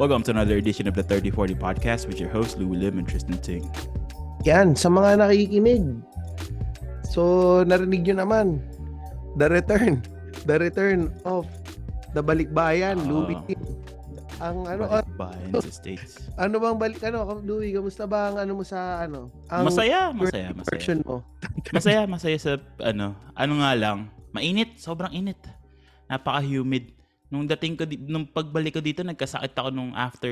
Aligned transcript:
Welcome 0.00 0.24
to 0.24 0.32
another 0.32 0.56
edition 0.56 0.88
of 0.88 0.96
the 0.96 1.04
3040 1.04 1.60
Podcast 1.60 2.08
with 2.08 2.16
your 2.16 2.32
host, 2.32 2.56
Louie 2.56 2.80
Lim 2.80 2.96
and 2.96 3.04
Tristan 3.04 3.36
Ting. 3.44 3.68
Yan, 4.48 4.72
sa 4.72 4.88
mga 4.88 5.20
nakikinig. 5.20 5.84
So, 7.04 7.60
narinig 7.68 8.08
nyo 8.08 8.24
naman. 8.24 8.64
The 9.36 9.52
return. 9.52 10.00
The 10.48 10.56
return 10.56 11.12
of 11.28 11.44
the 12.16 12.24
Balikbayan, 12.24 12.96
Ah. 12.96 13.04
Louie 13.04 13.36
Tim. 13.44 13.60
Ang 14.40 14.64
ano, 14.64 14.88
ah, 14.88 15.04
Balikbayan 15.04 15.52
sa 15.60 15.68
States. 15.68 16.32
ano 16.40 16.56
bang 16.56 16.80
balik, 16.80 17.04
ano, 17.04 17.36
Louie, 17.44 17.76
kamusta 17.76 18.08
ba 18.08 18.32
ang 18.32 18.40
ano 18.40 18.56
mo 18.56 18.64
sa, 18.64 19.04
ano? 19.04 19.28
Ang 19.52 19.68
Masaya, 19.68 20.16
masaya, 20.16 20.48
masaya. 20.56 20.70
version 20.72 20.98
mo. 21.04 21.20
Masaya, 21.76 22.00
masaya 22.08 22.38
sa, 22.40 22.56
ano, 22.80 23.12
ano 23.36 23.52
nga 23.60 23.76
lang, 23.76 24.08
mainit, 24.32 24.80
sobrang 24.80 25.12
init. 25.12 25.36
Napaka-humid. 26.08 26.96
Nung 27.30 27.46
dating 27.46 27.74
ko, 27.74 27.84
di- 27.84 28.02
nung 28.02 28.26
pagbalik 28.26 28.74
ko 28.74 28.82
dito, 28.82 29.00
nagkasakit 29.00 29.54
ako 29.54 29.70
nung 29.70 29.94
after 29.94 30.28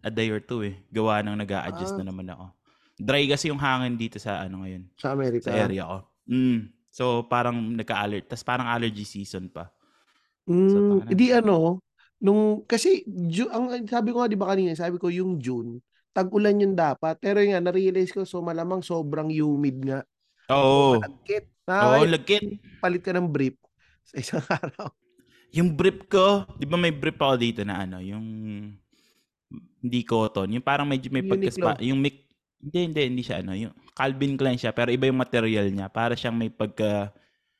a 0.00 0.10
day 0.10 0.28
or 0.28 0.38
two 0.38 0.60
eh. 0.62 0.76
Gawa 0.88 1.20
nang 1.20 1.34
nag 1.34 1.48
adjust 1.48 1.96
Ah. 1.96 2.00
na 2.00 2.12
naman 2.12 2.28
ako. 2.28 2.52
Dry 2.94 3.24
kasi 3.24 3.48
yung 3.48 3.58
hangin 3.58 3.96
dito 3.96 4.20
sa 4.20 4.38
ano 4.38 4.60
ngayon, 4.60 4.84
Sa 4.94 5.16
Amerika. 5.16 5.48
sa 5.48 5.56
area 5.58 5.82
ko. 5.82 5.98
Mm. 6.28 6.68
So 6.88 7.24
parang 7.24 7.56
nagka-alert. 7.72 8.28
Tapos 8.28 8.44
parang 8.44 8.68
allergy 8.68 9.02
season 9.02 9.48
pa. 9.48 9.72
Mm, 10.44 10.68
Sa 10.68 10.76
tahanan. 10.78 11.08
hindi 11.08 11.26
ano, 11.32 11.56
nung, 12.18 12.42
kasi, 12.62 13.00
Ju- 13.08 13.48
ang 13.48 13.72
sabi 13.82 14.12
ko 14.12 14.20
nga, 14.20 14.28
di 14.28 14.36
ba 14.36 14.46
kanina, 14.46 14.76
sabi 14.76 15.00
ko 15.00 15.08
yung 15.08 15.40
June, 15.40 15.80
tag-ulan 16.12 16.60
yun 16.60 16.76
dapat. 16.76 17.16
Pero 17.16 17.40
yun 17.40 17.56
nga, 17.56 17.64
na-realize 17.64 18.12
ko, 18.12 18.22
so 18.22 18.38
malamang 18.38 18.84
sobrang 18.84 19.32
humid 19.32 19.80
nga. 19.80 20.04
Oo. 20.48 21.00
Malagkit. 21.00 21.48
Oo, 21.64 21.96
Na, 21.96 22.12
lagkit. 22.12 22.44
palit 22.78 23.00
ka 23.00 23.10
ng 23.10 23.24
brief 23.26 23.56
sa 24.04 24.20
isang 24.20 24.44
araw. 24.60 24.92
Yung 25.52 25.76
brief 25.76 26.08
ko, 26.08 26.48
di 26.56 26.64
ba 26.64 26.80
may 26.80 26.92
brief 26.92 27.20
ako 27.20 27.34
dito 27.36 27.60
na 27.60 27.84
ano, 27.84 28.00
yung 28.00 28.24
hindi 29.82 30.00
cotton. 30.06 30.48
Yung 30.56 30.64
parang 30.64 30.88
medyo 30.88 31.12
may 31.12 31.20
pagkaspa, 31.20 31.76
yung 31.84 32.00
mic, 32.00 32.24
hindi, 32.62 32.78
hindi, 32.88 33.00
hindi 33.12 33.22
siya 33.22 33.44
ano, 33.44 33.52
yung 33.52 33.74
Calvin 33.92 34.40
Klein 34.40 34.56
siya, 34.56 34.72
pero 34.72 34.88
iba 34.88 35.04
yung 35.04 35.20
material 35.20 35.68
niya. 35.68 35.92
Para 35.92 36.16
siyang 36.16 36.38
may 36.38 36.48
pagka 36.48 37.12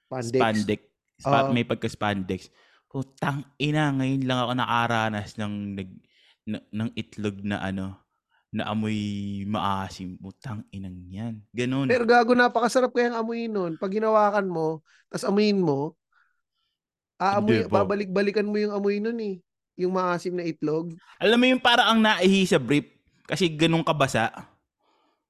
Pandex. 0.08 0.32
spandex. 0.32 0.80
Spa- 1.20 1.44
Oo. 1.46 1.52
may 1.52 1.66
pagka 1.68 1.88
spandex. 1.90 2.48
Putang 2.88 3.44
ina, 3.60 3.92
ngayon 3.92 4.24
lang 4.24 4.38
ako 4.40 4.52
nakaranas 4.56 5.30
ng, 5.36 5.54
nag, 5.76 5.90
na- 6.48 6.66
ng 6.72 6.88
itlog 6.96 7.36
na 7.44 7.60
ano, 7.60 7.98
na 8.52 8.68
amoy 8.68 8.96
maasim. 9.48 10.20
Putang 10.20 10.64
inang 10.72 10.96
yan. 11.08 11.34
Ganun. 11.52 11.88
Pero 11.88 12.04
gago, 12.04 12.32
napakasarap 12.32 12.92
kayang 12.92 13.16
amuyin 13.16 13.52
nun. 13.52 13.72
Pag 13.80 13.96
ginawakan 13.96 14.48
mo, 14.48 14.80
tas 15.08 15.24
amuyin 15.24 15.60
mo, 15.60 15.96
aamoy, 17.22 17.62
Hindi 17.62 17.70
po. 17.70 17.74
babalik-balikan 17.78 18.48
mo 18.48 18.58
yung 18.58 18.74
amoy 18.74 18.98
nun 18.98 19.18
eh. 19.22 19.36
Yung 19.78 19.94
maasim 19.94 20.34
na 20.34 20.44
itlog. 20.44 20.92
Alam 21.16 21.38
mo 21.38 21.46
yung 21.48 21.62
para 21.62 21.86
ang 21.86 22.02
naihi 22.02 22.44
sa 22.44 22.58
brief, 22.58 22.84
kasi 23.24 23.46
ganun 23.48 23.86
kabasa. 23.86 24.28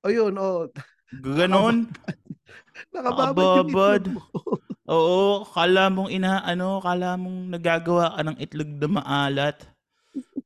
O 0.02 0.08
yun, 0.08 0.34
o. 0.34 0.66
Ganon. 1.12 1.86
Nakababad 2.92 3.36
yung 3.36 3.70
Nakababad. 3.70 4.02
itlog 4.02 4.16
mo. 4.16 4.20
Oo, 4.92 5.46
kala 5.46 5.86
mong 5.88 6.10
ina, 6.10 6.42
ano, 6.42 6.82
kala 6.82 7.14
mong 7.14 7.54
nagagawa 7.54 8.18
ka 8.18 8.22
ng 8.26 8.36
itlog 8.42 8.70
na 8.76 8.88
maalat. 8.90 9.56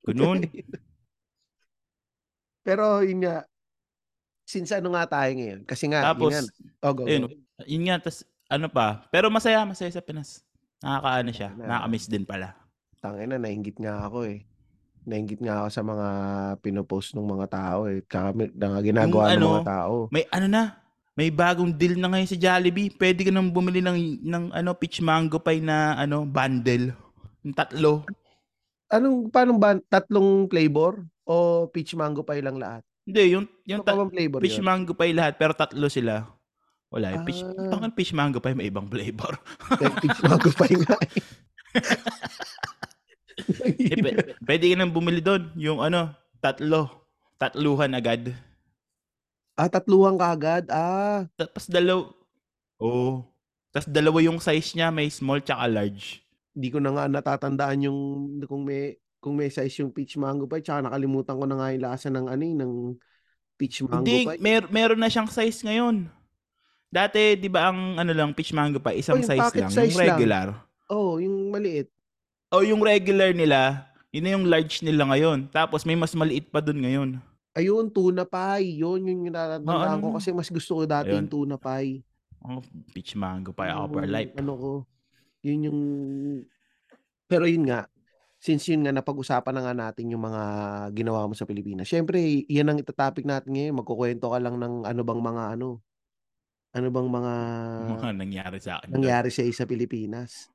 Ganun. 0.04 0.44
Pero 2.66 3.00
yun 3.00 3.22
nga, 3.22 3.46
since 4.44 4.74
ano 4.74 4.92
nga 4.94 5.06
tayo 5.06 5.30
ngayon? 5.32 5.60
Kasi 5.64 5.86
nga, 5.86 6.12
Tapos, 6.12 6.34
yun 6.34 6.44
nga. 6.44 6.52
Oh, 6.84 6.92
go, 6.94 7.02
go. 7.02 7.08
ayun, 7.08 7.30
yun 7.64 7.84
nga, 7.88 7.96
tas, 8.02 8.26
ano 8.46 8.70
pa, 8.70 9.02
pero 9.10 9.26
masaya, 9.26 9.66
masaya 9.66 9.90
sa 9.90 10.02
Pinas. 10.02 10.45
Nakakaano 10.86 11.30
siya, 11.30 11.50
Na- 11.52 11.66
nakakamiss 11.66 12.06
din 12.06 12.22
pala. 12.22 12.54
Tangina, 12.96 13.36
nainggit 13.36 13.76
nga 13.76 14.06
ako 14.06 14.18
eh. 14.24 14.46
Nainggit 15.02 15.38
nga 15.38 15.62
ako 15.62 15.68
sa 15.68 15.82
mga 15.82 16.06
pinopost 16.58 17.14
ng 17.14 17.26
mga 17.26 17.46
tao 17.48 17.86
eh. 17.86 18.02
Tsaka 18.02 18.34
na 18.54 18.78
ginagawa 18.80 19.30
ng 19.30 19.34
ano, 19.34 19.46
mga 19.52 19.66
tao. 19.66 19.94
May 20.10 20.24
ano 20.30 20.46
na, 20.46 20.62
may 21.14 21.30
bagong 21.30 21.70
deal 21.70 21.94
na 21.94 22.06
ngayon 22.06 22.26
sa 22.26 22.38
Jollibee. 22.38 22.90
Pwede 22.90 23.22
ka 23.22 23.30
nang 23.30 23.50
bumili 23.50 23.78
ng, 23.78 24.22
ng 24.22 24.44
ano, 24.50 24.70
peach 24.74 24.98
mango 24.98 25.38
pie 25.38 25.62
na 25.62 25.94
ano, 25.94 26.22
bundle. 26.22 26.94
Yung 27.42 27.54
tatlo. 27.54 28.02
Anong, 28.86 29.30
paano 29.30 29.58
ba? 29.58 29.74
Tatlong 29.80 30.46
flavor? 30.46 31.02
O 31.26 31.66
peach 31.66 31.94
mango 31.94 32.22
pie 32.22 32.42
lang 32.42 32.58
lahat? 32.58 32.82
Hindi, 33.02 33.22
yung, 33.34 33.46
yung 33.62 33.82
Ano 33.82 33.86
ta- 33.86 34.10
flavor 34.10 34.38
peach 34.42 34.58
yun? 34.58 34.66
mango 34.66 34.94
pie 34.94 35.14
lahat, 35.14 35.38
pero 35.38 35.54
tatlo 35.54 35.86
sila. 35.86 36.26
Wala, 36.86 37.12
yung 37.12 37.24
peach, 37.24 37.42
Ah. 37.42 37.68
bakit 37.68 37.92
peach 37.94 38.12
mango 38.12 38.38
pie 38.38 38.54
may 38.54 38.70
ibang 38.70 38.86
flavor? 38.86 39.34
peach 40.00 40.20
mango 40.22 40.50
pie 40.54 40.76
nga 40.78 40.96
eh. 41.02 41.22
Eh, 43.76 44.00
p- 44.00 44.16
pwede 44.42 44.64
ka 44.72 44.76
nang 44.76 44.90
bumili 44.90 45.20
doon. 45.20 45.52
Yung 45.54 45.78
ano, 45.78 46.08
tatlo. 46.40 47.04
Tatluhan 47.36 47.92
agad. 47.92 48.32
ah, 49.54 49.68
tatluhan 49.68 50.16
ka 50.16 50.32
agad? 50.32 50.64
Ah, 50.72 51.28
Tapos 51.36 51.68
dalaw... 51.68 52.08
Oo. 52.80 52.88
Oh. 52.88 53.14
Tapos 53.70 53.88
dalawa 53.88 54.18
yung 54.24 54.40
size 54.40 54.72
niya. 54.72 54.88
May 54.88 55.12
small 55.12 55.44
tsaka 55.44 55.68
large. 55.68 56.24
di 56.56 56.72
ko 56.72 56.80
na 56.80 56.88
nga 56.88 57.04
natatandaan 57.04 57.84
yung 57.84 58.00
kung 58.48 58.64
may 58.64 58.96
kung 59.20 59.36
may 59.36 59.52
size 59.52 59.76
yung 59.76 59.92
peach 59.92 60.16
mango 60.16 60.48
pie 60.48 60.64
tsaka 60.64 60.88
nakalimutan 60.88 61.36
ko 61.36 61.44
na 61.44 61.60
nga 61.60 61.68
yung 61.68 61.84
lasa 61.84 62.08
ng 62.08 62.26
ano 62.26 62.40
eh, 62.40 62.54
ng 62.56 62.72
peach 63.54 63.84
mango 63.84 64.00
Hindi, 64.00 64.24
pie. 64.24 64.40
mer- 64.40 64.72
meron 64.72 64.96
na 64.96 65.12
siyang 65.12 65.28
size 65.28 65.60
ngayon. 65.60 66.08
Dati, 66.96 67.36
di 67.36 67.52
ba 67.52 67.68
ang 67.68 68.00
ano 68.00 68.12
lang, 68.16 68.32
peach 68.32 68.56
mango 68.56 68.80
pa, 68.80 68.96
isang 68.96 69.20
Oh, 69.20 69.26
size 69.26 69.52
lang. 69.52 69.68
size 69.68 69.92
yung 69.92 70.00
regular. 70.00 70.46
Oh, 70.88 71.20
yung 71.20 71.52
maliit. 71.52 71.92
O 72.48 72.64
yung 72.64 72.80
regular 72.80 73.36
nila, 73.36 73.84
yun 74.08 74.24
na 74.24 74.32
yung 74.32 74.46
large 74.48 74.80
nila 74.80 75.04
ngayon. 75.04 75.52
Tapos 75.52 75.84
may 75.84 75.92
mas 75.92 76.16
maliit 76.16 76.48
pa 76.48 76.64
dun 76.64 76.80
ngayon. 76.80 77.20
Ayun, 77.52 77.92
tuna 77.92 78.24
pie. 78.24 78.80
Yun, 78.80 79.04
yun 79.04 79.28
yung 79.28 79.34
natatandaan 79.34 79.92
Ah, 79.92 80.00
ko 80.00 80.08
ano? 80.08 80.16
kasi 80.16 80.32
mas 80.32 80.48
gusto 80.48 80.72
ko 80.72 80.82
dati 80.88 81.12
Ayun. 81.12 81.24
yung 81.24 81.28
tuna 81.28 81.56
pie. 81.56 82.00
Oh, 82.40 82.64
peach 82.94 83.12
mango 83.12 83.52
pa, 83.52 83.68
ako 83.68 83.84
for 83.92 84.04
Yung 84.06 84.12
life. 84.12 84.32
Ano 84.38 84.52
ko, 84.56 84.70
yun 85.42 85.68
yung, 85.68 85.80
pero 87.26 87.44
yun 87.44 87.66
nga, 87.66 87.90
since 88.38 88.70
yun 88.70 88.86
nga 88.86 88.92
napag-usapan 88.94 89.52
na 89.52 89.62
nga 89.62 89.74
natin 89.74 90.08
yung 90.08 90.22
mga 90.22 90.42
ginawa 90.94 91.26
mo 91.26 91.34
sa 91.34 91.44
Pilipinas. 91.44 91.84
Syempre, 91.84 92.22
yan 92.46 92.70
ang 92.70 92.78
itatopic 92.78 93.26
natin 93.26 93.52
ngayon. 93.52 93.74
Magkukwento 93.74 94.30
ka 94.30 94.38
lang 94.38 94.56
ng 94.56 94.86
ano 94.86 95.00
bang 95.02 95.20
mga 95.20 95.42
ano, 95.58 95.82
ano 96.76 96.92
bang 96.92 97.08
mga 97.08 97.34
Mga 97.96 98.08
nangyari 98.12 98.58
sa 98.60 98.76
akin. 98.76 98.92
nangyari 98.92 99.28
sa 99.32 99.40
sa 99.48 99.64
Pilipinas. 99.64 100.52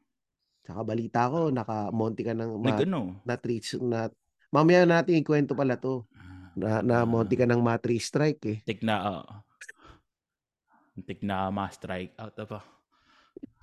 Tsaka 0.62 0.86
balita 0.86 1.26
ko, 1.26 1.50
naka-monty 1.50 2.22
ka 2.22 2.38
ng 2.38 2.62
ma- 2.62 2.78
ano? 2.78 3.18
na 3.26 3.34
treats 3.34 3.74
na 3.82 4.14
mamaya 4.54 4.86
natin 4.86 5.18
ikwento 5.18 5.58
pala 5.58 5.82
to. 5.82 6.06
Na, 6.54 6.84
na 6.84 7.08
monty 7.08 7.40
ka 7.40 7.48
ng 7.48 7.64
ma-three 7.64 7.98
strike 7.98 8.44
eh. 8.44 8.58
Tik 8.68 8.84
na, 8.84 9.24
uh, 9.24 9.24
muntik 10.94 11.24
na 11.24 11.48
ma-strike 11.50 12.12
out 12.20 12.36
pa. 12.46 12.60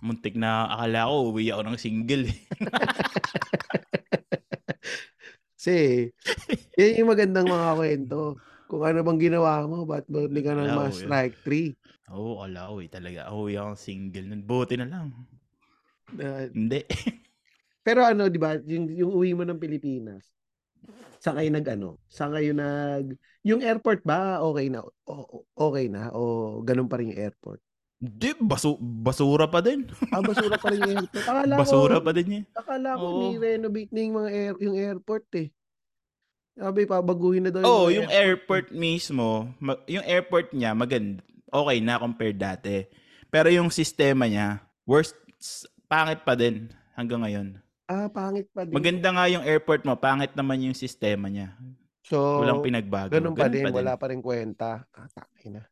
Muntik 0.00 0.34
na, 0.34 0.66
akala 0.72 1.06
ko, 1.12 1.30
uwi 1.30 1.52
ako 1.52 1.62
ng 1.69 1.78
single 1.78 2.25
eh. 2.32 2.38
Kasi, 5.58 6.08
yan 6.80 7.02
yung 7.04 7.10
magandang 7.12 7.50
mga 7.50 7.76
kwento. 7.76 8.38
Kung 8.68 8.84
ano 8.84 9.00
bang 9.00 9.20
ginawa 9.32 9.64
mo, 9.64 9.88
ba't 9.88 10.04
monty 10.12 10.44
ka 10.44 10.52
ng 10.52 10.68
Wala, 10.68 10.92
ma-strike 10.92 11.36
three? 11.40 11.72
Oo, 12.12 12.44
oh, 12.44 12.44
ko 12.44 12.74
eh, 12.84 12.88
talaga. 12.92 13.32
Uwi 13.32 13.56
ako 13.56 13.68
ng 13.72 13.80
single. 13.80 14.26
nun. 14.28 14.42
Buti 14.44 14.76
na 14.76 14.86
lang. 14.86 15.08
Na- 16.12 16.52
Hindi. 16.52 16.84
pero 17.86 18.04
ano, 18.04 18.28
di 18.28 18.36
ba, 18.36 18.60
yung, 18.60 18.92
yung 18.92 19.12
uwi 19.16 19.32
mo 19.32 19.48
ng 19.48 19.56
Pilipinas, 19.56 20.20
saan 21.16 21.40
kayo 21.40 21.48
nag 21.48 21.64
ano? 21.64 21.96
Saan 22.12 22.36
kayo 22.36 22.52
nag... 22.52 23.16
Yung 23.48 23.64
airport 23.64 24.04
ba, 24.04 24.44
okay 24.44 24.69
na? 24.69 24.84
O, 25.08 25.44
okay 25.56 25.88
na? 25.88 26.12
O 26.12 26.60
ganun 26.60 26.93
pa 26.93 27.00
rin 27.00 27.16
yung 27.16 27.20
airport? 27.25 27.64
Hindi, 27.98 28.31
basu- 28.38 28.78
basura 28.78 29.48
pa 29.50 29.58
din. 29.64 29.88
Ah, 30.14 30.22
basura 30.22 30.60
pa 30.60 30.69
rin 30.70 30.84
yung 30.84 30.94
airport. 31.02 31.25
Akala 31.25 31.52
Basura 31.56 31.96
ko, 31.98 32.04
pa 32.04 32.12
din 32.12 32.26
niya. 32.28 32.43
akala 32.52 33.00
ko 33.00 33.04
Oo. 33.04 33.20
ni-renovate 33.32 33.90
na 33.96 34.00
yung 34.04 34.16
mga 34.20 34.31
air, 34.31 34.54
yung 34.60 34.76
airport 34.76 35.26
eh. 35.40 35.48
Sabi, 36.58 36.90
pabaguhin 36.90 37.46
na 37.46 37.55
daw 37.55 37.62
Oo, 37.62 37.87
mga 37.87 37.94
yung 38.02 38.08
airport 38.10 38.66
mismo, 38.75 39.46
ma- 39.62 39.78
yung 39.87 40.02
airport 40.02 40.50
niya, 40.50 40.75
maganda. 40.75 41.22
Okay 41.49 41.78
na 41.81 42.02
compared 42.02 42.37
dati. 42.37 42.84
Pero 43.31 43.46
yung 43.49 43.70
sistema 43.70 44.26
niya, 44.26 44.58
worst, 44.82 45.14
pangit 45.87 46.26
pa 46.26 46.34
din 46.34 46.66
hanggang 46.99 47.22
ngayon. 47.22 47.49
Ah, 47.87 48.10
pangit 48.10 48.50
pa 48.50 48.66
din. 48.66 48.75
Maganda 48.75 49.08
nga 49.14 49.31
yung 49.31 49.46
airport 49.46 49.87
mo, 49.87 49.94
pangit 49.96 50.34
naman 50.34 50.66
yung 50.66 50.75
sistema 50.76 51.31
niya. 51.31 51.55
so, 52.02 52.43
Walang 52.43 52.60
pinagbago. 52.66 53.14
ganun 53.14 53.38
pa 53.38 53.46
din, 53.46 53.64
wala 53.70 53.94
pa 53.94 54.10
rin 54.10 54.19
kwenta. 54.20 54.82
Ah, 54.93 55.08
na. 55.46 55.62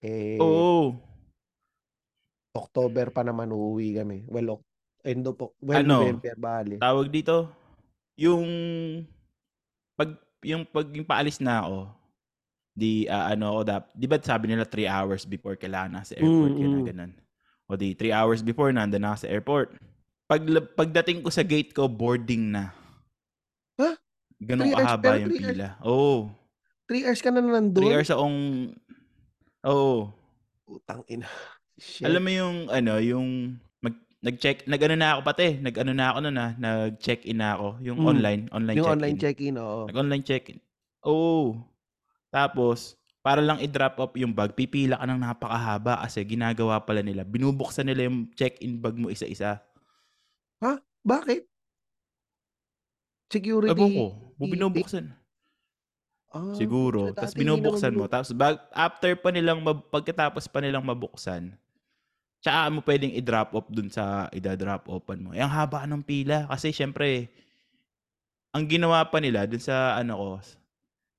Eh, 0.00 0.40
Oo. 0.40 0.96
October 2.56 3.12
pa 3.12 3.22
naman 3.22 3.52
uuwi 3.52 4.00
kami. 4.02 4.24
Well, 4.26 4.64
end 5.04 5.28
of, 5.28 5.36
well, 5.60 5.78
Ano? 5.84 6.00
November, 6.00 6.34
bali. 6.34 6.76
Tawag 6.80 7.12
dito, 7.12 7.52
yung 8.18 8.46
pag 9.98 10.14
yung 10.40 10.62
pag 10.64 10.86
yung 10.88 11.02
paalis 11.04 11.42
na 11.42 11.60
ako, 11.60 11.90
di 12.72 13.04
ah, 13.04 13.34
ano 13.34 13.50
ako 13.52 13.60
dap, 13.66 13.84
di 13.90 14.06
ba 14.06 14.16
sabi 14.16 14.46
nila 14.46 14.62
3 14.62 14.86
hours 14.86 15.26
before 15.26 15.58
kailangan 15.58 15.98
nasa 15.98 16.14
airport 16.14 16.54
Mm, 16.54 16.56
ka 16.56 16.68
na 16.70 16.80
ganun. 16.86 17.12
O 17.66 17.74
di 17.74 17.92
3 17.92 18.14
hours 18.14 18.40
before 18.40 18.70
nandun 18.70 19.02
na 19.02 19.12
ako 19.12 19.18
sa 19.20 19.28
airport. 19.28 19.68
Pag 20.24 20.46
pagdating 20.72 21.20
ko 21.20 21.28
sa 21.28 21.42
gate 21.42 21.74
ko, 21.74 21.90
boarding 21.90 22.54
na. 22.54 22.70
Huh? 23.74 23.98
ganun 24.38 24.70
3 24.70 24.78
kahaba 24.78 25.18
yung 25.18 25.34
3 25.34 25.42
pila. 25.42 25.68
Oo. 25.82 26.30
3 26.86 27.04
hours 27.04 27.20
ka 27.20 27.28
na 27.28 27.42
3 27.42 27.50
nandun? 27.50 27.90
hours 27.90 28.08
akong 28.08 28.38
oo. 29.66 30.14
Putang 30.62 31.02
ina. 31.08 31.26
Shit. 31.74 32.06
Alam 32.06 32.22
mo 32.22 32.30
yung 32.30 32.56
ano, 32.68 32.94
yung 32.98 33.28
nag-check 34.18 34.66
nag-ano 34.66 34.94
na 34.98 35.14
ako 35.14 35.20
pati, 35.22 35.46
nag-ano 35.62 35.92
na 35.94 36.06
ako 36.10 36.18
no'n, 36.26 36.38
ah, 36.38 36.50
nag-check-in 36.58 37.38
na 37.38 37.54
ako, 37.54 37.68
yung 37.80 37.98
Hmm. 38.02 38.10
online, 38.10 38.42
online 38.50 38.76
Yung 38.78 38.90
online 38.90 39.14
check-in. 39.18 39.54
check-in, 39.54 39.62
oo. 39.62 39.86
Nag-online 39.86 40.24
check-in. 40.26 40.58
Oo. 41.06 41.54
Tapos 42.28 42.98
para 43.22 43.44
lang 43.44 43.60
i-drop 43.60 43.94
off 44.00 44.12
yung 44.16 44.32
bag, 44.32 44.56
pipila 44.56 44.96
ka 44.96 45.04
ng 45.04 45.20
napakahaba 45.20 46.00
kasi 46.02 46.24
ginagawa 46.24 46.80
pala 46.80 47.04
nila, 47.04 47.22
binubuksan 47.22 47.84
nila 47.84 48.08
yung 48.08 48.30
check-in 48.32 48.80
bag 48.80 48.96
mo 48.96 49.12
isa-isa. 49.12 49.60
Ha? 50.64 50.80
Bakit? 51.04 51.44
Security 53.28 53.68
Ewan 53.70 53.90
ko, 53.92 54.06
binubuksan. 54.40 55.12
Ah, 56.28 56.52
Siguro, 56.52 57.12
tapos 57.12 57.32
binubuksan 57.32 57.92
mo, 57.92 58.04
tapos 58.04 58.32
bag 58.32 58.60
after 58.72 59.16
pa 59.16 59.32
nilang 59.32 59.64
mab 59.64 59.84
pagkatapos 59.88 60.44
pa 60.48 60.60
nilang 60.60 60.84
mabuksan, 60.84 61.52
tsaka 62.38 62.70
mo 62.70 62.80
puwedeng 62.82 63.14
i-drop 63.14 63.50
off 63.54 63.68
dun 63.70 63.90
sa 63.90 64.30
ida-drop 64.30 64.86
offan 64.86 65.22
mo. 65.22 65.30
Eh, 65.34 65.42
ang 65.42 65.50
haba 65.50 65.84
ng 65.86 66.02
pila 66.02 66.46
kasi 66.46 66.70
siyempre 66.70 67.30
ang 68.54 68.64
ginawa 68.64 69.04
pa 69.06 69.18
nila 69.20 69.44
dun 69.44 69.60
sa 69.60 69.98
ano 69.98 70.14
ko, 70.16 70.30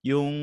yung 0.03 0.33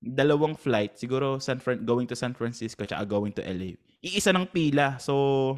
dalawang 0.00 0.56
flight, 0.56 0.96
siguro 0.96 1.36
San 1.38 1.60
Fran 1.60 1.84
going 1.84 2.08
to 2.08 2.16
San 2.16 2.32
Francisco 2.32 2.84
tsaka 2.84 3.04
going 3.04 3.32
to 3.36 3.44
LA, 3.44 3.76
iisa 4.00 4.32
ng 4.32 4.48
pila. 4.48 4.96
So, 4.96 5.56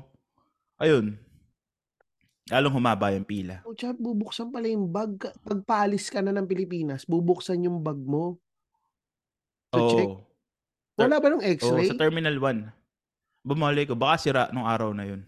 ayun. 0.82 1.18
Lalong 2.50 2.74
humaba 2.74 3.14
yung 3.14 3.22
pila. 3.22 3.62
Oh, 3.62 3.70
tsaka 3.70 3.94
bubuksan 3.94 4.50
pala 4.50 4.66
yung 4.66 4.90
bag 4.90 5.14
ka 5.14 5.30
pag 5.46 5.62
paalis 5.62 6.10
ka 6.10 6.18
na 6.18 6.34
ng 6.34 6.50
Pilipinas, 6.50 7.06
bubuksan 7.06 7.62
yung 7.62 7.86
bag 7.86 8.02
mo? 8.02 8.42
To 9.70 9.78
check? 9.94 10.10
Oo. 10.10 10.26
Ter 10.98 11.08
Wala 11.08 11.22
ba 11.22 11.28
ng 11.30 11.40
oo, 11.40 11.46
sa 11.46 11.54
X-ray? 11.54 11.88
Terminal 11.96 12.36
1. 12.36 12.81
Ba 13.42 13.58
malay 13.58 13.82
ko, 13.90 13.98
baka 13.98 14.22
sira 14.22 14.46
nung 14.54 14.70
araw 14.70 14.94
na 14.94 15.02
yun. 15.02 15.26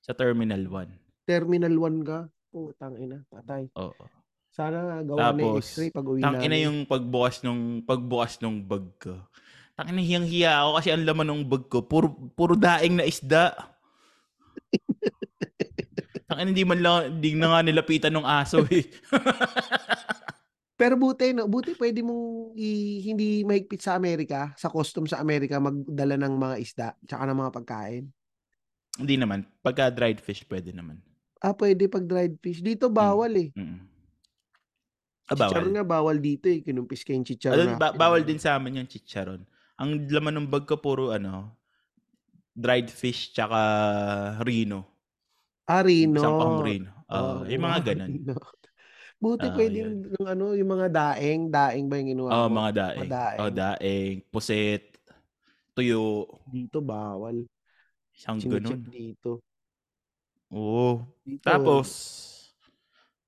Sa 0.00 0.16
Terminal 0.16 0.64
1. 0.64 1.28
Terminal 1.28 1.76
1 1.76 2.08
ka? 2.08 2.18
Putang 2.48 2.96
ina, 2.96 3.20
patay. 3.28 3.68
Oo. 3.76 4.04
Sana 4.48 4.80
nga 4.80 4.98
gawa 5.04 5.34
na 5.34 5.44
yung 5.44 5.60
Tapos, 5.60 5.66
X-ray 5.68 5.90
pag-uwi 5.92 6.20
tangina 6.24 6.56
namin. 6.56 6.64
yung 6.64 6.78
pagbukas 6.88 7.42
nung 7.44 7.82
pagbukas 7.84 8.40
nung 8.40 8.64
bag 8.64 8.86
ko. 8.96 9.20
Tangina 9.76 10.00
hiyang-hiya 10.00 10.62
ako 10.64 10.70
kasi 10.80 10.88
ang 10.94 11.04
laman 11.04 11.26
ng 11.28 11.42
bag 11.50 11.64
ko 11.68 11.82
puro 11.84 12.08
puro 12.32 12.54
daing 12.56 12.96
na 12.96 13.04
isda. 13.04 13.52
Tangina 16.30 16.48
hindi 16.48 16.64
man 16.64 16.80
lang 16.80 17.18
hindi 17.20 17.34
na 17.36 17.52
nga 17.52 17.60
nilapitan 17.60 18.14
ng 18.14 18.24
aso, 18.24 18.64
eh. 18.72 18.88
Pero 20.84 21.00
buti 21.00 21.32
'no, 21.32 21.48
buti 21.48 21.72
puwede 21.80 22.04
mong 22.04 22.52
i 22.60 23.00
hindi 23.08 23.40
mahigpit 23.48 23.80
sa 23.80 23.96
Amerika, 23.96 24.52
sa 24.60 24.68
custom 24.68 25.08
sa 25.08 25.16
Amerika 25.24 25.56
magdala 25.56 26.20
ng 26.20 26.34
mga 26.36 26.56
isda 26.60 26.88
tsaka 27.08 27.24
ng 27.24 27.38
mga 27.40 27.52
pagkain? 27.56 28.04
Hindi 29.00 29.14
naman, 29.18 29.40
pagka 29.64 29.90
dried 29.90 30.18
fish 30.22 30.42
puwede 30.46 30.70
naman. 30.70 31.02
Ah, 31.42 31.54
puwede 31.58 31.86
'pag 31.90 32.06
dried 32.06 32.34
fish. 32.42 32.60
Dito 32.62 32.86
Hmm, 32.98 33.14
bawal, 33.18 33.32
eh. 33.42 33.54
mm. 33.56 33.88
Ah, 35.28 35.34
Chicharon 35.36 35.72
bawal? 35.74 35.74
nga 35.74 35.84
bawal 35.88 36.16
dito, 36.20 36.46
eh, 36.52 36.60
kinumpis 36.60 37.00
yung 37.08 37.24
chicharon 37.24 37.64
Ayun, 37.64 37.76
ba 37.76 37.92
bawal 37.92 38.24
din 38.24 38.40
sa'min 38.40 38.80
yung 38.80 38.88
chicharon. 38.88 39.44
Ang 39.76 40.08
laman 40.08 40.34
ng 40.44 40.48
bag 40.48 40.64
ko 40.64 40.80
puro 40.80 41.12
ano, 41.12 41.60
dried 42.54 42.88
fish 42.90 43.32
tsaka 43.34 43.60
rino. 44.46 44.86
Ah, 45.68 45.80
isang 46.16 46.34
pahong 46.36 46.60
rino. 46.60 46.66
rino. 46.66 46.90
Oo, 47.14 47.46
Oo, 47.48 47.48
yung 47.48 47.64
mga 47.64 47.78
gano'n. 47.94 48.14
rino. 48.16 48.34
Buti 49.24 49.46
Oo, 49.48 49.54
puwede 49.56 49.76
yun. 49.84 49.94
yung 50.14 50.26
ano, 50.32 50.44
yung 50.58 50.70
mga 50.74 50.88
daing, 51.00 51.42
daing 51.56 51.86
ba 51.88 51.94
yung 52.00 52.10
kinuha 52.12 52.34
Oo, 52.36 52.46
mo? 52.46 52.56
mga 52.58 52.70
Mga 52.92 53.08
daing. 53.08 53.12
Oo, 53.40 53.48
daing. 53.48 53.56
daing, 53.60 54.14
pusit, 54.32 54.82
tuyo. 55.76 56.28
Dito 56.52 56.78
bawal. 56.90 57.36
Isang 58.16 58.38
Chine-check 58.40 58.80
gano'n. 58.80 58.82
dito. 58.94 59.30
Oo. 60.54 61.02
Dito 61.24 61.42
Tapos, 61.44 61.88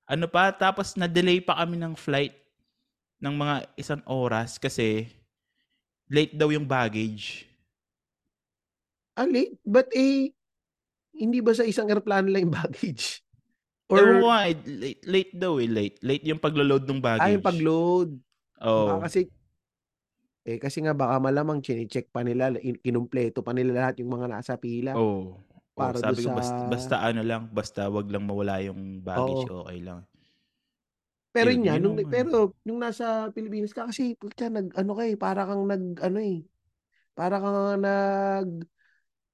ano 0.07 0.25
pa, 0.31 0.51
tapos 0.55 0.95
na-delay 0.95 1.39
pa 1.43 1.57
kami 1.59 1.75
ng 1.79 1.93
flight 1.97 2.33
ng 3.21 3.33
mga 3.33 3.55
isang 3.77 4.01
oras 4.07 4.57
kasi 4.61 5.09
late 6.11 6.33
daw 6.35 6.51
yung 6.51 6.67
baggage. 6.67 7.47
Ah, 9.17 9.25
late? 9.25 9.57
But, 9.65 9.89
eh, 9.97 10.31
hindi 11.17 11.39
ba 11.43 11.53
sa 11.57 11.65
isang 11.67 11.89
eroplano 11.91 12.29
lang 12.31 12.49
yung 12.49 12.55
baggage? 12.63 13.23
Ewan 13.95 14.19
ko 14.19 14.23
Or 14.23 14.27
nga, 14.27 14.39
eh, 14.51 14.55
late 14.67 15.01
late 15.07 15.31
daw, 15.39 15.53
eh, 15.63 15.69
late. 15.71 15.95
Late 16.03 16.25
yung 16.27 16.43
paglo-load 16.43 16.83
ng 16.91 16.99
Ah, 17.17 17.33
yung 17.33 17.41
baggage. 17.41 17.45
pag-load. 17.45 18.21
Baka 18.75 18.99
Oo. 18.99 19.09
kasi 19.09 19.31
eh, 20.45 20.59
kasi 20.61 20.83
nga 20.85 20.93
baka 20.93 21.17
malamang 21.17 21.63
chine-check 21.63 22.11
pa 22.13 22.21
nila, 22.21 22.53
in 22.61 22.77
kinumpleto 22.77 23.41
pa 23.41 23.55
nila 23.55 23.73
lahat 23.87 24.03
yung 24.03 24.11
mga 24.13 24.27
nasa 24.29 24.53
pila. 24.59 24.93
Oo. 24.95 25.43
Oo, 25.77 25.93
Para 25.93 26.01
dun 26.01 26.17
sabi 26.17 26.25
ko 26.25 26.29
sa 26.33 26.33
basta 26.33 26.57
basta 26.65 26.95
ano 27.05 27.21
lang, 27.21 27.53
basta 27.53 27.85
'wag 27.85 28.09
lang 28.09 28.25
mawala 28.25 28.57
yung 28.65 29.03
baggage, 29.05 29.45
Oo. 29.45 29.51
okey 29.51 29.85
lang. 29.85 30.07
Pero 31.35 31.47
Yun, 31.47 31.53
yun 31.53 31.63
nga, 31.67 31.75
yun 31.75 31.83
nung 31.83 31.97
ang 32.01 32.01
ano. 32.17 32.31
pero 32.31 32.55
nung 32.63 32.79
nasa 32.79 33.27
Pilipinas 33.35 33.75
ka 33.75 33.87
kasi 33.91 34.15
putya 34.15 34.47
nag-ano 34.47 34.91
ka, 34.95 35.03
eh, 35.07 35.15
para 35.19 35.43
kang 35.47 35.67
nag-ano, 35.67 36.19
eh, 36.23 36.47
para 37.17 37.37
kang 37.41 37.81
nag 37.83 38.49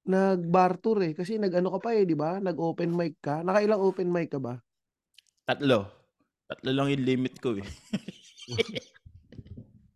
nag-bar 0.04 0.78
tour, 0.80 1.00
eh. 1.04 1.12
Kasi 1.16 1.36
nag-ano 1.40 1.68
ka 1.74 1.78
pa, 1.80 1.90
eh, 1.96 2.04
'di 2.04 2.16
ba? 2.16 2.38
Nag-open 2.40 2.90
mic 2.92 3.20
ka. 3.24 3.40
Nakailang 3.44 3.80
open 3.80 4.08
mic 4.12 4.28
ka 4.32 4.40
ba? 4.40 4.60
Tatlo. 5.48 5.78
Tatlo 6.48 6.70
lang 6.72 6.88
yung 6.92 7.04
limit 7.04 7.36
ko, 7.40 7.52
eh. 7.60 7.64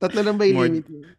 Tatlo 0.00 0.20
lang 0.22 0.38
ba 0.38 0.46
yung 0.46 0.60
More 0.60 0.70
limit 0.70 0.86
mo? 0.86 1.10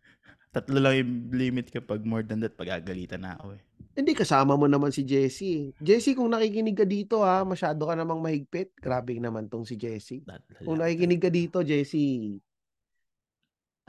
tatlo 0.55 0.77
lang 0.81 0.93
yung 0.97 1.11
limit 1.33 1.69
ko, 1.69 1.81
'pag 1.81 2.01
more 2.05 2.25
than 2.25 2.41
that 2.41 2.57
pagagalitan 2.57 3.21
na 3.21 3.37
ako, 3.37 3.57
eh. 3.57 3.61
Hindi, 3.97 4.13
kasama 4.13 4.53
mo 4.55 4.69
naman 4.69 4.93
si 4.93 5.01
Jessie, 5.03 5.53
eh. 5.57 5.65
Jessie, 5.81 6.13
kung 6.13 6.29
nakikinig 6.31 6.77
ka 6.77 6.85
dito, 6.85 7.25
ha, 7.25 7.41
masyado 7.43 7.89
ka 7.89 7.97
namang 7.97 8.21
mahigpit. 8.21 8.77
Grabe 8.77 9.17
naman 9.17 9.49
'tong 9.49 9.65
si. 9.65 9.75
Tatlo 9.75 10.55
Kung 10.63 10.77
nakikinig 10.79 11.19
ka 11.21 11.29
dito, 11.33 11.57
Jessie 11.65 12.39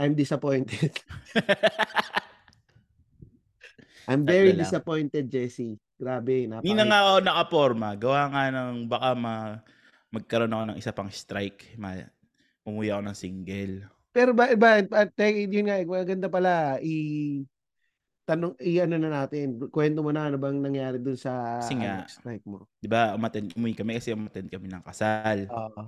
I'm 0.01 0.15
disappointed. 0.15 0.97
I'm 4.09 4.25
very 4.25 4.53
disappointed, 4.57 5.29
Jessie. 5.29 5.77
Grabe, 6.01 6.49
Hindi 6.49 6.73
na 6.73 6.85
napaka 6.85 6.89
nga 6.89 6.99
ako 7.05 7.13
nakaporma, 7.25 7.89
gawa 7.97 8.23
nga 8.33 8.43
ng 8.53 8.89
baka 8.89 9.11
ma 9.17 9.35
magkaroon 10.11 10.53
ako 10.53 10.65
ng 10.73 10.79
isa 10.81 10.93
pang 10.97 11.11
strike, 11.13 11.77
ma 11.77 11.97
umuwi 12.65 12.89
ako 12.93 13.03
ng 13.05 13.17
single. 13.17 13.75
Pero 14.13 14.35
ba 14.35 14.51
ba 14.59 14.83
ba 14.83 15.07
te 15.07 15.47
yun 15.47 15.69
nga, 15.71 15.79
eh, 15.79 15.87
maganda 15.87 16.27
pala 16.27 16.81
i 16.83 16.95
tanong 18.29 18.55
i-ano 18.63 18.97
na 18.99 19.11
natin, 19.11 19.59
kuwento 19.71 20.01
mo 20.03 20.11
na 20.15 20.31
ano 20.31 20.39
bang 20.39 20.59
nangyari 20.63 20.99
dun 21.03 21.19
sa 21.19 21.33
Kasi 21.63 21.75
ano, 21.77 21.83
nga, 21.85 21.95
strike 22.09 22.45
mo? 22.47 22.65
'di 22.81 22.89
ba 22.89 23.13
umattend 23.19 23.53
umuwi 23.57 23.75
kami 23.77 23.99
kasi 23.99 24.15
umattend 24.17 24.49
kami 24.49 24.67
ng 24.71 24.85
kasal. 24.87 25.49
Oo. 25.51 25.83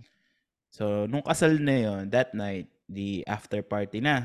So, 0.73 1.05
nung 1.05 1.21
kasal 1.25 1.61
na 1.61 1.77
yun, 1.85 2.03
that 2.09 2.33
night, 2.33 2.69
the 2.89 3.21
after 3.29 3.61
party 3.61 4.01
na, 4.01 4.25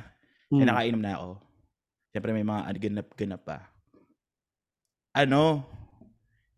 eh, 0.56 0.63
Hmm. 0.63 0.63
nakainom 0.63 1.03
na 1.03 1.13
ako. 1.20 1.32
Siyempre 2.15 2.32
may 2.32 2.48
mga 2.48 2.62
ganap-ganap 2.79 3.41
pa. 3.44 3.58
Ano, 5.17 5.65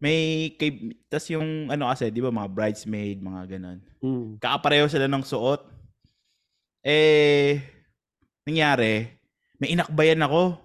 may 0.04 0.51
kay 0.60 0.96
tas 1.08 1.28
yung 1.32 1.72
ano 1.72 1.88
kasi 1.88 2.12
'di 2.12 2.20
ba 2.20 2.32
mga 2.32 2.51
bridesmaid, 2.51 3.24
mga 3.24 3.56
gano'n. 3.56 3.80
Hmm. 4.04 4.36
Kakapareho 4.39 4.88
sila 4.92 5.08
ng 5.08 5.24
suot. 5.24 5.63
Eh, 6.84 7.60
nangyari, 8.48 9.12
may 9.60 9.75
inakbayan 9.75 10.24
ako. 10.24 10.56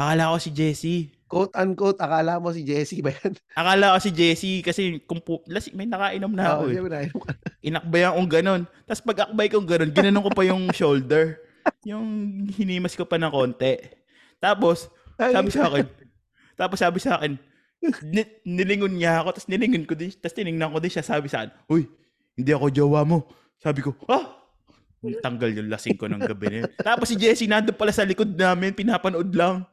Akala 0.00 0.32
ko 0.32 0.36
si 0.40 0.50
Jessie. 0.52 1.12
Quote 1.28 1.52
unquote, 1.56 2.00
akala 2.00 2.40
mo 2.40 2.52
si 2.52 2.64
Jessie 2.64 3.00
ba 3.00 3.12
yan? 3.12 3.32
Akala 3.60 3.96
ko 3.96 3.98
si 4.04 4.12
Jessie 4.12 4.60
kasi 4.60 5.00
kung 5.04 5.20
pu 5.24 5.40
lasi 5.48 5.72
may 5.72 5.88
nakainom 5.88 6.32
na 6.32 6.56
ako, 6.56 6.62
eh. 6.68 6.76
nainom 6.76 7.20
ka. 7.24 7.32
Inakbayan 7.68 8.16
kong 8.16 8.32
gano'n. 8.40 8.62
Tas 8.84 9.00
pag-akbay 9.00 9.48
kong 9.48 9.68
gano'n, 9.68 9.92
ginanon 9.92 10.24
ko 10.24 10.32
pa 10.32 10.44
yung 10.44 10.68
shoulder. 10.76 11.40
Yung 11.88 12.04
hinimas 12.52 12.96
ko 12.96 13.08
pa 13.08 13.16
ng 13.16 13.32
konti. 13.32 13.80
Tapos, 14.40 14.92
sabi 15.16 15.48
sa 15.48 15.72
akin, 15.72 15.88
tapos 16.62 16.78
sabi 16.78 17.02
sa 17.02 17.18
akin, 17.18 17.34
ni, 18.06 18.22
nilingon 18.46 18.94
niya 18.94 19.18
ako, 19.18 19.34
tapos 19.34 19.50
nilingon 19.50 19.82
ko 19.82 19.98
din, 19.98 20.14
tapos 20.14 20.38
tiningnan 20.38 20.70
ko 20.70 20.78
din 20.78 20.92
siya, 20.94 21.02
sabi 21.02 21.26
sa 21.26 21.42
akin, 21.42 21.50
Uy, 21.66 21.90
hindi 22.38 22.50
ako 22.54 22.70
jowa 22.70 23.02
mo. 23.02 23.26
Sabi 23.58 23.82
ko, 23.82 23.90
ah! 24.06 24.38
Tanggal 25.02 25.50
yung 25.50 25.66
lasing 25.66 25.98
ko 25.98 26.06
ng 26.06 26.22
gabi 26.22 26.46
na 26.46 26.56
yun. 26.62 26.70
Tapos 26.78 27.10
si 27.10 27.18
Jessie 27.18 27.50
nandun 27.50 27.74
pala 27.74 27.90
sa 27.90 28.06
likod 28.06 28.30
namin, 28.30 28.70
pinapanood 28.70 29.34
lang. 29.34 29.66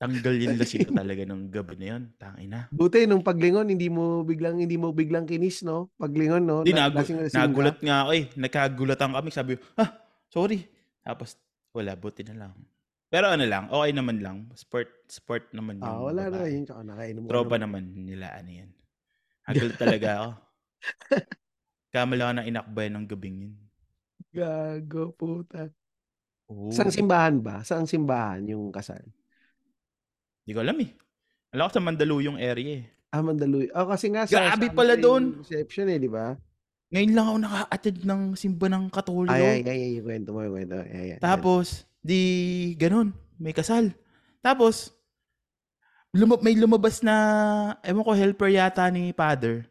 Tanggal 0.00 0.32
yung 0.40 0.56
lasing 0.56 0.88
ko 0.88 0.96
talaga 0.96 1.28
ng 1.28 1.52
gabi 1.52 1.76
na 1.76 1.86
yun. 1.92 2.02
Tangina. 2.16 2.58
Buti 2.72 3.04
nung 3.04 3.20
paglingon 3.20 3.68
hindi 3.68 3.92
mo 3.92 4.24
biglang 4.24 4.56
hindi 4.56 4.80
mo 4.80 4.96
biglang 4.96 5.28
kinis, 5.28 5.60
no? 5.60 5.92
Paglingon, 6.00 6.40
no? 6.40 6.64
Hindi, 6.64 6.72
Na, 6.72 6.88
nagu- 6.88 7.04
lasing-lasing 7.04 7.36
ka. 7.36 7.44
nagulat 7.44 7.78
nga 7.84 7.96
ako 8.08 8.10
eh. 8.16 8.24
Nagkagulatan 8.32 9.12
kami. 9.12 9.28
Sabi 9.28 9.50
ko, 9.60 9.62
ah, 9.76 9.90
sorry. 10.32 10.64
Tapos, 11.04 11.36
wala, 11.76 11.92
buti 11.92 12.24
na 12.24 12.48
lang. 12.48 12.52
Pero 13.10 13.26
ano 13.26 13.42
lang, 13.42 13.66
okay 13.66 13.90
naman 13.90 14.22
lang. 14.22 14.46
Sport, 14.54 15.10
sport 15.10 15.50
naman 15.50 15.82
yung 15.82 15.90
Ah, 15.90 15.98
wala 15.98 16.30
na 16.30 16.46
yun. 16.46 16.62
Tsaka 16.62 16.86
nakainom 16.86 17.26
ka 17.26 17.30
Tropa 17.34 17.58
naman. 17.58 17.90
naman 17.90 18.06
nila, 18.06 18.26
ano 18.38 18.50
yan. 18.54 18.70
Nagulat 19.50 19.76
talaga 19.76 20.08
ako. 20.14 20.30
Kamala 21.94 22.24
ka 22.30 22.32
na 22.38 22.46
inakbay 22.46 22.86
ng 22.86 23.04
gabing 23.10 23.36
yun. 23.50 23.54
Gago, 24.30 25.10
puta. 25.10 25.74
Oo. 26.46 26.70
Saan 26.70 26.94
simbahan 26.94 27.42
ba? 27.42 27.66
Saan 27.66 27.90
simbahan 27.90 28.46
yung 28.46 28.70
kasal? 28.70 29.02
Hindi 30.46 30.52
ko 30.54 30.60
alam 30.62 30.78
eh. 30.78 30.90
Alam 31.50 31.66
ko 31.66 31.72
sa 31.74 31.82
Mandaluyong 31.82 32.38
area 32.38 32.78
eh. 32.78 32.84
Ah, 33.10 33.26
Mandaluyong. 33.26 33.74
Oh, 33.74 33.90
kasi 33.90 34.06
nga 34.14 34.22
sa, 34.30 34.54
sa 34.54 34.70
pala 34.70 34.94
doon. 34.94 35.42
reception 35.42 35.90
eh, 35.90 35.98
di 35.98 36.06
ba? 36.06 36.38
Ngayon 36.94 37.10
lang 37.10 37.26
ako 37.26 37.38
naka-attend 37.42 38.00
ng 38.06 38.22
simba 38.38 38.66
ng 38.70 38.86
Katoliko. 38.86 39.34
Ay, 39.34 39.62
ay, 39.62 39.66
ay, 39.66 39.80
ay, 39.82 40.02
kwento 40.02 40.30
mo, 40.30 40.46
kwento. 40.46 40.78
Ay, 40.78 41.18
ay. 41.18 41.18
Tapos, 41.18 41.89
di 42.00 42.20
ganun, 42.74 43.12
may 43.36 43.52
kasal. 43.52 43.92
Tapos, 44.40 44.92
luma- 46.10 46.40
may 46.40 46.56
lumabas 46.56 47.00
na, 47.00 47.14
ewan 47.80 48.02
ko, 48.02 48.12
helper 48.12 48.50
yata 48.50 48.88
ni 48.88 49.12
father. 49.12 49.68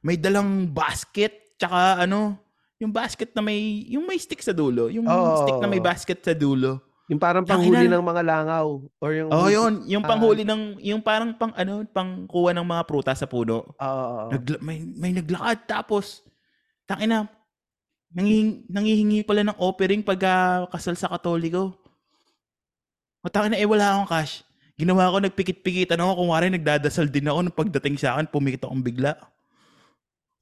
May 0.00 0.16
dalang 0.16 0.68
basket, 0.68 1.56
tsaka 1.56 2.04
ano, 2.04 2.36
yung 2.80 2.92
basket 2.92 3.36
na 3.36 3.44
may, 3.44 3.84
yung 3.88 4.08
may 4.08 4.16
stick 4.16 4.40
sa 4.40 4.56
dulo. 4.56 4.88
Yung 4.88 5.04
Oo. 5.04 5.44
stick 5.44 5.60
na 5.60 5.68
may 5.68 5.80
basket 5.80 6.24
sa 6.24 6.32
dulo. 6.32 6.80
Yung 7.10 7.18
parang 7.18 7.42
panghuli 7.42 7.90
ng 7.90 8.00
mga 8.00 8.22
langaw. 8.22 8.66
Or 9.02 9.10
yung... 9.10 9.28
Oh, 9.28 9.50
yun. 9.50 9.82
Yung 9.84 10.06
Ah. 10.06 10.14
panghuli 10.14 10.46
ng, 10.46 10.78
yung 10.78 11.02
parang 11.02 11.34
pang, 11.34 11.50
ano, 11.52 11.82
pangkuha 11.84 12.54
ng 12.54 12.64
mga 12.64 12.82
prutas 12.86 13.18
sa 13.18 13.26
puno. 13.26 13.66
Oo, 13.66 13.82
oo. 13.82 14.28
Nagla- 14.30 14.62
may, 14.62 14.78
may 14.86 15.12
naglakad. 15.12 15.66
Tapos, 15.66 16.22
tangina, 16.86 17.26
nangihingi, 18.14 18.66
nangihingi 18.66 19.20
pala 19.22 19.46
ng 19.46 19.58
offering 19.58 20.02
pag 20.02 20.20
ah, 20.26 20.66
kasal 20.70 20.98
sa 20.98 21.10
katoliko. 21.10 21.74
O 23.20 23.28
tangina, 23.28 23.60
eh 23.60 23.68
wala 23.68 23.94
akong 23.94 24.10
cash. 24.10 24.42
Ginawa 24.80 25.12
ko, 25.12 25.20
nagpikit-pikitan 25.20 26.00
ako. 26.00 26.24
Kung 26.24 26.30
wari, 26.32 26.48
nagdadasal 26.48 27.12
din 27.12 27.28
ako. 27.28 27.38
Nung 27.44 27.58
pagdating 27.58 28.00
sa 28.00 28.16
akin, 28.16 28.32
pumikit 28.32 28.64
akong 28.64 28.80
bigla. 28.80 29.12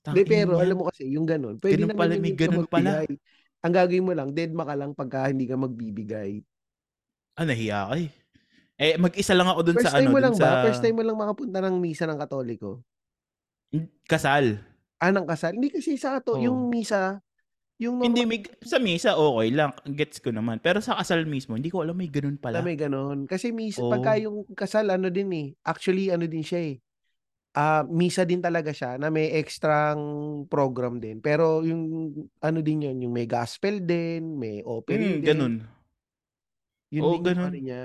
Hindi, 0.06 0.22
pero 0.22 0.62
yan. 0.62 0.62
alam 0.62 0.76
mo 0.78 0.84
kasi, 0.86 1.10
yung 1.10 1.26
ganun. 1.26 1.58
Pwede 1.58 1.82
Ganun 1.84 1.98
pala, 1.98 2.14
may 2.16 2.34
ganun 2.38 2.68
pala. 2.70 3.02
Ang 3.66 3.74
gagawin 3.74 4.06
mo 4.06 4.14
lang, 4.14 4.30
dead 4.30 4.54
ka 4.54 4.74
lang 4.78 4.94
pagka 4.94 5.26
hindi 5.26 5.50
ka 5.50 5.58
magbibigay. 5.58 6.38
Ah, 7.34 7.42
nahiya 7.42 7.90
ka 7.90 7.94
eh. 7.98 8.08
Eh, 8.78 8.94
mag-isa 8.94 9.34
lang 9.34 9.50
ako 9.50 9.60
dun 9.66 9.76
First 9.82 9.90
sa 9.90 9.98
time 9.98 10.06
ano, 10.06 10.14
mo 10.14 10.20
lang 10.22 10.34
sa 10.38 10.46
ba? 10.46 10.70
First 10.70 10.82
time 10.86 10.94
mo 10.94 11.02
lang 11.02 11.18
makapunta 11.18 11.58
ng 11.66 11.76
misa 11.82 12.06
ng 12.06 12.18
katoliko? 12.22 12.78
kasal. 14.06 14.62
Ah, 15.02 15.10
ng 15.10 15.26
kasal? 15.26 15.58
Hindi 15.58 15.74
kasi 15.74 15.98
sa 15.98 16.14
kato, 16.18 16.38
Oo. 16.38 16.46
yung 16.46 16.70
misa, 16.70 17.18
yung 17.78 18.02
Hindi, 18.02 18.26
may, 18.26 18.42
sa 18.60 18.78
misa, 18.78 19.14
okay 19.14 19.48
lang. 19.50 19.70
Gets 19.86 20.18
ko 20.18 20.34
naman. 20.34 20.58
Pero 20.58 20.82
sa 20.82 20.98
kasal 20.98 21.22
mismo, 21.24 21.54
hindi 21.54 21.70
ko 21.70 21.86
alam 21.86 21.94
may 21.94 22.10
ganun 22.10 22.34
na 22.34 22.42
pala. 22.42 22.58
may 22.60 22.74
ganun. 22.74 23.24
Kasi 23.24 23.54
misa, 23.54 23.82
Oo. 23.82 23.90
pagka 23.94 24.18
yung 24.18 24.42
kasal, 24.52 24.90
ano 24.90 25.08
din 25.08 25.30
eh. 25.32 25.48
Actually, 25.62 26.10
ano 26.10 26.26
din 26.26 26.42
siya 26.42 26.74
eh. 26.74 26.76
Ah, 27.54 27.82
misa 27.82 28.22
din 28.22 28.38
talaga 28.38 28.70
siya 28.70 28.98
na 28.98 29.08
may 29.08 29.30
extrang 29.34 29.98
program 30.46 30.98
din. 30.98 31.18
Pero 31.18 31.62
yung 31.62 32.12
ano 32.38 32.58
din 32.60 32.86
yun, 32.86 32.98
yung 33.02 33.14
may 33.14 33.26
gospel 33.26 33.82
din, 33.82 34.36
may 34.38 34.60
Mm, 34.60 34.68
offering 34.68 35.18
din. 35.18 35.26
ganun. 35.26 35.54
Yun 36.90 37.02
yung 37.02 37.24
ganun. 37.24 37.50
ano 37.50 37.58
niya. 37.58 37.82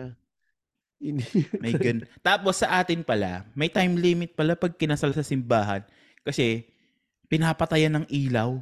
Yun, 1.03 1.19
May 1.59 1.73
gan. 1.75 1.99
Tapos 2.25 2.61
sa 2.61 2.79
atin 2.79 3.03
pala, 3.03 3.43
may 3.53 3.67
time 3.67 3.97
limit 3.97 4.33
pala 4.33 4.55
pag 4.55 4.73
kinasal 4.73 5.11
sa 5.11 5.25
simbahan. 5.25 5.83
Kasi, 6.23 6.63
pinapatayan 7.27 8.03
ng 8.03 8.05
ilaw. 8.07 8.55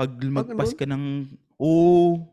Pag 0.00 0.16
lumagpas 0.24 0.72
ganun? 0.72 0.80
ka 0.80 0.84
ng... 0.88 1.04
Oo. 1.60 2.24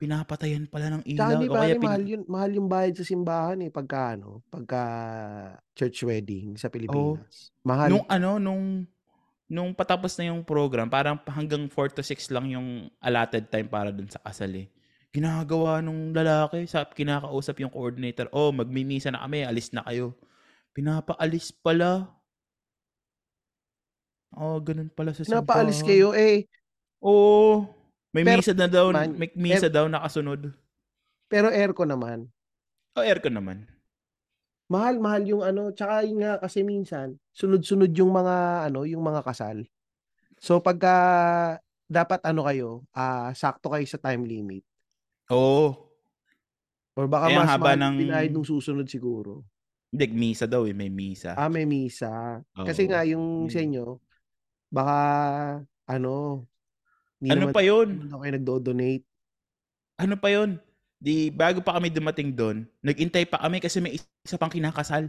Pinapatayan 0.00 0.64
pala 0.64 0.96
ng 0.96 1.04
ilaw. 1.04 1.28
hindi 1.36 1.48
O 1.48 1.52
pare, 1.52 1.60
kaya 1.60 1.76
pin- 1.76 1.88
mahal 1.88 2.04
yun, 2.08 2.22
mahal 2.24 2.50
yung 2.56 2.68
bayad 2.72 2.94
sa 2.96 3.04
simbahan 3.04 3.60
eh, 3.60 3.68
pagka 3.68 4.16
ano, 4.16 4.40
pagka 4.48 4.82
church 5.76 6.08
wedding 6.08 6.56
sa 6.56 6.72
Pilipinas. 6.72 7.52
Mahal. 7.60 7.92
Nung 7.92 8.06
ano, 8.08 8.40
nung... 8.40 8.64
Nung 9.46 9.70
patapos 9.78 10.18
na 10.18 10.34
yung 10.34 10.42
program, 10.42 10.90
parang 10.90 11.22
hanggang 11.30 11.70
4 11.70 11.94
to 11.94 12.02
6 12.02 12.34
lang 12.34 12.50
yung 12.50 12.90
allotted 12.98 13.46
time 13.46 13.70
para 13.70 13.94
dun 13.94 14.10
sa 14.10 14.18
kasal 14.18 14.50
eh. 14.50 14.66
Ginagawa 15.14 15.78
nung 15.78 16.10
lalaki, 16.10 16.66
sa 16.66 16.82
kinakausap 16.82 17.62
yung 17.62 17.70
coordinator, 17.70 18.26
oh, 18.34 18.50
magmimisa 18.50 19.14
na 19.14 19.22
kami, 19.22 19.46
alis 19.46 19.70
na 19.70 19.86
kayo. 19.86 20.18
Pinapaalis 20.74 21.54
pala. 21.54 22.10
Oh, 24.34 24.58
ganun 24.58 24.90
pala 24.90 25.14
sa 25.14 25.22
simbahan. 25.22 25.46
Napaalis 25.46 25.80
kayo 25.86 26.10
eh, 26.10 26.50
Oo. 27.06 27.70
May 28.10 28.24
Pero 28.24 28.40
misa 28.40 28.52
na 28.52 28.66
daw, 28.66 28.86
naman, 28.90 29.14
may 29.14 29.28
misa 29.36 29.68
daw 29.68 29.86
nakasunod. 29.86 30.50
pero 31.26 31.50
aircon 31.50 31.90
naman. 31.90 32.18
O 32.94 33.02
aircon 33.02 33.34
naman. 33.34 33.66
Mahal, 34.66 34.98
mahal 34.98 35.22
yung 35.22 35.42
ano, 35.42 35.70
tsaka 35.70 36.02
yun 36.02 36.22
nga 36.22 36.42
kasi 36.42 36.62
minsan, 36.62 37.14
sunod-sunod 37.30 37.92
yung 37.94 38.10
mga 38.10 38.66
ano, 38.66 38.82
yung 38.82 39.02
mga 39.02 39.22
kasal. 39.22 39.62
So 40.40 40.58
pagka 40.58 40.94
dapat 41.86 42.18
ano 42.24 42.42
kayo, 42.42 42.70
ah 42.90 43.30
sakto 43.30 43.70
kayo 43.70 43.86
sa 43.86 44.00
time 44.00 44.26
limit. 44.26 44.64
Oo. 45.30 45.86
Or 46.96 47.06
baka 47.06 47.28
Eh, 47.30 47.36
mas 47.36 47.46
haba 47.46 47.76
mahal 47.76 47.78
yung 47.78 47.82
ng- 47.84 47.98
binayad 48.00 48.30
nung 48.32 48.48
susunod 48.48 48.88
siguro. 48.88 49.44
Hindi, 49.92 50.06
misa 50.10 50.48
daw 50.48 50.64
eh, 50.64 50.74
may 50.74 50.88
misa. 50.88 51.36
Ah, 51.36 51.46
may 51.46 51.62
misa. 51.62 52.42
Kasi 52.56 52.86
Oo. 52.86 52.90
nga 52.90 53.00
yung 53.04 53.46
sa 53.46 53.60
Yun. 53.60 53.66
inyo, 53.70 53.86
baka 54.66 54.96
ano, 55.86 56.42
hindi 57.18 57.32
Ano 57.32 57.48
naman, 57.48 57.54
pa 57.54 57.62
yun? 57.64 57.88
hindi 57.88 58.06
naman 58.06 58.20
kayo 58.22 58.32
nagdo-donate. 58.36 59.04
Ano 59.96 60.14
pa 60.16 60.28
yun? 60.28 60.60
Di, 60.96 61.28
bago 61.28 61.60
pa 61.60 61.76
kami 61.76 61.92
dumating 61.92 62.32
doon, 62.32 62.64
nagintay 62.80 63.28
pa 63.28 63.40
kami 63.40 63.60
kasi 63.60 63.80
may 63.80 63.96
isa 63.96 64.36
pang 64.36 64.52
kinakasal. 64.52 65.08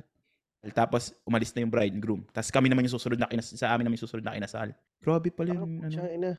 Tapos, 0.75 1.15
umalis 1.23 1.55
na 1.55 1.63
yung 1.63 1.71
bride 1.71 1.95
and 1.95 2.03
groom. 2.03 2.27
Tapos 2.35 2.51
kami 2.51 2.67
naman 2.67 2.83
yung 2.83 2.95
susunod 2.97 3.15
na 3.15 3.29
kinasal. 3.29 3.55
Sa 3.55 3.71
amin 3.71 3.87
naman 3.87 3.95
yung 3.95 4.05
susunod 4.07 4.25
na 4.25 4.35
kinasal. 4.35 4.75
Grabe 4.99 5.31
pala 5.31 5.55
yung 5.55 5.79
ano. 5.79 5.87
putya 5.87 6.03
ina. 6.11 6.31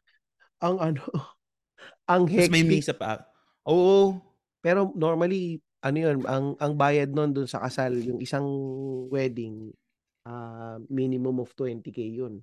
Ang 0.60 0.76
ano, 0.82 1.02
ang 2.12 2.24
Tapos 2.28 2.50
may 2.52 2.64
hectic. 2.64 2.68
misa 2.68 2.92
pa. 2.92 3.24
Oo. 3.64 4.20
Pero 4.60 4.92
normally, 4.98 5.62
ano 5.80 5.96
yun, 5.96 6.16
ang, 6.26 6.58
ang 6.58 6.72
bayad 6.74 7.14
nun 7.14 7.32
dun 7.32 7.46
sa 7.48 7.62
kasal, 7.62 7.94
yung 7.94 8.18
isang 8.20 8.44
wedding, 9.08 9.70
ah 10.28 10.76
minimum 10.92 11.40
of 11.40 11.54
20k 11.56 11.96
yun. 12.04 12.42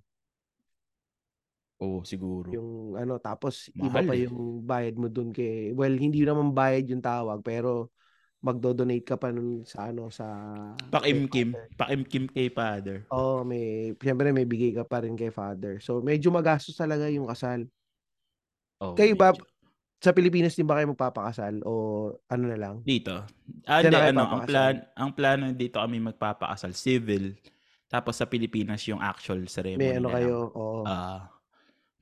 Oo, 1.83 2.07
siguro. 2.07 2.55
Yung 2.55 2.95
ano, 2.95 3.19
tapos 3.19 3.67
iba 3.75 3.99
Mahal 3.99 4.07
pa 4.07 4.13
eh. 4.15 4.23
yung 4.23 4.63
bayad 4.63 4.95
mo 4.95 5.07
dun 5.11 5.35
kay, 5.35 5.75
well, 5.75 5.91
hindi 5.91 6.23
naman 6.23 6.55
bayad 6.55 6.87
yung 6.87 7.03
tawag, 7.03 7.43
pero 7.43 7.91
magdo-donate 8.39 9.03
ka 9.03 9.17
pa 9.17 9.33
nun 9.33 9.65
sa 9.65 9.89
ano, 9.89 10.07
sa... 10.13 10.25
Pakimkim. 10.93 11.57
Pakimkim 11.75 12.29
kay 12.29 12.47
father. 12.53 13.03
Oo, 13.11 13.41
may, 13.41 13.91
siyempre 13.97 14.29
may 14.31 14.45
bigay 14.45 14.77
ka 14.77 14.85
pa 14.85 15.01
rin 15.01 15.17
kay 15.17 15.33
father. 15.33 15.81
So, 15.81 15.99
medyo 15.99 16.29
magastos 16.29 16.77
talaga 16.77 17.09
yung 17.09 17.25
kasal. 17.25 17.65
Oh, 18.79 18.93
Kayo 18.93 19.17
ba, 19.17 19.33
medyo. 19.33 19.43
sa 19.99 20.13
Pilipinas 20.13 20.53
din 20.53 20.69
ba 20.69 20.77
kayo 20.77 20.93
magpapakasal 20.93 21.65
o 21.65 21.73
ano 22.29 22.43
na 22.45 22.57
lang? 22.59 22.75
Dito. 22.85 23.25
Ah, 23.65 23.81
kayo 23.81 23.97
ano, 23.97 24.23
ang 24.29 24.43
plan, 24.45 24.75
ang 24.93 25.11
plano 25.11 25.43
dito 25.51 25.81
kami 25.81 25.97
magpapakasal, 25.99 26.71
civil. 26.77 27.33
Tapos 27.89 28.21
sa 28.21 28.29
Pilipinas 28.29 28.85
yung 28.85 29.01
actual 29.01 29.49
ceremony 29.49 29.81
May 29.81 29.97
ano 29.97 30.07
kayo, 30.13 30.35
oo. 30.53 30.83
Ah, 30.85 31.34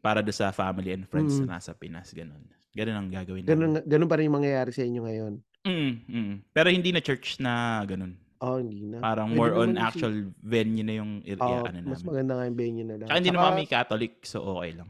para 0.04 0.20
do 0.20 0.30
sa 0.30 0.52
family 0.52 0.92
and 0.92 1.08
friends 1.08 1.34
Mm. 1.34 1.48
na 1.48 1.56
nasa 1.56 1.72
Pinas, 1.72 2.12
ganun. 2.12 2.44
Ganun 2.70 2.98
ang 2.98 3.08
gagawin 3.08 3.42
Ganun, 3.42 3.72
namin. 3.72 3.88
ganun 3.88 4.10
pa 4.10 4.20
rin 4.20 4.28
yung 4.28 4.36
mangyayari 4.36 4.70
sa 4.70 4.84
inyo 4.84 5.02
ngayon. 5.02 5.34
Mm, 5.64 5.94
mm. 6.04 6.34
Pero 6.52 6.68
hindi 6.68 6.92
na 6.92 7.00
church 7.00 7.40
na 7.40 7.54
ganun. 7.84 8.20
Oh, 8.38 8.60
hindi 8.60 8.84
na. 8.84 9.00
Parang 9.00 9.32
Pwede 9.32 9.40
more 9.40 9.54
on 9.56 9.72
yung 9.72 9.74
si- 9.74 9.82
actual 9.82 10.14
venue 10.38 10.84
na 10.84 10.94
yung 10.94 11.24
i- 11.24 11.32
Oo, 11.34 11.64
ano 11.64 11.78
mas 11.88 12.04
maganda 12.04 12.36
nga 12.36 12.44
yung 12.44 12.60
venue 12.60 12.84
na 12.84 12.96
lang. 12.98 13.08
Tsaka 13.08 13.16
hindi 13.16 13.30
Tsaka, 13.30 13.40
naman 13.40 13.52
kami 13.56 13.64
Catholic, 13.66 14.14
so 14.22 14.38
okay 14.54 14.72
lang. 14.74 14.90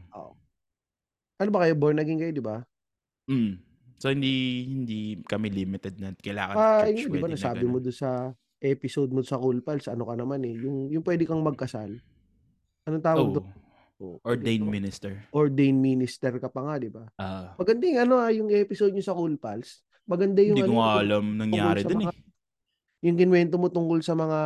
ano 1.36 1.48
ba 1.48 1.58
kayo, 1.62 1.74
born 1.74 1.98
again 1.98 2.18
kayo, 2.18 2.32
di 2.32 2.42
ba? 2.42 2.58
Mm. 3.26 3.52
So 3.96 4.10
hindi 4.10 4.32
hindi 4.66 4.98
kami 5.22 5.46
limited 5.48 5.94
na 5.96 6.10
kailangan 6.12 6.54
Ah, 6.54 6.82
church 6.84 6.98
yun, 6.98 7.08
di 7.08 7.14
ba, 7.14 7.14
wedding 7.22 7.30
na 7.30 7.36
nasabi 7.38 7.62
mo 7.62 7.78
ganun. 7.78 7.84
doon 7.84 7.96
sa 7.96 8.10
episode 8.60 9.10
mo 9.10 9.20
sa 9.20 9.36
Cool 9.36 9.60
Pals, 9.60 9.86
ano 9.86 10.02
ka 10.02 10.14
naman 10.14 10.40
eh, 10.42 10.54
yung, 10.56 10.88
yung 10.88 11.04
pwede 11.04 11.22
kang 11.22 11.38
magkasal. 11.40 12.00
Anong 12.82 13.04
tawag 13.04 13.22
Oh, 13.22 13.34
doon? 13.34 13.46
Oh, 14.04 14.20
ordained 14.22 14.68
minister. 14.68 15.24
Ordained 15.30 15.80
minister 15.80 16.36
ka 16.36 16.46
pa 16.46 16.60
nga, 16.60 16.74
di 16.76 16.88
ba? 16.88 17.08
Ah, 17.16 17.56
Maganda 17.56 17.84
yung 17.84 18.00
ano 18.02 18.14
ah, 18.16 18.28
yung 18.28 18.48
episode 18.50 18.92
nyo 18.92 19.00
sa 19.00 19.12
Cool 19.12 19.34
Pals. 19.34 19.80
Maganda 20.04 20.38
yung 20.38 20.54
hindi 20.54 20.68
ko 20.68 20.70
ano, 20.70 20.76
nga 20.76 20.88
yung- 20.90 21.00
alam 21.00 21.24
nangyari 21.40 21.80
dun 21.82 21.96
eh. 21.96 22.06
mga- 22.06 22.22
yung 23.02 23.16
kinwento 23.16 23.56
mo 23.56 23.68
tungkol 23.68 24.00
sa 24.00 24.12
mga 24.12 24.40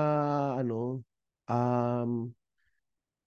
ano 0.58 1.02
um 1.46 2.10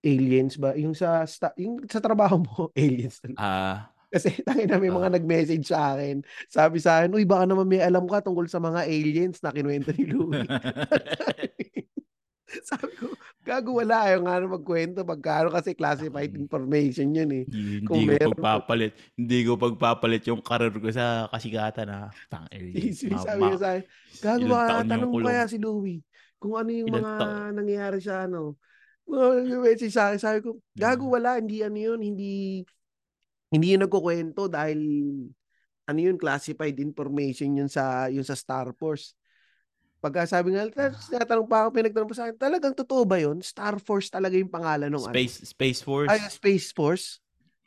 aliens 0.02 0.56
ba 0.56 0.74
yung 0.74 0.92
sa 0.92 1.24
sta- 1.24 1.56
yung 1.56 1.84
sa 1.86 2.00
trabaho 2.00 2.36
mo 2.38 2.56
aliens 2.78 3.20
Ah, 3.36 3.92
kasi 4.08 4.44
tangin 4.44 4.68
na 4.68 4.76
may 4.76 4.90
mga 4.90 5.08
nag-message 5.10 5.68
sa 5.68 5.96
akin 5.96 6.20
sabi 6.48 6.78
sa 6.78 7.00
akin 7.00 7.12
uy 7.12 7.24
baka 7.24 7.48
naman 7.48 7.64
may 7.64 7.80
alam 7.80 8.04
ka 8.06 8.20
tungkol 8.20 8.44
sa 8.46 8.60
mga 8.60 8.84
aliens 8.84 9.40
na 9.40 9.52
kinuwento 9.52 9.92
ni 9.92 10.04
Louie 10.06 10.44
sabi 12.68 12.92
ko 12.94 13.08
gago 13.42 13.82
wala 13.82 14.06
ayaw 14.06 14.20
nga 14.22 14.36
na 14.38 14.48
magkwento 14.48 15.02
pagkano 15.02 15.50
kasi 15.50 15.74
classified 15.74 16.30
information 16.34 17.10
yun 17.10 17.30
eh 17.32 17.44
Hindi, 17.46 17.86
Kung 17.86 17.98
hindi 17.98 18.08
ko 18.08 18.14
meron- 18.14 18.34
pagpapalit. 18.38 18.94
Hindi 19.14 19.38
ko 19.42 19.52
pagpapalit 19.58 20.24
yung 20.30 20.42
karir 20.42 20.70
ko 20.72 20.90
sa 20.90 21.26
kasikatan 21.28 21.86
na 21.90 22.00
tang 22.28 22.46
Sabi 22.54 22.94
sabi 23.18 23.42
niya 23.44 23.58
sa 23.58 23.70
akin 23.72 23.84
Gago 24.22 24.46
ba, 24.46 24.60
yung 24.78 24.88
tanong 24.88 25.14
kaya 25.20 25.44
si 25.46 25.58
Louie 25.58 26.00
kung 26.38 26.54
ano 26.54 26.70
yung 26.70 26.90
mga 26.90 27.12
taon? 27.18 27.54
nangyayari 27.54 28.00
sa 28.00 28.26
ano. 28.26 28.58
Mga 29.06 29.26
nag-message 29.44 29.94
sa 29.94 30.10
akin, 30.10 30.20
sabi 30.20 30.40
ko, 30.42 30.50
gago 30.74 31.06
Mm. 31.06 31.14
wala, 31.14 31.30
hindi 31.38 31.62
ano 31.62 31.78
yun, 31.78 32.00
hindi, 32.00 32.62
hindi 33.50 33.68
yun 33.74 33.82
nagkukwento 33.82 34.46
dahil, 34.48 34.80
ano 35.84 36.00
yun, 36.00 36.18
classified 36.18 36.78
information 36.78 37.58
yun 37.58 37.68
sa, 37.68 38.08
yun 38.08 38.24
sa 38.24 38.34
Star 38.34 38.74
Force. 38.74 39.14
Pagka 40.02 40.26
sabi 40.26 40.58
nga, 40.58 40.66
tapos 40.66 41.06
tinatanong 41.14 41.46
pa 41.46 41.58
ako, 41.62 41.70
pinagtanong 41.78 42.10
pa 42.10 42.16
sa 42.18 42.24
akin, 42.26 42.36
talagang 42.42 42.74
totoo 42.74 43.06
ba 43.06 43.22
yun? 43.22 43.38
Star 43.46 43.78
Force 43.78 44.10
talaga 44.10 44.34
yung 44.34 44.50
pangalan 44.50 44.90
ng 44.90 44.98
Space 45.14 45.46
Space 45.46 45.86
ano? 45.86 45.88
Force. 45.94 46.10
Ay, 46.10 46.20
Space 46.26 46.70
Force? 46.74 47.06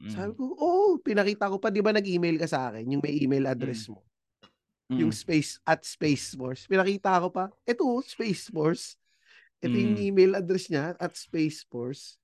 Mm. 0.02 0.10
Sabi 0.10 0.30
ko, 0.34 0.42
oo, 0.50 0.98
pinakita 0.98 1.46
ko 1.46 1.62
pa, 1.62 1.70
di 1.70 1.78
ba 1.78 1.94
nag-email 1.94 2.34
ka 2.42 2.50
sa 2.50 2.74
akin, 2.74 2.82
yung 2.90 3.02
may 3.06 3.14
email 3.22 3.46
address 3.46 3.86
mo, 3.86 4.02
Mm. 4.90 5.06
yung 5.06 5.12
space, 5.14 5.62
at 5.64 5.80
Space 5.86 6.34
Force. 6.34 6.66
Pinakita 6.66 7.22
ko 7.22 7.30
pa, 7.30 7.48
eto, 7.64 7.86
Space 8.02 8.50
Force. 8.50 8.98
Ito 9.62 9.72
yung 9.72 9.94
Mm. 9.96 10.06
email 10.10 10.32
address 10.42 10.66
niya, 10.68 10.98
at 10.98 11.14
Space 11.14 11.62
Force. 11.64 12.18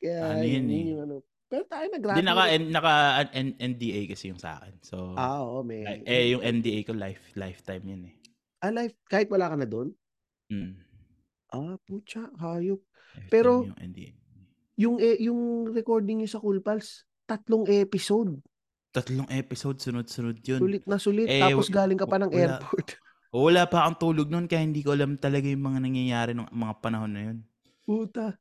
Kaya, 0.00 0.40
Ano 0.40 0.42
yun 0.42 0.64
yun, 0.64 0.72
eh. 0.72 0.84
yung 0.90 1.02
ano. 1.04 1.14
Pero 1.48 1.64
tayo 1.64 1.86
Hindi 1.86 1.96
nag-graduate. 1.96 2.28
naka 2.28 2.44
naka 2.68 2.94
N- 3.36 3.56
NDA 3.56 4.00
kasi 4.10 4.28
yung 4.28 4.36
sa 4.42 4.58
akin. 4.60 4.74
So 4.84 5.16
Ah, 5.16 5.40
oo, 5.40 5.64
may. 5.64 6.02
eh 6.04 6.34
yung 6.34 6.44
NDA 6.44 6.82
ko 6.84 6.92
life 6.92 7.32
lifetime 7.36 7.84
yun 7.88 8.02
eh. 8.10 8.14
Ah, 8.58 8.74
life, 8.74 8.94
kahit 9.06 9.30
wala 9.30 9.50
ka 9.50 9.56
na 9.56 9.66
doon? 9.66 9.94
Mm. 10.50 10.74
Ah, 11.54 11.76
putya, 11.86 12.26
hayop. 12.36 12.82
Pero- 13.30 13.64
yung 14.78 15.02
eh, 15.02 15.18
yung 15.18 15.70
recording 15.74 16.22
niyo 16.22 16.30
sa 16.30 16.42
Cool 16.42 16.62
Pals, 16.62 17.02
tatlong 17.26 17.66
episode. 17.66 18.38
Tatlong 18.94 19.26
episode 19.30 19.78
sunod-sunod 19.82 20.38
yun. 20.42 20.60
Sulit 20.62 20.84
na 20.86 20.96
sulit. 20.98 21.26
Eh, 21.26 21.42
tapos 21.42 21.66
galing 21.68 21.98
ka 21.98 22.06
pa 22.06 22.18
ng 22.18 22.30
wala. 22.30 22.58
airport. 22.58 22.88
O, 23.28 23.44
wala 23.44 23.68
pa 23.68 23.84
akong 23.84 24.00
tulog 24.00 24.32
noon 24.32 24.48
kaya 24.48 24.64
hindi 24.64 24.80
ko 24.80 24.96
alam 24.96 25.20
talaga 25.20 25.44
yung 25.44 25.60
mga 25.60 25.84
nangyayari 25.84 26.32
ng 26.32 26.48
mga 26.48 26.74
panahon 26.80 27.12
na 27.12 27.22
yun. 27.28 27.44
Puta. 27.84 28.40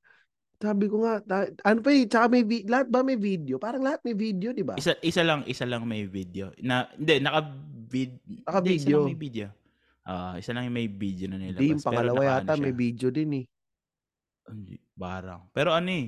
Sabi 0.63 0.88
ko 0.88 1.03
nga, 1.03 1.19
ta- 1.19 1.51
ano 1.67 1.83
pa 1.83 1.91
eh, 1.91 2.07
tsaka 2.07 2.31
may, 2.31 2.47
vi- 2.47 2.63
lahat 2.63 2.88
ba 2.88 3.03
may 3.03 3.19
video? 3.19 3.59
Parang 3.59 3.83
lahat 3.83 4.00
may 4.07 4.15
video, 4.15 4.55
di 4.55 4.63
ba? 4.63 4.79
Isa 4.79 4.95
isa 5.03 5.27
lang 5.27 5.43
isa 5.43 5.67
lang 5.67 5.83
may 5.83 6.07
video. 6.07 6.55
Na 6.63 6.88
hindi 6.95 7.19
naka 7.19 7.51
vid 7.91 8.15
Naka 8.47 8.63
hindi, 8.63 8.79
isa 8.79 8.88
lang 8.95 9.12
may 9.12 9.19
video. 9.19 9.47
Ah, 10.07 10.39
isa 10.39 10.55
lang 10.55 10.63
yung 10.65 10.77
may 10.77 10.87
video 10.87 11.27
na 11.27 11.35
nilabas. 11.35 11.59
Hindi, 11.59 11.75
yung 11.75 11.83
Pero 11.83 11.87
pangalawa 11.91 12.19
naka, 12.23 12.31
yata 12.31 12.51
ano 12.55 12.63
may 12.63 12.75
video 12.75 13.07
din 13.11 13.31
eh. 13.35 13.45
Hindi, 14.47 14.75
barang. 14.95 15.41
Pero 15.51 15.69
ano 15.75 15.89
eh, 15.91 16.07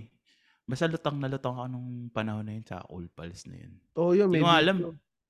basta 0.63 0.87
lutang 0.87 1.19
na 1.19 1.27
lutang 1.27 1.59
ako 1.59 1.67
nung 1.67 1.89
panahon 2.07 2.47
na 2.47 2.55
yun 2.55 2.63
sa 2.63 2.79
All 2.87 3.11
Pals 3.11 3.43
na 3.51 3.59
yun. 3.59 3.73
Oo, 3.99 4.15
yun, 4.15 4.31
Hindi 4.31 4.39
may 4.39 4.43
ko 4.47 4.51
alam. 4.55 4.77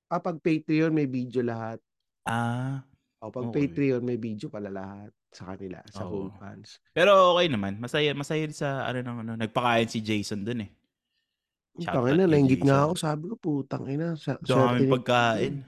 Ah, 0.06 0.22
pag 0.22 0.38
Patreon, 0.38 0.94
may 0.94 1.10
video 1.10 1.42
lahat. 1.42 1.82
Ah, 2.30 2.86
O, 3.20 3.28
pag 3.28 3.52
Okay. 3.52 3.68
Patreon, 3.68 4.00
may 4.00 4.16
video 4.16 4.48
pala 4.48 4.72
lahat 4.72 5.12
sa 5.28 5.52
kanila, 5.52 5.84
sa 5.92 6.08
Oo. 6.08 6.30
Cool 6.30 6.30
Pals. 6.40 6.80
pero 6.96 7.36
okay 7.36 7.52
naman. 7.52 7.76
Masaya 7.76 8.16
masaya 8.16 8.48
sa 8.54 8.88
ano 8.88 9.04
nang 9.04 9.18
ano, 9.26 9.34
nagpakain 9.36 9.90
si 9.92 10.00
Jason 10.00 10.46
dun 10.46 10.64
eh. 10.64 10.72
Putang 11.76 12.08
ina, 12.12 12.24
nainggit 12.28 12.64
nga 12.64 12.88
ako. 12.88 12.94
Sabi 12.96 13.24
ko, 13.28 13.36
putang 13.36 13.86
ina. 13.88 14.16
Sa, 14.16 14.40
Daming 14.40 14.88
pagkain. 14.88 15.64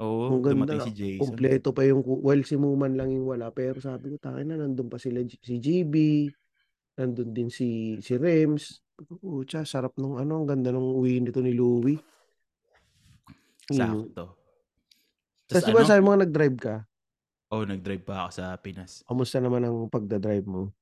Oo, 0.00 0.40
Ang 0.40 0.42
ganda. 0.42 0.56
dumating 0.56 0.80
si 0.88 0.92
Jason. 0.96 1.20
Kompleto 1.28 1.76
pa 1.76 1.84
yung, 1.84 2.00
well, 2.00 2.40
si 2.40 2.56
Muman 2.56 2.96
lang 2.96 3.12
yung 3.12 3.28
wala. 3.28 3.52
Pero 3.52 3.78
sabi 3.84 4.10
ko, 4.10 4.16
tangin 4.16 4.48
na, 4.48 4.56
nandun 4.56 4.88
pa 4.88 4.96
sila, 4.96 5.20
si 5.28 5.60
GB, 5.60 6.26
nandun 6.96 7.30
din 7.36 7.52
si, 7.52 8.00
si 8.00 8.16
Rems. 8.16 8.80
Pucha, 8.96 9.64
sarap 9.68 9.92
nung 10.00 10.16
ano, 10.16 10.40
ang 10.40 10.48
ganda 10.48 10.72
nung 10.72 10.96
uwi 10.96 11.20
nito 11.20 11.44
ni 11.44 11.52
Louie. 11.52 12.00
Yun. 13.70 14.08
Sakto. 14.08 14.40
Tapos 15.46 15.64
diba 15.68 15.82
ano? 15.84 15.88
sabi 15.88 16.00
mo 16.00 16.16
nag-drive 16.16 16.56
ka? 16.56 16.74
Oh, 17.52 17.66
nag-drive 17.66 18.04
pa 18.06 18.24
ako 18.24 18.30
sa 18.40 18.44
Pinas. 18.56 19.02
Kamusta 19.04 19.42
naman 19.42 19.66
ang 19.66 19.90
pagdadrive 19.90 20.46
mo? 20.46 20.72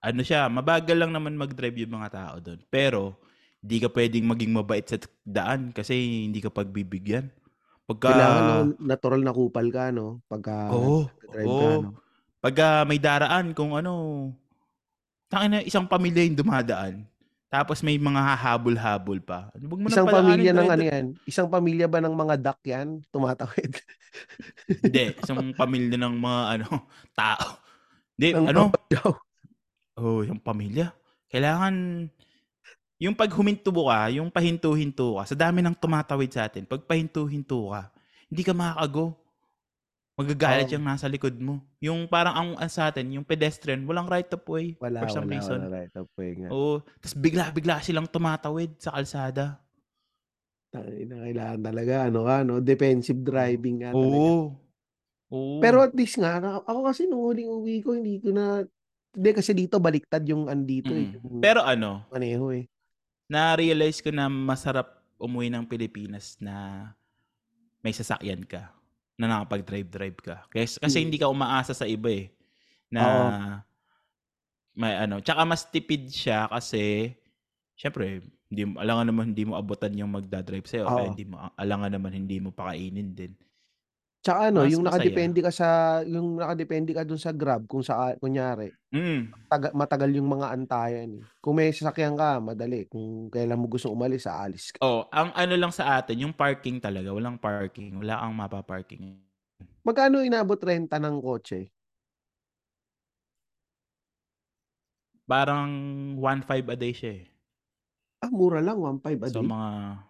ano 0.00 0.20
siya, 0.24 0.48
mabagal 0.48 0.96
lang 0.96 1.12
naman 1.12 1.36
mag-drive 1.36 1.84
yung 1.84 2.00
mga 2.00 2.10
tao 2.10 2.34
doon. 2.40 2.60
Pero, 2.72 3.20
di 3.60 3.76
ka 3.76 3.92
pwedeng 3.92 4.24
maging 4.24 4.52
mabait 4.56 4.84
sa 4.88 4.96
daan 5.20 5.76
kasi 5.76 6.24
hindi 6.24 6.40
ka 6.40 6.48
pagbibigyan. 6.48 7.28
Pagka, 7.90 8.14
Kailangan 8.14 8.42
no, 8.46 8.54
natural 8.86 9.20
na 9.26 9.34
kupal 9.34 9.66
ka, 9.74 9.90
no? 9.90 10.22
Pagka 10.30 10.70
Oo, 10.70 11.10
drive 11.26 11.50
oo. 11.50 11.58
ka, 11.58 11.70
no? 11.82 11.90
pagka 12.38 12.66
may 12.86 13.02
daraan, 13.02 13.50
kung 13.50 13.74
ano, 13.74 13.92
tangin 15.26 15.58
na 15.58 15.60
isang 15.66 15.90
pamilya 15.90 16.22
yung 16.22 16.38
dumadaan. 16.38 17.02
Tapos 17.50 17.82
may 17.82 17.98
mga 17.98 18.22
hahabol-habol 18.22 19.18
pa. 19.18 19.50
Ano, 19.58 19.74
nang 19.74 19.90
Isang 19.90 20.06
pamilya 20.06 20.54
ng 20.54 20.70
ano 20.70 20.84
yan? 20.86 21.04
Isang 21.26 21.50
pamilya 21.50 21.90
ba 21.90 21.98
ng 21.98 22.14
mga 22.14 22.34
duck 22.38 22.62
yan? 22.62 23.02
Tumatawid. 23.10 23.74
Hindi, 24.86 25.18
isang 25.18 25.50
pamilya 25.58 25.98
ng 25.98 26.14
mga 26.14 26.42
ano, 26.54 26.86
tao. 27.10 27.58
Hindi, 28.14 28.28
Ng 28.38 28.46
ano? 28.54 28.62
Oh, 29.98 30.22
yung 30.22 30.38
pamilya. 30.38 30.94
Kailangan, 31.26 32.06
yung 33.00 33.16
pag 33.16 33.32
huminto 33.32 33.72
ka, 33.72 34.12
yung 34.12 34.28
pahinto-hinto 34.28 35.16
ka, 35.16 35.32
sa 35.32 35.36
dami 35.36 35.64
ng 35.64 35.72
tumatawid 35.72 36.28
sa 36.28 36.44
atin, 36.44 36.68
pag 36.68 36.84
pahinto-hinto 36.84 37.72
ka, 37.72 37.88
hindi 38.28 38.42
ka 38.44 38.52
makakago. 38.52 39.16
Magagalit 40.20 40.68
Oo. 40.68 40.76
yung 40.76 40.84
nasa 40.84 41.08
likod 41.08 41.32
mo. 41.40 41.64
Yung 41.80 42.04
parang 42.04 42.36
ang, 42.36 42.50
ang 42.60 42.68
sa 42.68 42.92
atin, 42.92 43.08
yung 43.08 43.24
pedestrian, 43.24 43.80
walang 43.88 44.04
right 44.04 44.28
of 44.28 44.44
way 44.44 44.76
Wala, 44.76 45.00
for 45.00 45.08
some 45.08 45.24
wala, 45.24 45.32
reason. 45.32 45.58
wala. 45.64 45.72
Right 45.80 45.94
of 45.96 46.12
way 46.20 46.30
nga. 46.36 46.48
Oo. 46.52 46.84
Tapos 46.84 47.16
bigla-bigla 47.16 47.80
silang 47.80 48.04
tumatawid 48.04 48.76
sa 48.76 48.92
kalsada. 48.92 49.64
Tangina, 50.68 51.24
kailangan 51.24 51.60
talaga, 51.64 51.94
ano 52.04 52.20
ka, 52.28 52.36
no? 52.44 52.60
Defensive 52.60 53.24
driving 53.24 53.80
nga 53.80 53.96
talaga. 53.96 54.12
Oo. 54.12 54.36
Oo. 55.32 55.56
Pero 55.64 55.80
at 55.80 55.96
least 55.96 56.20
nga, 56.20 56.36
na- 56.36 56.60
ako 56.68 56.80
kasi 56.84 57.08
nung 57.08 57.24
huling 57.24 57.48
uwi 57.48 57.80
ko, 57.80 57.96
hindi 57.96 58.20
ko 58.20 58.28
na, 58.28 58.60
hindi 59.16 59.30
kasi 59.32 59.56
dito 59.56 59.80
baliktad 59.80 60.20
yung 60.28 60.52
andito 60.52 60.92
eh. 60.92 61.16
Mm. 61.16 61.16
Yung 61.16 61.40
Pero 61.40 61.64
ano, 61.64 62.04
maneho 62.12 62.52
eh. 62.52 62.68
Na-realize 63.30 64.02
ko 64.02 64.10
na 64.10 64.26
masarap 64.26 65.00
umuwi 65.22 65.48
ng 65.54 65.64
Pilipinas 65.70 66.34
na 66.42 66.90
may 67.80 67.94
sasakyan 67.94 68.42
ka 68.44 68.74
na 69.20 69.28
nakapag-drive-drive 69.30 70.18
ka. 70.20 70.36
Kasi, 70.50 70.80
kasi 70.80 70.96
Mm. 71.00 71.04
hindi 71.06 71.18
ka 71.20 71.28
umaasa 71.30 71.72
sa 71.76 71.86
iba 71.86 72.08
eh. 72.10 72.32
Na 72.90 73.02
Oo. 73.04 73.30
may 74.76 74.94
ano. 74.96 75.18
Tsaka 75.22 75.42
mas 75.46 75.66
tipid 75.66 76.08
siya 76.10 76.46
kasi 76.50 77.14
syempre, 77.74 78.22
hindi 78.50 78.62
mo, 78.66 78.78
alangan 78.82 79.06
naman 79.10 79.24
hindi 79.34 79.44
mo 79.46 79.54
abutan 79.58 79.94
yung 79.98 80.10
magdadrive 80.14 80.66
sa'yo. 80.66 80.86
Oo. 80.90 80.96
Kaya 80.98 81.08
hindi 81.14 81.24
mo, 81.26 81.36
alangan 81.54 81.90
naman 81.94 82.12
hindi 82.14 82.38
mo 82.42 82.50
pakainin 82.54 83.14
din. 83.14 83.32
Tsaka 84.24 84.52
ano, 84.52 84.60
Mas 84.60 84.68
yung 84.68 84.84
masaya. 84.84 85.22
nakadepende 85.24 85.40
ka 85.40 85.48
sa, 85.48 85.68
yung 86.04 86.36
nakadepende 86.36 86.92
ka 86.92 87.08
dun 87.08 87.16
sa 87.16 87.32
Grab, 87.32 87.64
kung 87.64 87.80
sa, 87.80 88.12
kunyari, 88.20 88.76
Mm. 88.92 89.40
taga, 89.48 89.72
matagal 89.76 90.10
yung 90.16 90.28
mga 90.28 90.52
antayan 90.56 91.10
eh. 91.22 91.26
Kung 91.40 91.56
may 91.60 91.72
sasakyan 91.72 92.16
ka, 92.18 92.40
madali. 92.44 92.88
Kung 92.90 93.28
kailan 93.32 93.60
mo 93.60 93.66
gusto 93.72 93.88
umalis, 93.92 94.28
aalis 94.28 94.72
ka. 94.74 94.80
Oh, 94.80 95.04
ang 95.12 95.28
ano 95.36 95.60
lang 95.60 95.68
sa 95.76 96.00
atin, 96.00 96.24
yung 96.24 96.32
parking 96.32 96.80
talaga, 96.80 97.12
walang 97.12 97.36
parking. 97.36 98.00
Wala 98.00 98.16
kang 98.24 98.32
mapaparking. 98.32 99.20
Magkano 99.86 100.20
inabot 100.20 100.60
renta 100.60 101.00
ng 101.00 101.16
kotse? 101.24 101.72
Parang 105.28 105.70
1.5 106.16 106.64
a 106.72 106.76
day 106.76 106.92
siya 106.96 107.12
eh. 107.24 107.30
Ah, 108.22 108.28
mura 108.28 108.60
lang, 108.60 108.76
1.5 108.84 109.20
a 109.24 109.30
So 109.32 109.40
day. 109.40 109.52
mga 109.52 110.00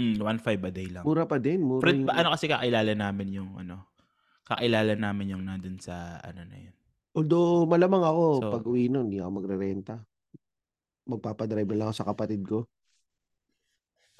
mm, 0.00 0.16
1.5 0.16 0.64
a 0.64 0.70
day 0.72 0.88
lang. 0.88 1.04
Mura 1.04 1.28
pa 1.28 1.36
din, 1.36 1.60
mura 1.60 1.84
Friend, 1.84 2.00
yung... 2.02 2.08
ba- 2.08 2.16
ano 2.16 2.32
kasi 2.32 2.48
kakilala 2.48 2.92
namin 2.96 3.28
yung 3.36 3.50
ano, 3.60 3.84
kakilala 4.48 4.96
namin 4.96 5.36
yung 5.36 5.44
nandun 5.44 5.76
sa 5.76 6.16
ano 6.24 6.40
na 6.42 6.56
yun. 6.56 6.74
Although 7.12 7.68
malamang 7.68 8.00
ako, 8.00 8.22
So- 8.40 8.52
pag 8.56 8.64
uwi 8.64 8.88
nun, 8.88 9.12
hindi 9.12 9.20
ako 9.20 9.30
magre-renta. 9.36 10.00
Magpapadrive 11.04 11.68
lang 11.74 11.90
ako 11.90 11.96
sa 11.96 12.08
kapatid 12.08 12.40
ko. 12.46 12.64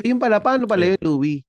Ayun 0.01 0.19
pala, 0.19 0.41
paano 0.41 0.65
pala 0.65 0.91
yun, 0.91 1.01
Louie? 1.01 1.45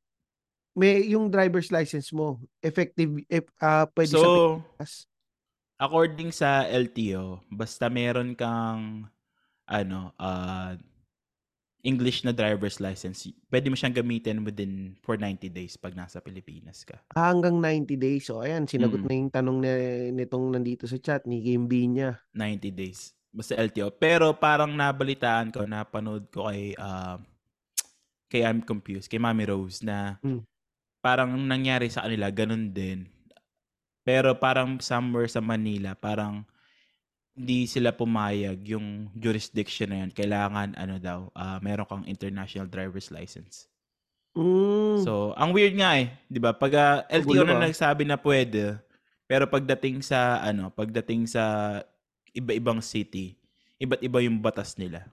May 0.72 1.12
yung 1.12 1.28
driver's 1.28 1.68
license 1.68 2.16
mo, 2.16 2.40
effective, 2.64 3.12
ah 3.60 3.84
pwede 3.92 4.16
sa 4.16 4.20
So, 4.20 4.30
Pilipinas? 4.64 4.94
according 5.76 6.30
sa 6.32 6.64
LTO, 6.68 7.42
basta 7.50 7.90
meron 7.90 8.38
kang 8.38 9.08
ano, 9.66 10.12
uh, 10.16 10.76
English 11.82 12.22
na 12.22 12.30
driver's 12.30 12.78
license, 12.78 13.26
pwede 13.50 13.68
mo 13.68 13.76
siyang 13.76 13.98
gamitin 13.98 14.46
within 14.46 14.94
for 15.02 15.18
90 15.18 15.50
days 15.50 15.74
pag 15.76 15.98
nasa 15.98 16.22
Pilipinas 16.22 16.86
ka. 16.86 17.02
Ah, 17.12 17.34
hanggang 17.34 17.58
90 17.58 17.98
days. 17.98 18.30
So, 18.30 18.46
ayan, 18.46 18.70
sinagot 18.70 19.02
Mm. 19.02 19.08
na 19.10 19.14
yung 19.18 19.32
tanong 19.34 19.58
ni, 19.58 19.72
nitong 20.14 20.46
nandito 20.54 20.86
sa 20.86 21.02
chat, 21.02 21.26
ni 21.26 21.42
Kimby 21.42 21.90
niya. 21.90 22.22
90 22.34 22.70
days. 22.70 23.18
Basta 23.34 23.58
LTO. 23.58 23.90
Pero 23.90 24.30
parang 24.36 24.70
nabalitaan 24.70 25.50
ko, 25.50 25.66
napanood 25.66 26.30
ko 26.30 26.46
kay, 26.46 26.78
uh, 26.78 27.18
kay 28.30 28.46
I'm 28.46 28.62
confused, 28.62 29.10
kay 29.10 29.18
Mami 29.18 29.50
Rose 29.50 29.82
na 29.82 30.22
Mm. 30.22 30.46
parang 31.02 31.34
nangyari 31.34 31.90
sa 31.90 32.06
kanila, 32.06 32.30
ganun 32.30 32.70
din. 32.70 33.10
Pero 34.02 34.38
parang 34.38 34.78
somewhere 34.82 35.30
sa 35.30 35.42
Manila, 35.42 35.98
parang 35.98 36.46
hindi 37.32 37.64
sila 37.66 37.96
pumayag 37.96 38.60
yung 38.76 39.08
jurisdiction 39.16 39.90
na 39.90 40.04
yun. 40.04 40.12
Kailangan, 40.12 40.76
ano 40.76 40.96
daw, 41.00 41.32
ah, 41.32 41.58
meron 41.64 41.88
kang 41.88 42.06
international 42.08 42.68
driver's 42.68 43.08
license. 43.10 43.72
Mm. 44.36 45.04
So, 45.04 45.36
ang 45.36 45.52
weird 45.52 45.76
nga 45.76 46.00
eh, 46.00 46.08
'di 46.32 46.40
ba? 46.40 46.56
Pag 46.56 46.72
ah, 46.80 46.98
LTO 47.12 47.44
na 47.44 47.68
nagsabi 47.68 48.08
na 48.08 48.16
pwede, 48.16 48.80
pero 49.28 49.44
pagdating 49.44 50.00
sa 50.00 50.40
ano, 50.40 50.72
pagdating 50.72 51.28
sa 51.28 51.44
iba-ibang 52.32 52.80
city, 52.80 53.36
iba't 53.76 54.00
iba 54.00 54.24
yung 54.24 54.40
batas 54.40 54.80
nila. 54.80 55.04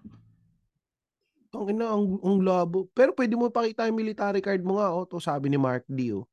Ang 1.51 1.75
ina, 1.75 1.91
ang, 1.91 2.21
ang 2.23 2.39
labo. 2.45 2.87
Pero 2.95 3.11
pwede 3.17 3.35
mo 3.35 3.51
pakita 3.51 3.91
yung 3.91 3.99
military 3.99 4.39
card 4.39 4.63
mo 4.63 4.79
nga, 4.79 4.95
oh. 4.95 5.09
To 5.09 5.19
sabi 5.19 5.51
ni 5.51 5.59
Mark 5.59 5.83
D, 5.89 6.15
oh. 6.15 6.29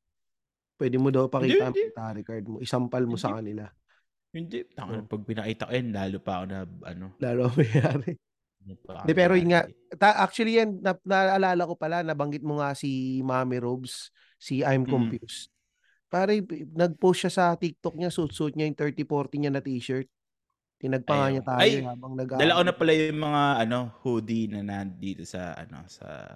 Pwede 0.75 0.99
mo 0.99 1.09
daw 1.09 1.25
pakita 1.25 1.71
ang 1.71 1.73
hindi. 1.73 1.89
military 1.89 2.21
card 2.21 2.45
mo. 2.45 2.57
Isampal 2.61 3.07
mo 3.07 3.15
sa 3.17 3.33
kanila. 3.39 3.71
Hindi, 4.35 4.67
tanga, 4.75 4.99
Oh. 4.99 5.07
pag 5.07 5.23
pinakita 5.23 5.63
ko 5.63 5.71
yan, 5.71 5.95
lalo 5.95 6.17
pa 6.19 6.31
ako 6.37 6.45
na, 6.51 6.57
ano, 6.83 7.05
Lalo 7.23 7.47
mayari. 7.55 8.19
hindi 8.65 9.13
pero 9.15 9.37
yun 9.39 9.53
nga, 9.55 9.63
ta- 9.95 10.19
actually 10.19 10.59
yan, 10.59 10.83
na, 10.83 10.91
naalala 11.07 11.63
ko 11.63 11.79
pala, 11.79 12.03
nabanggit 12.03 12.43
mo 12.43 12.59
nga 12.59 12.75
si 12.75 13.21
Mami 13.23 13.63
Robes, 13.63 14.11
si 14.35 14.59
I'm 14.59 14.83
Mm. 14.83 14.91
Confused. 14.91 15.47
Pare, 16.11 16.43
nag-post 16.75 17.25
siya 17.25 17.31
sa 17.31 17.45
TikTok 17.55 17.95
niya, 17.95 18.11
suit-suit 18.11 18.53
niya 18.59 18.67
yung 18.67 18.75
30-40 18.77 19.39
niya 19.39 19.51
na 19.55 19.63
t-shirt. 19.63 20.11
Tinagpa 20.75 21.13
nga 21.15 21.27
niya 21.31 21.43
tayo 21.47 21.61
Ay, 21.63 21.79
habang 21.79 22.13
nag 22.19 22.27
Dala 22.35 22.59
ko 22.59 22.63
na 22.67 22.75
pala 22.75 22.91
yung 22.91 23.21
mga, 23.23 23.43
ano, 23.63 23.79
hoodie 24.03 24.51
na 24.51 24.59
nandito 24.59 25.23
sa, 25.23 25.55
ano, 25.55 25.87
sa 25.87 26.35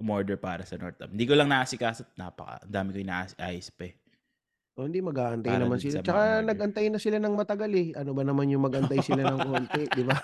umorder 0.00 0.38
para 0.40 0.64
sa 0.64 0.78
Northam. 0.80 1.10
Hindi 1.12 1.26
ko 1.28 1.34
lang 1.36 1.50
naasikaso, 1.52 2.06
napaka, 2.16 2.62
dami 2.64 2.94
ko 2.94 2.98
inaayos 3.02 3.68
pa 3.74 3.84
eh. 3.84 3.94
O, 4.78 4.86
hindi, 4.86 5.02
mag-aantay 5.02 5.50
Para 5.50 5.66
naman 5.66 5.82
sila. 5.82 5.98
sa 5.98 5.98
mga 5.98 6.06
Tsaka 6.06 6.22
order. 6.22 6.46
nag-antay 6.46 6.86
na 6.86 7.00
sila 7.02 7.18
ng 7.18 7.34
matagal 7.34 7.70
eh. 7.74 7.88
Ano 7.98 8.10
ba 8.14 8.22
naman 8.22 8.46
yung 8.46 8.62
mag-antay 8.62 9.00
sila 9.02 9.22
ng 9.26 9.38
konti, 9.50 9.82
di 9.90 10.04
ba? 10.06 10.14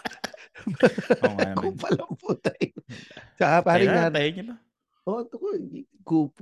Oo 1.27 1.35
nga 1.35 1.49
naman. 1.59 1.75
Puta 2.23 2.51
eh. 2.63 2.71
Tsaka 3.37 3.57
parang 3.67 3.91
na, 3.91 3.95
nga, 4.07 4.15
tayo 4.15 4.31
ba? 4.47 4.55
oh, 5.05 5.21
ito 5.27 5.37
ko, 5.37 5.47
kup, 6.07 6.33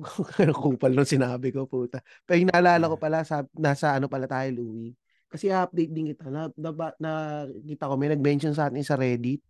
kupal 0.52 0.92
nung 0.92 1.08
sinabi 1.08 1.50
ko, 1.50 1.64
puta. 1.64 2.04
Pero 2.28 2.36
yung 2.44 2.52
naalala 2.52 2.84
ko 2.92 3.00
pala, 3.00 3.24
sa, 3.24 3.48
nasa 3.56 3.96
ano 3.96 4.12
pala 4.12 4.28
tayo, 4.28 4.60
Louie. 4.60 4.92
Kasi 5.32 5.48
update 5.48 5.88
din 5.96 6.12
kita. 6.12 6.28
Na, 6.28 6.52
na, 6.52 6.70
na, 7.00 7.10
nakita 7.48 7.88
ko, 7.88 7.96
may 7.96 8.12
nag-mention 8.12 8.52
sa 8.52 8.68
atin 8.68 8.84
sa 8.84 9.00
Reddit. 9.00 9.40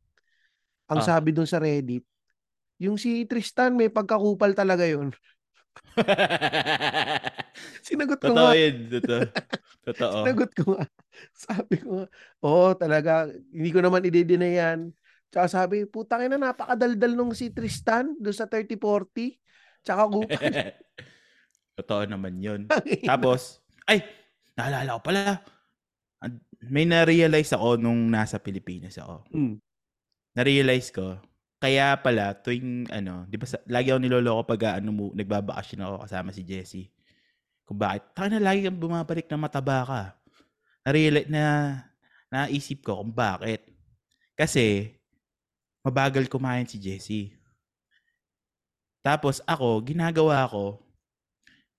Ang 0.86 1.02
Ah. 1.02 1.06
sabi 1.18 1.34
dun 1.34 1.50
sa 1.50 1.58
Reddit, 1.58 2.06
yung 2.78 2.94
si 2.94 3.26
Tristan, 3.26 3.74
may 3.74 3.90
pagkakupal 3.90 4.54
talaga 4.54 4.86
yun. 4.86 5.10
Sinagot 7.86 8.18
ko 8.20 8.32
Totoo 8.32 8.48
nga. 8.48 8.56
yun. 8.56 8.76
Totoo. 8.88 9.20
Totoo. 9.86 10.16
Sinagot 10.24 10.50
ko 10.56 10.62
nga. 10.76 10.84
Sabi 11.36 11.74
ko 11.80 11.88
nga, 12.00 12.06
oo, 12.44 12.68
talaga, 12.78 13.28
hindi 13.52 13.70
ko 13.70 13.80
naman 13.84 14.06
i-deny 14.06 14.52
yan. 14.56 14.80
Tsaka 15.32 15.46
sabi, 15.48 15.88
putang 15.88 16.28
ina, 16.28 16.36
napakadaldal 16.36 17.16
nung 17.16 17.32
si 17.32 17.48
Tristan 17.48 18.12
doon 18.20 18.36
sa 18.36 18.44
30-40. 18.44 19.40
Tsaka 19.80 20.02
kupal. 20.12 20.52
Totoo 21.72 22.02
naman 22.04 22.36
yun. 22.36 22.68
Tapos, 23.08 23.64
ay, 23.88 24.04
naalala 24.56 25.00
ko 25.00 25.00
pala. 25.08 25.40
May 26.62 26.86
na-realize 26.86 27.50
ako 27.56 27.80
nung 27.80 28.12
nasa 28.12 28.38
Pilipinas 28.38 29.00
ako. 29.00 29.24
Mm. 29.32 29.56
Na-realize 30.36 30.92
ko, 30.94 31.18
kaya 31.62 31.94
pala 31.94 32.34
tuwing 32.34 32.90
ano, 32.90 33.22
'di 33.30 33.38
ba 33.38 33.46
lagi 33.70 33.94
ako 33.94 34.00
niloloko 34.02 34.42
pag 34.50 34.62
ah, 34.66 34.74
ano 34.82 34.90
mo, 34.90 35.04
nagbabakasyon 35.14 35.86
ako 35.86 35.94
kasama 36.02 36.34
si 36.34 36.42
Jessie. 36.42 36.90
Kung 37.62 37.78
bakit? 37.78 38.02
Taka 38.10 38.34
na 38.34 38.42
lagi 38.42 38.66
kang 38.66 38.82
bumabalik 38.82 39.30
na 39.30 39.38
mataba 39.38 39.86
ka. 39.86 40.02
Na-realize 40.82 41.30
na 41.30 41.78
naisip 42.26 42.82
ko 42.82 42.98
kung 42.98 43.14
bakit. 43.14 43.62
Kasi 44.34 44.90
mabagal 45.86 46.26
kumain 46.26 46.66
si 46.66 46.82
Jessie. 46.82 47.30
Tapos 49.06 49.38
ako, 49.46 49.86
ginagawa 49.86 50.42
ko, 50.50 50.82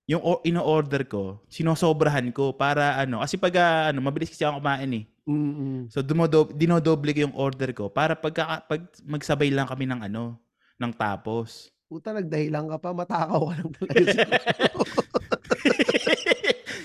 yung 0.08 0.40
ino-order 0.44 1.04
ko, 1.04 1.44
sinosobrahan 1.52 2.28
ko 2.32 2.56
para 2.56 3.00
ano, 3.00 3.20
kasi 3.20 3.36
pag 3.36 3.52
ah, 3.60 3.92
ano, 3.92 4.00
mabilis 4.00 4.32
kasi 4.32 4.48
ako 4.48 4.64
kumain 4.64 4.92
eh. 4.96 5.04
Mm-mm. 5.24 5.88
So 5.88 6.04
dumodo 6.04 6.52
dinodoble 6.52 7.16
ko 7.16 7.24
yung 7.24 7.36
order 7.36 7.72
ko 7.72 7.88
para 7.88 8.12
pag 8.12 8.36
pag 8.68 8.82
magsabay 9.08 9.48
lang 9.48 9.64
kami 9.64 9.88
ng 9.88 10.04
ano, 10.04 10.36
ng 10.76 10.92
tapos. 10.92 11.72
Puta, 11.88 12.12
nagdahilan 12.12 12.68
ka 12.74 12.76
pa, 12.80 12.90
matakaw 12.92 13.40
ka 13.48 13.54
lang 13.60 13.70
talaga. 13.76 14.04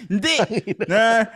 Hindi 0.09 0.35
na 0.87 1.27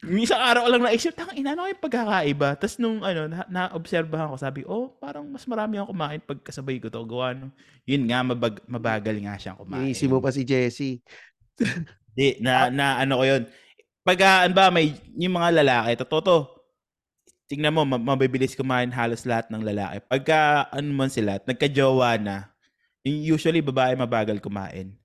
Minsan 0.00 0.40
araw 0.40 0.64
lang 0.64 0.80
naisip, 0.80 1.12
tang 1.12 1.28
ina 1.36 1.52
ano 1.52 1.68
yung 1.68 1.76
pagkakaiba. 1.76 2.56
Tapos 2.56 2.80
nung 2.80 3.04
ano, 3.04 3.28
na, 3.28 3.44
naobserbahan 3.52 4.32
ko, 4.32 4.36
sabi, 4.40 4.64
oh, 4.64 4.96
parang 4.96 5.28
mas 5.28 5.44
marami 5.44 5.76
akong 5.76 5.92
kumain 5.92 6.20
pag 6.24 6.40
kasabay 6.40 6.80
ko 6.80 6.88
to. 6.88 7.04
Gawa 7.04 7.36
no. 7.36 7.52
Yun 7.84 8.08
nga, 8.08 8.24
mabag, 8.24 8.64
mabagal 8.64 9.20
nga 9.20 9.36
siyang 9.36 9.60
kumain. 9.60 9.92
Inisip 9.92 10.08
mo 10.08 10.24
pa 10.24 10.32
si 10.32 10.48
Jessie. 10.48 11.04
Di, 12.16 12.40
na, 12.40 12.72
na 12.72 12.96
ano 12.96 13.20
ko 13.20 13.28
yun. 13.28 13.44
Pag, 14.00 14.18
ah, 14.24 14.48
ba, 14.48 14.72
may, 14.72 14.96
yung 15.12 15.36
mga 15.36 15.60
lalaki, 15.60 15.92
totoo 16.00 16.20
to, 16.24 16.38
tingnan 17.52 17.74
mo, 17.74 17.84
ma- 17.84 18.00
mabibilis 18.00 18.56
kumain 18.56 18.88
halos 18.88 19.28
lahat 19.28 19.52
ng 19.52 19.60
lalaki. 19.60 20.00
Pagka, 20.08 20.70
ano 20.72 20.88
man 20.96 21.12
sila, 21.12 21.36
nagka-jowa 21.44 22.16
na, 22.16 22.48
usually 23.04 23.60
babae 23.60 23.92
mabagal 24.00 24.40
kumain. 24.40 24.96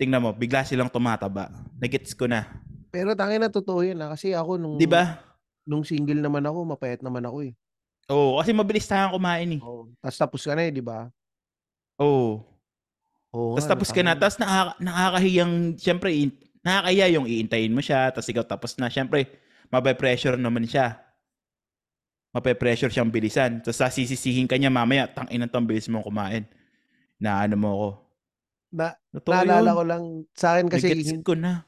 Tingnan 0.00 0.24
mo, 0.24 0.32
bigla 0.32 0.64
silang 0.64 0.88
tumataba. 0.88 1.52
Nagets 1.76 2.16
ko 2.16 2.24
na. 2.24 2.48
Pero 2.88 3.12
tangin 3.12 3.44
na 3.44 3.52
totoo 3.52 3.84
yan 3.84 4.00
ha. 4.00 4.16
Kasi 4.16 4.32
ako 4.32 4.56
nung, 4.56 4.80
Di 4.80 4.88
ba? 4.88 5.20
nung 5.68 5.84
single 5.84 6.24
naman 6.24 6.40
ako, 6.48 6.64
mapayat 6.72 7.04
naman 7.04 7.20
ako 7.28 7.44
eh. 7.44 7.52
Oo, 8.08 8.40
kasi 8.40 8.50
mabilis 8.56 8.88
tayong 8.88 9.12
kumain 9.14 9.60
eh. 9.60 9.60
Oh. 9.60 9.86
Tapos 10.00 10.16
tapos 10.16 10.40
ka 10.48 10.56
na 10.56 10.64
eh, 10.66 10.72
di 10.72 10.80
ba? 10.80 11.12
Oo. 12.00 12.42
Oo 13.30 13.54
Tapos 13.54 13.68
nga, 13.68 13.70
tapos 13.76 13.90
ka 13.92 14.00
na, 14.02 14.12
tapos 14.16 14.36
nakaka, 14.40 14.72
nakakahiyang, 14.80 15.54
syempre, 15.76 16.10
nakakaya 16.60 17.06
yung 17.12 17.26
iintayin 17.26 17.72
mo 17.72 17.80
siya, 17.80 18.10
tapos 18.12 18.28
ikaw 18.28 18.44
tapos 18.44 18.76
na, 18.76 18.88
syempre, 18.88 19.28
mape-pressure 19.68 20.36
naman 20.36 20.64
siya. 20.68 21.00
Mape-pressure 22.30 22.92
siyang 22.94 23.10
bilisan. 23.10 23.58
Tapos 23.58 23.80
sasisisihin 23.80 24.46
ka 24.46 24.54
niya 24.54 24.70
mamaya, 24.70 25.10
tang 25.10 25.26
ina 25.32 25.50
tong 25.50 25.66
bilis 25.66 25.90
mo 25.90 25.98
kumain. 26.04 26.46
Na 27.18 27.42
ano 27.42 27.56
mo 27.58 27.70
ko. 27.74 27.88
Na, 28.70 28.94
Totoo 29.10 29.34
naalala 29.34 29.70
yun. 29.74 29.76
ko 29.76 29.82
lang, 29.82 30.04
sa 30.38 30.46
akin 30.54 30.66
kasi, 30.70 30.86
Nagets 30.94 31.10
ko 31.26 31.34
na. 31.34 31.66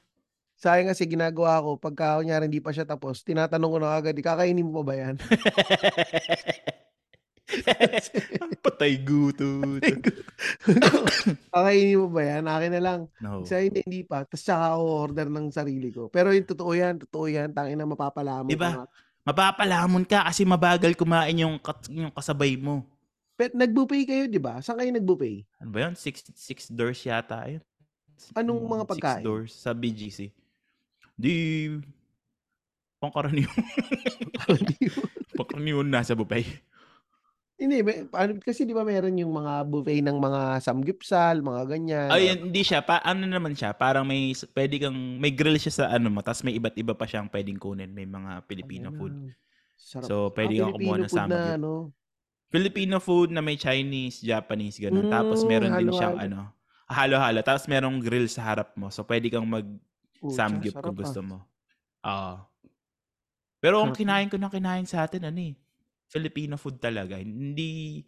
sa 0.55 0.79
akin 0.79 0.87
kasi 0.95 1.03
ginagawa 1.11 1.59
ko, 1.59 1.75
pagka 1.75 2.23
kunyari 2.23 2.47
hindi 2.47 2.63
pa 2.63 2.71
siya 2.71 2.87
tapos, 2.87 3.27
tinatanong 3.27 3.71
ko 3.75 3.79
na 3.83 3.99
agad, 3.99 4.15
kakainin 4.15 4.63
mo 4.71 4.81
pa 4.81 4.83
ba 4.87 4.95
yan? 4.95 5.15
Patay 8.65 9.03
guto. 9.03 9.79
kakainin 11.53 11.99
mo 12.01 12.09
ba 12.11 12.23
yan? 12.25 12.43
Akin 12.47 12.73
na 12.73 12.81
lang. 12.83 13.01
no. 13.19 13.45
Sa 13.45 13.59
hindi, 13.59 13.83
hindi 13.85 14.03
pa. 14.03 14.25
Tapos 14.25 14.43
saka 14.43 14.75
ako 14.75 14.83
order 15.11 15.27
ng 15.29 15.47
sarili 15.51 15.89
ko. 15.91 16.09
Pero 16.09 16.33
yung 16.33 16.49
totoo 16.49 16.73
yan, 16.73 17.01
totoo 17.03 17.27
yan. 17.29 17.53
Tangin 17.53 17.77
na 17.77 17.87
mapapala 17.87 18.43
mo. 18.43 18.49
Diba? 18.49 18.85
ka. 18.85 18.91
Mapapalamon 19.23 20.03
ka 20.03 20.27
kasi 20.27 20.43
mabagal 20.43 20.99
kumain 20.99 21.39
yung, 21.39 21.55
kat- 21.59 21.87
yung 21.89 22.11
kasabay 22.11 22.59
mo. 22.59 22.83
Pero 23.33 23.55
nag-buffet 23.55 24.05
kayo, 24.05 24.25
di 24.27 24.43
ba? 24.43 24.59
Saan 24.59 24.83
kayo 24.83 24.91
nag-buffet? 24.91 25.47
Ano 25.63 25.71
ba 25.71 25.79
yun? 25.89 25.95
Six, 25.95 26.27
six 26.35 26.67
doors 26.67 26.99
yata 27.03 27.47
yun. 27.49 27.63
Anong 28.35 28.61
mga 28.67 28.85
Six 28.85 28.91
pagkain? 28.91 29.25
doors 29.25 29.53
sa 29.55 29.71
BGC. 29.73 30.31
Di... 31.15 31.35
Pangkaraniwan. 33.03 33.51
Pangkaraniwan 35.35 35.89
nasa 35.91 36.15
buffet. 36.15 36.47
Hindi, 37.63 37.79
may, 37.81 38.05
paano, 38.05 38.43
kasi 38.43 38.67
di 38.67 38.75
ba 38.75 38.83
meron 38.83 39.15
yung 39.15 39.31
mga 39.31 39.63
buffet 39.65 40.03
ng 40.03 40.19
mga 40.19 40.41
samgipsal, 40.59 41.41
mga 41.41 41.63
ganyan. 41.71 42.09
Ay, 42.11 42.35
hindi 42.35 42.61
siya. 42.61 42.83
Pa, 42.83 42.99
ano 43.01 43.23
naman 43.23 43.55
siya? 43.55 43.71
Parang 43.71 44.03
may, 44.03 44.35
pwede 44.53 44.83
kang, 44.83 44.99
may 45.17 45.31
grill 45.31 45.55
siya 45.57 45.71
sa 45.73 45.85
ano 45.89 46.11
mo, 46.11 46.21
tapos 46.21 46.43
may 46.43 46.59
iba't 46.59 46.75
iba 46.75 46.93
pa 46.93 47.07
siyang 47.07 47.31
pwedeng 47.31 47.57
kunin. 47.57 47.95
May 47.95 48.05
mga 48.05 48.43
Filipino 48.45 48.91
Ayun 48.91 48.99
food. 48.99 49.15
Sarap. 49.79 50.07
So, 50.07 50.15
pwede 50.35 50.59
Ah, 50.59 50.67
kang 50.67 50.75
kumuha 50.75 50.97
ng 50.99 51.07
Filipino 51.07 51.07
food 51.07 51.23
na, 51.25 51.39
samgyup. 51.39 51.57
ano, 51.57 51.71
Filipino 52.53 52.97
food 52.99 53.29
na 53.31 53.41
may 53.41 53.57
Chinese, 53.57 54.21
Japanese, 54.21 54.77
ganun. 54.77 55.09
Mm, 55.09 55.15
Tapos 55.15 55.39
meron 55.43 55.73
din 55.73 55.89
siyang 55.89 56.19
ano, 56.19 56.53
halo-halo. 56.85 57.41
Tapos 57.41 57.65
merong 57.65 57.97
grill 57.99 58.29
sa 58.29 58.45
harap 58.45 58.77
mo. 58.77 58.93
So, 58.93 59.07
pwede 59.07 59.33
kang 59.33 59.49
mag 59.49 59.65
Pucha, 60.21 60.45
samgyup 60.45 60.77
sarap 60.77 60.85
kung 60.85 60.97
ah. 60.97 61.01
gusto 61.01 61.21
mo. 61.25 61.39
Oo. 62.03 62.35
Pero 63.57 63.79
ang 63.79 63.95
kinain 63.95 64.27
ko 64.27 64.37
na 64.37 64.51
kinain 64.51 64.83
sa 64.85 65.07
atin, 65.07 65.23
ano 65.23 65.39
eh, 65.39 65.55
Filipino 66.13 66.61
food 66.61 66.77
talaga. 66.77 67.17
Hindi, 67.17 68.05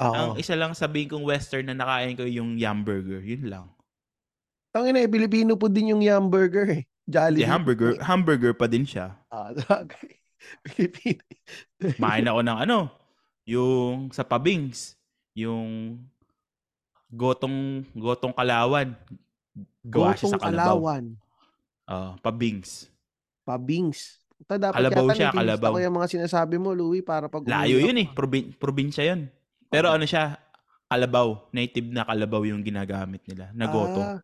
Oo. 0.00 0.12
ang 0.16 0.30
isa 0.40 0.56
lang 0.56 0.72
sabihin 0.72 1.12
kong 1.12 1.28
western 1.28 1.68
na 1.68 1.76
nakain 1.76 2.16
ko 2.16 2.24
yung 2.24 2.56
yum 2.56 2.80
burger. 2.80 3.20
Yun 3.20 3.44
lang. 3.52 3.66
Tangina 4.72 5.04
eh, 5.04 5.08
Filipino 5.08 5.52
food 5.60 5.76
din 5.76 5.92
yung 5.92 6.00
yum 6.00 6.32
burger 6.32 6.80
eh. 6.80 6.82
Hindi, 7.06 7.44
Jollibee. 7.44 7.46
hamburger, 7.46 7.92
hamburger 8.02 8.52
pa 8.56 8.66
din 8.66 8.82
siya. 8.82 9.14
Ah, 9.30 9.52
okay. 9.84 10.18
Filipino. 10.66 11.22
Kumain 11.78 12.26
ako 12.26 12.40
ng 12.48 12.58
ano, 12.66 12.78
yung 13.46 14.10
sa 14.10 14.26
Pabings, 14.26 14.98
yung 15.36 16.00
gotong 17.06 17.86
gotong 17.94 18.34
kalawan. 18.34 18.96
Gawa 19.86 20.18
siya 20.18 20.26
Gotong 20.26 20.32
sa 20.34 20.42
kalabaw. 20.42 20.76
Kalawan. 20.82 21.04
Ah, 21.86 22.12
Pabings. 22.18 22.90
Pabings. 23.46 24.18
Puta, 24.36 24.60
dapat 24.60 24.76
Kalabaw 24.76 25.06
siya, 25.10 25.30
kalabaw. 25.32 25.72
ko 25.72 25.80
yung 25.80 25.96
mga 25.96 26.08
sinasabi 26.12 26.56
mo, 26.60 26.76
Louie, 26.76 27.00
para 27.00 27.24
pag 27.26 27.40
Layo 27.42 27.80
yun 27.80 27.96
eh, 27.96 28.06
ako. 28.06 28.14
Probin- 28.14 28.52
probinsya 28.52 29.08
yun. 29.08 29.32
Pero 29.66 29.88
ano 29.88 30.04
siya, 30.04 30.36
kalabaw, 30.86 31.48
native 31.50 31.88
na 31.88 32.04
kalabaw 32.04 32.44
yung 32.44 32.60
ginagamit 32.60 33.24
nila, 33.24 33.48
na 33.50 33.64
goto. 33.66 34.00
Ah, 34.00 34.20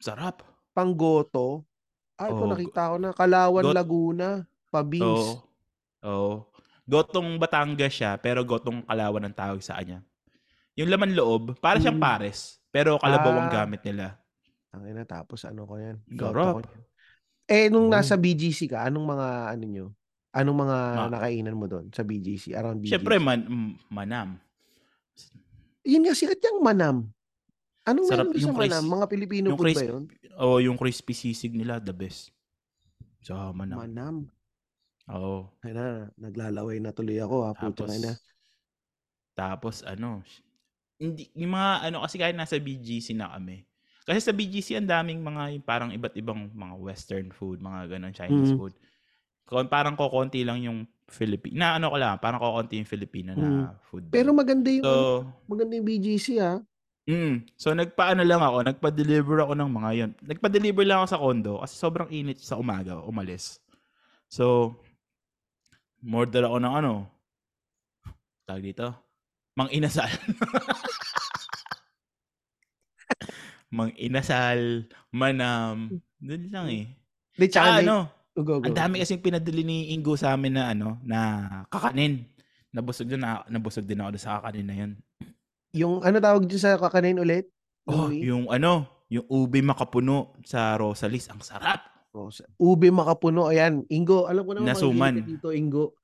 Sarap. 0.00 0.40
panggoto. 0.72 1.68
Ah, 2.16 2.28
ito 2.28 2.40
Oo. 2.40 2.50
nakita 2.50 2.88
ko 2.88 2.96
na. 2.96 3.10
Kalawan, 3.12 3.64
Got- 3.64 3.76
Laguna, 3.76 4.28
Pabings. 4.68 5.04
Oo. 5.04 5.34
Oo. 6.02 6.32
Gotong 6.84 7.36
Batangas 7.36 7.92
siya, 7.92 8.16
pero 8.16 8.42
gotong 8.42 8.82
Kalawan 8.82 9.28
ang 9.28 9.36
tawag 9.36 9.60
sa 9.60 9.76
kanya. 9.76 10.00
Yung 10.74 10.88
laman 10.88 11.12
loob, 11.12 11.60
para 11.60 11.76
siyang 11.76 12.00
Mm. 12.00 12.02
pares, 12.02 12.38
pero 12.68 12.96
kalabaw 12.96 13.36
ang 13.36 13.48
Ah. 13.48 13.54
gamit 13.62 13.84
nila. 13.84 14.16
Tangina 14.70 15.04
tapos 15.04 15.44
ano 15.44 15.66
ko 15.66 15.76
yan. 15.76 16.00
Sarap. 16.08 16.54
Ko 16.56 16.60
yan. 16.64 16.89
Eh, 17.50 17.66
nung 17.66 17.90
Oo. 17.90 17.92
nasa 17.92 18.14
BGC 18.14 18.70
ka, 18.70 18.86
anong 18.86 19.06
mga 19.10 19.28
ano 19.50 19.64
nyo? 19.66 19.86
Anong 20.30 20.58
mga 20.62 20.78
Ma- 20.94 21.10
nakainan 21.10 21.58
mo 21.58 21.66
doon 21.66 21.90
sa 21.90 22.06
BGC? 22.06 22.54
Around 22.54 22.78
BGC? 22.78 22.90
Siyempre, 22.94 23.18
man, 23.18 23.42
manam. 23.90 24.38
Yun 25.82 26.06
nga, 26.06 26.14
sikat 26.14 26.38
yung 26.46 26.62
manam. 26.62 27.10
Anong 27.82 28.06
Sarap 28.06 28.30
meron 28.30 28.38
yung 28.38 28.46
sa 28.46 28.54
cris- 28.54 28.70
manam? 28.70 28.84
Mga 28.86 29.06
Pilipino 29.10 29.46
yung 29.50 29.58
food 29.58 29.66
ba 29.66 29.74
cris- 29.74 29.90
yun? 29.90 30.04
Oo, 30.38 30.56
yung 30.62 30.78
crispy 30.78 31.10
sisig 31.12 31.50
nila, 31.50 31.82
the 31.82 31.90
best. 31.90 32.30
Sa 33.20 33.50
manam. 33.50 33.82
Manam. 33.82 34.16
Oo. 35.10 35.50
Ay 35.60 35.74
na, 35.74 36.06
naglalaway 36.14 36.78
na 36.78 36.94
tuloy 36.94 37.18
ako 37.18 37.36
ha. 37.42 37.52
Puto 37.52 37.82
Tapos, 37.82 37.98
na. 37.98 38.12
tapos 39.34 39.76
ano, 39.82 40.22
hindi, 40.94 41.26
yung 41.34 41.50
mga 41.50 41.90
ano, 41.90 42.06
kasi 42.06 42.14
kahit 42.14 42.38
nasa 42.38 42.54
BGC 42.54 43.18
na 43.18 43.34
kami. 43.34 43.66
Kasi 44.08 44.18
sa 44.20 44.32
BGC, 44.32 44.80
ang 44.80 44.88
daming 44.88 45.20
mga 45.20 45.60
parang 45.62 45.92
iba't 45.92 46.16
ibang 46.16 46.48
mga 46.52 46.74
western 46.80 47.28
food, 47.30 47.60
mga 47.60 47.96
ganun, 47.96 48.12
Chinese 48.16 48.52
Mhm. 48.54 48.58
food. 48.58 48.74
Parang 49.68 49.98
kokonti 49.98 50.46
lang 50.46 50.62
yung 50.62 50.78
Filipino. 51.10 51.58
Na 51.58 51.76
ano 51.76 51.90
ko 51.90 51.96
lang, 51.98 52.16
parang 52.22 52.38
kokonti 52.38 52.80
yung 52.80 52.88
Filipino 52.88 53.34
na 53.34 53.74
food. 53.90 54.06
Pero 54.08 54.30
maganda 54.30 54.70
yung, 54.70 54.86
so, 54.86 54.94
ano, 55.26 55.34
maganda 55.50 55.74
yung 55.76 55.86
BGC 55.86 56.26
ha. 56.38 56.62
Mm. 57.08 57.48
So 57.58 57.72
nagpaano 57.74 58.22
lang 58.22 58.38
ako, 58.44 58.62
nagpa-deliver 58.70 59.42
ako 59.42 59.52
ng 59.56 59.70
mga 59.72 59.90
'yon. 59.96 60.10
Nagpa-deliver 60.20 60.84
lang 60.86 61.02
ako 61.02 61.08
sa 61.08 61.18
condo 61.18 61.52
kasi 61.64 61.74
sobrang 61.74 62.08
init 62.12 62.38
sa 62.38 62.60
umaga, 62.60 63.00
umalis. 63.02 63.58
So 64.30 64.76
order 66.06 66.46
ako 66.46 66.56
ng 66.62 66.74
ano, 66.76 66.92
tawag 68.46 68.62
dito, 68.64 68.94
mang 69.58 69.70
inasal. 69.72 70.08
mang 73.70 73.94
inasal, 73.94 74.84
manam, 75.10 75.88
doon 76.18 76.42
lang 76.50 76.66
eh. 76.68 76.84
Di, 77.32 77.46
Tsaka 77.46 77.78
tsaka, 77.78 77.80
ano, 77.80 77.96
ano, 78.34 78.42
go, 78.42 78.58
go. 78.58 78.66
ang 78.66 78.74
dami 78.74 78.98
kasing 78.98 79.22
pinadali 79.22 79.62
ni 79.62 79.94
Ingo 79.94 80.14
sa 80.14 80.34
amin 80.34 80.52
na 80.52 80.74
ano, 80.74 80.98
na 81.02 81.18
kakanin. 81.70 82.26
Nabusog 82.70 83.06
din 83.06 83.18
na, 83.18 83.42
nabusog 83.46 83.82
din 83.82 83.98
ako 83.98 84.18
sa 84.18 84.38
kakanin 84.38 84.66
na 84.66 84.74
'yon. 84.74 84.92
Yung 85.72 85.94
ano 86.02 86.18
tawag 86.18 86.46
dyan 86.46 86.60
sa 86.60 86.74
kakanin 86.76 87.18
ulit? 87.18 87.46
Oh, 87.86 88.10
Louie? 88.10 88.26
yung 88.26 88.50
ano, 88.50 88.86
yung 89.06 89.26
ube 89.26 89.58
makapuno 89.58 90.34
sa 90.42 90.74
Rosalis, 90.74 91.30
ang 91.30 91.38
sarap. 91.40 91.82
Oh, 92.10 92.26
sa- 92.28 92.46
ube 92.58 92.90
makapuno. 92.90 93.46
Ayan, 93.46 93.86
Ingo, 93.86 94.26
alam 94.26 94.42
ko 94.42 94.52
naman 94.54 94.66
Nasuman. 94.66 95.14
dito, 95.22 95.54
Ingo. 95.54 95.94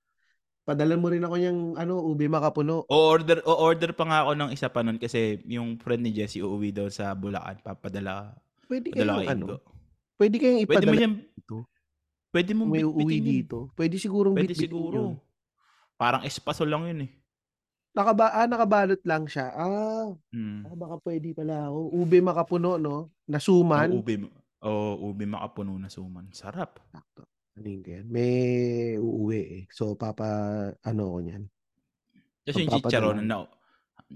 Padalan 0.66 0.98
mo 0.98 1.06
rin 1.06 1.22
ako 1.22 1.36
yung 1.38 1.60
ano, 1.78 2.02
ube 2.02 2.26
makapuno. 2.26 2.82
O 2.90 2.96
order 3.06 3.38
o 3.46 3.54
order 3.54 3.94
pa 3.94 4.02
nga 4.02 4.26
ako 4.26 4.34
ng 4.34 4.50
isa 4.50 4.66
pa 4.66 4.82
nun 4.82 4.98
kasi 4.98 5.38
yung 5.46 5.78
friend 5.78 6.02
ni 6.02 6.10
Jessie 6.10 6.42
uuwi 6.42 6.74
daw 6.74 6.90
sa 6.90 7.14
Bulacan, 7.14 7.62
papadala 7.62 8.34
Pwede 8.66 8.90
padala 8.90 9.14
kayong 9.14 9.22
kay 9.22 9.30
ano, 9.30 9.46
pwede 10.18 10.34
kayong 10.36 10.58
Pwede 10.58 10.74
mo 10.82 10.90
ipadala 10.90 10.98
yan, 10.98 11.14
dito. 11.22 11.56
pwede 12.34 12.50
mo 12.50 12.62
May 12.66 12.82
uuwi 12.82 13.16
dito. 13.22 13.70
Pwede 13.72 13.94
sigurong 13.94 14.34
Pwede 14.34 14.58
siguro. 14.58 15.14
yun. 15.14 15.22
Parang 15.94 16.26
espaso 16.26 16.66
lang 16.66 16.82
yun 16.84 17.06
eh. 17.06 17.10
Nakaba 17.94 18.28
ah, 18.28 18.44
nakabalot 18.44 19.00
lang 19.06 19.24
siya. 19.24 19.54
Ah, 19.54 20.10
Mm. 20.34 20.66
ah, 20.66 20.74
baka 20.74 20.94
pwede 21.00 21.30
pala 21.32 21.70
ako. 21.70 21.94
Ube 21.94 22.18
makapuno, 22.20 22.74
no? 22.76 23.14
Nasuman. 23.24 23.88
Ang 23.88 24.02
ube, 24.02 24.14
o 24.60 24.70
ube 25.08 25.24
makapuno 25.24 25.78
na 25.78 25.86
suman. 25.86 26.26
Sarap. 26.34 26.82
Sakto. 26.90 27.22
Aling 27.56 27.80
ko 27.80 27.88
yan. 27.88 28.06
May 28.12 28.32
uuwi 29.00 29.40
eh. 29.40 29.62
So, 29.72 29.96
papa, 29.96 30.28
ano 30.84 31.02
ko 31.08 31.18
niyan. 31.24 31.44
Tapos 32.44 32.60
yung 32.60 32.72
chicharon, 32.78 33.16
na, 33.24 33.48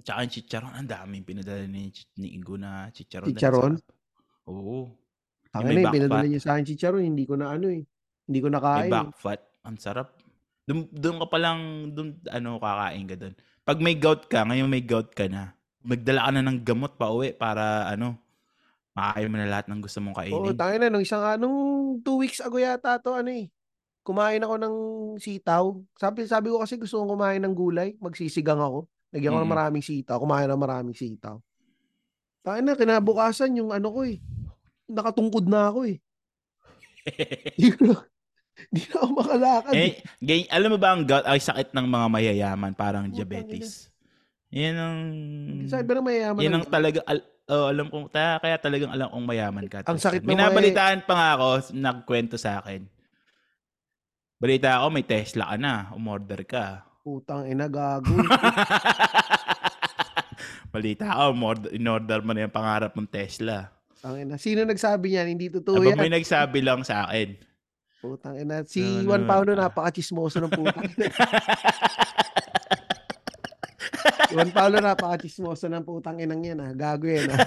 tsaka 0.05 0.18
yung 0.29 0.35
chicharon, 0.37 0.72
ang 0.76 0.87
daming 0.87 1.24
pinadala 1.24 1.64
ni, 1.64 1.88
ni 2.20 2.37
Ingo 2.37 2.61
na 2.61 2.92
chicharon. 2.92 3.33
Chicharon? 3.33 3.74
sarap. 3.81 4.48
Oo. 4.53 4.92
May 5.64 5.83
na, 5.83 5.88
back 5.88 5.94
pinadala 5.96 6.26
niya 6.29 6.40
sa 6.44 6.50
akin 6.55 6.68
chicharon. 6.68 7.03
Hindi 7.03 7.24
ko 7.24 7.35
na 7.35 7.57
ano 7.57 7.72
eh. 7.72 7.83
Hindi 8.29 8.38
ko 8.38 8.48
May 8.53 8.55
nakain. 8.61 8.92
back 8.92 9.11
fat. 9.18 9.40
Ang 9.66 9.76
sarap. 9.81 10.09
Doon, 10.68 10.87
doon 10.92 11.16
ka 11.24 11.26
palang, 11.26 11.61
doon, 11.96 12.09
ano, 12.31 12.61
kakain 12.61 13.05
ka 13.09 13.16
doon. 13.18 13.35
Pag 13.64 13.79
may 13.83 13.96
gout 13.98 14.22
ka, 14.29 14.46
ngayon 14.46 14.68
may 14.70 14.85
gout 14.85 15.11
ka 15.16 15.26
na, 15.26 15.57
magdala 15.83 16.29
ka 16.29 16.31
na 16.37 16.44
ng 16.44 16.61
gamot 16.62 16.94
pa 16.94 17.11
uwi 17.11 17.35
para, 17.35 17.88
ano, 17.90 18.20
makakain 18.96 19.31
mo 19.31 19.37
na 19.38 19.48
lahat 19.48 19.66
ng 19.70 19.81
gusto 19.81 19.98
mong 20.03 20.14
Oo, 20.16 20.20
kainin. 20.20 20.59
tayo 20.59 20.74
na. 20.76 20.88
Nung 20.90 21.05
isang, 21.05 21.22
nung 21.38 21.57
two 22.03 22.18
weeks 22.18 22.42
ago 22.42 22.59
yata 22.59 22.98
to, 22.98 23.14
ano 23.14 23.31
eh. 23.31 23.46
Kumain 24.00 24.40
ako 24.40 24.55
ng 24.57 24.76
sitaw. 25.20 25.76
Sabi, 25.94 26.24
sabi 26.24 26.48
ko 26.48 26.59
kasi 26.59 26.81
gusto 26.81 26.98
kong 26.98 27.14
kumain 27.14 27.42
ng 27.44 27.55
gulay. 27.55 27.94
Magsisigang 28.00 28.59
ako. 28.59 28.88
Nagyan 29.12 29.35
ko 29.37 29.40
ng 29.44 29.53
maraming 29.53 29.85
sitaw. 29.85 30.16
Kumain 30.18 30.48
ng 30.48 30.59
maraming 30.59 30.96
sitaw. 30.96 31.37
Tayo 32.40 32.61
na, 32.64 32.72
kinabukasan 32.72 33.53
yung 33.61 33.70
ano 33.70 33.92
ko 33.92 34.00
eh. 34.09 34.16
Nakatungkod 34.88 35.44
na 35.46 35.68
ako 35.68 35.81
eh. 35.87 36.00
Di 37.61 37.70
na, 37.81 38.96
ako 39.00 39.09
makalakad. 39.16 39.72
eh. 39.72 39.81
eh, 39.81 39.92
gay, 40.20 40.40
alam 40.53 40.76
mo 40.76 40.79
ba 40.81 40.92
ang 40.92 41.05
gout 41.09 41.24
ay 41.24 41.40
sakit 41.40 41.72
ng 41.72 41.87
mga 41.88 42.07
mayayaman, 42.12 42.72
parang 42.76 43.09
diabetes. 43.09 43.88
Yan 44.53 44.76
ang, 44.76 44.98
Sabi 45.70 45.85
ba 45.87 45.92
na 45.96 46.03
mayayaman? 46.05 46.40
yan 46.42 46.53
ng 46.57 46.64
ang 46.66 46.72
talaga, 46.72 47.00
al, 47.07 47.24
oh, 47.51 47.67
alam 47.67 47.91
kong, 47.91 48.07
ta, 48.09 48.39
kaya 48.39 48.57
talagang 48.57 48.95
alam 48.95 49.11
kong 49.11 49.27
mayaman 49.27 49.67
ka. 49.67 49.83
Ang 49.85 49.99
sakit 49.99 50.23
ng 50.23 50.31
Minabalitaan 50.31 51.03
pa 51.03 51.13
nga 51.19 51.29
ako, 51.35 51.75
nagkwento 51.75 52.39
sa 52.39 52.63
akin. 52.63 52.87
Balita 54.41 54.81
ako, 54.81 54.87
may 54.95 55.05
Tesla 55.05 55.53
ka 55.53 55.57
na, 55.59 55.91
umorder 55.93 56.47
ka. 56.47 56.87
Putang 57.03 57.45
ina, 57.45 57.69
gago. 57.69 58.09
Balita 60.75 61.13
ako, 61.13 61.25
umorder, 61.35 61.71
in-order 61.75 62.23
mo 62.23 62.33
na 62.33 62.47
yung 62.47 62.55
pangarap 62.55 62.95
mong 62.95 63.11
Tesla. 63.11 63.69
Putang 63.91 64.17
ina. 64.17 64.41
Sino 64.41 64.65
nagsabi 64.65 65.13
niyan? 65.13 65.29
Hindi 65.35 65.47
totoo 65.61 65.83
yan. 65.83 65.99
may 65.99 66.09
nagsabi 66.09 66.65
lang 66.65 66.87
sa 66.87 67.05
akin. 67.05 67.37
Putang 68.01 68.41
ina. 68.41 68.65
Si 68.65 68.81
Ano, 68.81 69.13
Juan 69.13 69.29
Paulo 69.29 69.53
ah. 69.53 69.69
napaka-chismoso 69.69 70.41
ng 70.41 70.49
putang 70.49 70.89
ina. 70.89 71.13
Si 74.31 74.38
Juan 74.38 74.55
Paulo 74.55 74.79
napaka-chismoso 74.79 75.66
ng 75.66 75.83
putang 75.83 76.23
inang 76.23 76.38
yan 76.40 76.62
ah. 76.62 76.71
Gago 76.71 77.05
yan 77.05 77.27
ah. 77.29 77.38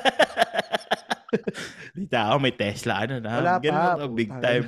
Balita 1.93 2.19
ako, 2.27 2.35
may 2.39 2.53
Tesla 2.53 2.93
ano 3.07 3.15
na. 3.17 3.31
Wala 3.39 3.53
Ganun 3.57 3.79
pa, 3.79 3.95
to, 3.95 4.07
big 4.11 4.31
time. 4.33 4.65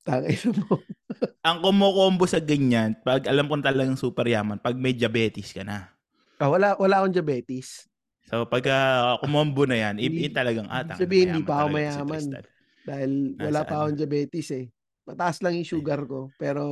Tangina 0.00 0.48
mo. 0.56 0.80
Ang 1.48 1.58
kumukombo 1.60 2.24
sa 2.24 2.38
ganyan, 2.38 2.94
pag 3.00 3.26
alam 3.26 3.46
ko 3.46 3.54
talagang 3.58 3.94
super 3.94 4.24
yaman, 4.24 4.58
pag 4.58 4.74
may 4.74 4.92
diabetes 4.92 5.52
ka 5.52 5.62
na. 5.62 5.90
Ah, 6.36 6.48
wala, 6.48 6.74
wala 6.76 7.00
akong 7.00 7.14
diabetes. 7.14 7.86
So 8.26 8.42
pagka 8.44 8.74
kumombo 9.20 9.62
na 9.64 9.78
yan, 9.78 10.00
Hindi- 10.00 10.26
i- 10.26 10.34
talagang 10.34 10.66
ah, 10.66 10.82
ibig 10.82 10.90
tangina, 10.90 11.02
sabihin, 11.04 11.26
hindi 11.30 11.42
pa 11.44 11.54
ako 11.54 11.66
si 11.66 11.74
mayaman. 11.74 12.08
Tristan. 12.24 12.44
Dahil 12.86 13.10
Nasa 13.34 13.44
wala 13.44 13.60
pa 13.60 13.72
ano? 13.72 13.80
akong 13.82 13.98
diabetes 13.98 14.48
eh. 14.50 14.64
Mataas 15.06 15.36
lang 15.42 15.54
yung 15.54 15.68
sugar 15.68 16.00
ko. 16.02 16.30
Pero, 16.34 16.62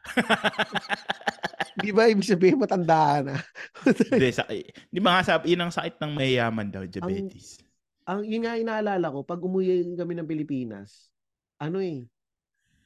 di 1.84 1.90
ba 1.94 2.08
ibig 2.10 2.26
sabihin 2.26 2.60
matanda 2.60 3.22
na? 3.24 3.34
Hindi, 4.12 4.30
sa, 4.32 4.44
di 4.90 5.00
ba 5.00 5.18
nga 5.18 5.22
sabi, 5.36 5.54
yun 5.54 5.62
ang 5.64 5.74
sakit 5.74 6.00
ng 6.00 6.12
mayayaman 6.16 6.68
daw, 6.68 6.82
diabetes. 6.84 7.60
ang 8.04 8.26
yun 8.26 8.44
nga 8.44 8.58
inaalala 8.58 9.12
ko, 9.12 9.22
pag 9.22 9.40
umuwi 9.40 9.94
kami 9.94 10.18
ng 10.18 10.28
Pilipinas, 10.28 11.12
ano 11.60 11.78
eh, 11.78 12.08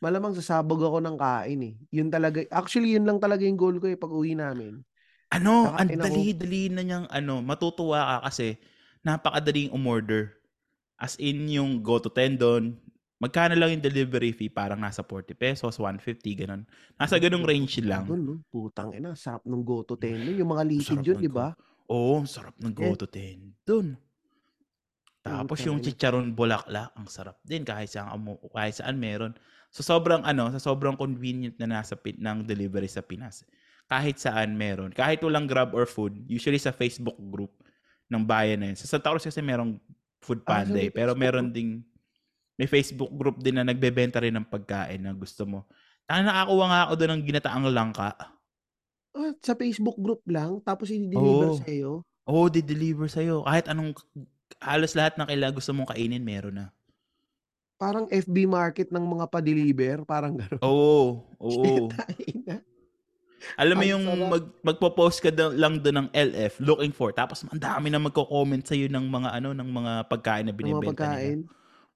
malamang 0.05 0.37
sasabog 0.37 0.85
ako 0.85 0.99
ng 1.01 1.17
kain 1.17 1.61
eh. 1.65 1.75
Yun 1.89 2.13
talaga, 2.13 2.45
actually 2.53 2.93
yun 2.93 3.09
lang 3.09 3.17
talaga 3.17 3.47
yung 3.49 3.57
goal 3.57 3.77
ko 3.81 3.89
eh 3.89 3.97
pag 3.97 4.13
uwi 4.13 4.37
namin. 4.37 4.85
ano, 5.35 5.73
ang 5.73 5.89
dali-dali 5.89 6.69
na 6.71 6.85
niyang 6.85 7.09
ano, 7.09 7.41
matutuwa 7.41 8.21
ka 8.21 8.31
kasi 8.31 8.61
napakadaling 9.01 9.73
umorder. 9.73 10.37
As 10.95 11.19
in 11.19 11.51
yung 11.51 11.83
go 11.83 11.99
to 11.99 12.13
tendon, 12.13 12.79
magkano 13.25 13.57
lang 13.57 13.73
yung 13.73 13.85
delivery 13.85 14.37
fee? 14.37 14.53
Parang 14.53 14.77
nasa 14.77 15.01
40 15.01 15.33
pesos, 15.33 15.73
150, 15.81 16.21
ganun. 16.45 16.69
Nasa 17.01 17.17
ganung 17.17 17.49
range 17.49 17.81
lang. 17.81 18.05
Putang 18.53 18.93
ina, 18.93 19.17
sarap 19.17 19.41
ng 19.49 19.65
goto 19.65 19.97
tendon. 19.97 20.37
Yung 20.37 20.53
mga 20.53 20.65
Sarap 20.85 21.01
yun, 21.09 21.17
di 21.25 21.33
ba? 21.33 21.57
Oo, 21.89 22.21
ang 22.21 22.29
sarap 22.29 22.53
ng 22.61 22.73
Eh. 22.73 22.77
go 22.77 22.93
to 22.93 23.09
tendon. 23.09 23.97
Tapos 25.25 25.57
yung 25.65 25.81
chicharon 25.81 26.37
bulaklak, 26.37 26.93
ang 26.93 27.09
sarap 27.09 27.41
din 27.41 27.65
kahit 27.65 27.89
saan, 27.89 28.13
kahit 28.53 28.77
saan 28.77 29.01
meron. 29.01 29.33
So 29.73 29.81
sobrang 29.81 30.21
ano, 30.21 30.53
sa 30.53 30.61
sobrang 30.61 31.01
convenient 31.01 31.57
na 31.57 31.81
nasa 31.81 31.97
pin, 31.97 32.21
ng 32.21 32.45
delivery 32.45 32.87
sa 32.93 33.01
Pinas. 33.01 33.41
Kahit 33.89 34.21
saan 34.21 34.53
meron. 34.53 34.93
Kahit 34.93 35.25
walang 35.25 35.49
Grab 35.49 35.73
or 35.73 35.89
food, 35.89 36.21
usually 36.29 36.61
sa 36.61 36.77
Facebook 36.77 37.17
group 37.33 37.53
ng 38.13 38.21
bayan 38.21 38.61
na 38.61 38.67
yun. 38.73 38.77
Sa 38.77 38.85
Santa 38.85 39.09
Cruz 39.09 39.25
kasi 39.25 39.41
merong 39.41 39.81
food 40.21 40.45
Ah, 40.45 40.61
so 40.65 40.73
panda 40.73 40.79
eh. 40.81 40.93
Pero 40.93 41.17
meron 41.17 41.49
ding 41.49 41.81
may 42.55 42.71
Facebook 42.71 43.11
group 43.11 43.43
din 43.43 43.59
na 43.59 43.67
nagbebenta 43.67 44.23
rin 44.23 44.35
ng 44.39 44.47
pagkain 44.47 45.03
na 45.03 45.11
gusto 45.11 45.43
mo. 45.43 45.67
Tanga 46.07 46.31
nakakuha 46.31 46.65
nga 46.71 46.81
ako 46.87 46.93
doon 47.01 47.11
ng 47.19 47.25
ginataang 47.27 47.67
langka. 47.73 48.11
Ah, 49.15 49.33
sa 49.43 49.55
Facebook 49.55 49.99
group 49.99 50.23
lang, 50.27 50.59
tapos 50.63 50.91
i-deliver 50.91 51.55
Oo. 51.55 51.59
sa 51.59 51.67
iyo. 51.71 51.93
Oo, 52.25 52.49
di-deliver 52.49 53.07
sa'yo. 53.07 53.45
Kahit 53.45 53.69
anong, 53.69 53.93
halos 54.59 54.97
lahat 54.97 55.21
ng 55.21 55.29
kailangan 55.29 55.55
gusto 55.55 55.71
mong 55.77 55.93
kainin, 55.93 56.25
meron 56.25 56.57
na. 56.57 56.67
Parang 57.77 58.09
FB 58.09 58.49
market 58.49 58.89
ng 58.89 59.05
mga 59.05 59.25
pa-deliver, 59.29 59.97
parang 60.09 60.35
gano'n. 60.41 60.63
Oo, 60.65 61.21
oo. 61.37 61.63
Tangina. 61.95 62.65
Alam 63.61 63.77
mo 63.77 63.85
yung 63.85 64.05
sarap. 64.09 64.31
mag 64.33 64.45
magpo-post 64.65 65.19
ka 65.21 65.29
da 65.29 65.53
lang 65.53 65.77
dun 65.77 66.01
ng 66.01 66.09
LF 66.17 66.65
looking 66.65 66.97
for 66.97 67.13
tapos 67.13 67.45
ang 67.45 67.61
dami 67.61 67.93
na 67.93 68.01
magko-comment 68.01 68.65
sa'yo 68.65 68.89
ng 68.89 69.05
mga 69.05 69.37
ano, 69.37 69.53
ng 69.53 69.69
mga 69.69 69.93
pagkain 70.09 70.49
na 70.49 70.57
mga 70.57 70.59
binebenta 70.65 71.05
nila. 71.13 71.45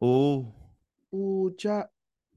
Oo. 0.01 0.55
Putya, 1.13 1.89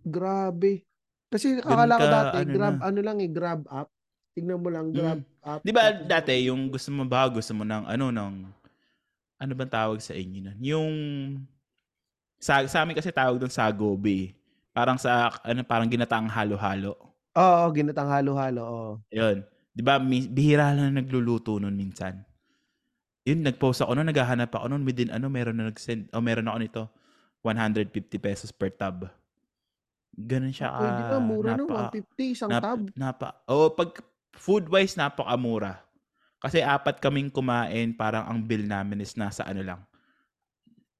grabe. 0.07 0.85
Kasi 1.31 1.59
akala 1.59 1.99
ko 1.99 2.07
ka 2.07 2.07
dati 2.07 2.37
ano 2.43 2.53
Grab 2.55 2.77
na. 2.79 2.83
ano 2.83 2.99
lang, 3.03 3.19
eh, 3.19 3.31
Grab 3.31 3.67
app. 3.67 3.89
Tignan 4.35 4.63
mo 4.63 4.69
lang 4.71 4.95
Grab 4.95 5.19
Mm. 5.19 5.23
app 5.43 5.63
'Di 5.63 5.71
ba 5.71 5.83
dati 5.93 6.33
yung 6.49 6.67
gusto 6.67 6.89
mo 6.91 7.03
ba, 7.07 7.29
gusto 7.31 7.53
mo 7.55 7.63
ng 7.63 7.85
ano, 7.87 8.05
ng 8.11 8.33
ano 9.41 9.53
bang 9.57 9.71
tawag 9.73 9.99
sa 10.03 10.13
inyo 10.17 10.39
nun? 10.45 10.59
Yung 10.63 10.91
sa 12.41 12.63
sa'min 12.65 12.97
kasi 12.97 13.11
tawag 13.13 13.37
dun 13.41 13.51
sagobe, 13.53 14.11
eh. 14.11 14.27
Parang 14.73 14.97
sa 14.99 15.31
ano, 15.45 15.61
parang 15.67 15.89
ginataang 15.91 16.29
halo-halo. 16.31 17.13
Oo, 17.35 17.71
ginataang 17.71 18.11
halo-halo, 18.11 18.61
oo. 18.67 19.01
Yun. 19.11 19.43
'Di 19.75 19.81
ba 19.83 19.99
bihira 20.03 20.71
lang 20.75 20.91
na 20.95 21.03
nagluluto 21.03 21.59
nun 21.59 21.75
minsan. 21.75 22.23
Yun, 23.27 23.45
nag-post 23.45 23.85
ako 23.85 23.93
nun, 23.97 24.09
naghahanap 24.09 24.49
ako 24.51 24.65
nun 24.73 24.83
within 24.87 25.11
ano, 25.13 25.29
meron 25.29 25.59
na 25.61 25.69
nag-send 25.69 26.09
o 26.15 26.19
meron 26.23 26.49
ako 26.49 26.57
nito, 26.59 26.83
150 27.43 28.17
pesos 28.21 28.53
per 28.53 28.69
tab. 28.73 29.09
Gano'n 30.13 30.53
siya 30.53 30.69
Ah, 30.69 30.77
puwede 30.77 31.01
na, 31.01 31.09
ka 31.09 31.17
mura 31.19 31.51
na, 31.55 31.63
napaka 31.63 31.65
150 31.65 32.31
isang 32.35 32.53
nap 32.53 32.63
tab. 32.63 32.91
napa 32.95 33.29
oo, 33.49 33.71
'pag 33.73 34.03
food-wise 34.37 34.95
napakamura. 34.99 35.83
Kasi 36.41 36.61
4 36.61 36.99
kaming 37.01 37.29
kumain, 37.33 37.93
parang 37.95 38.25
ang 38.29 38.39
bill 38.43 38.65
namin 38.65 39.01
is 39.05 39.13
nasa 39.17 39.45
ano 39.45 39.61
lang, 39.65 39.81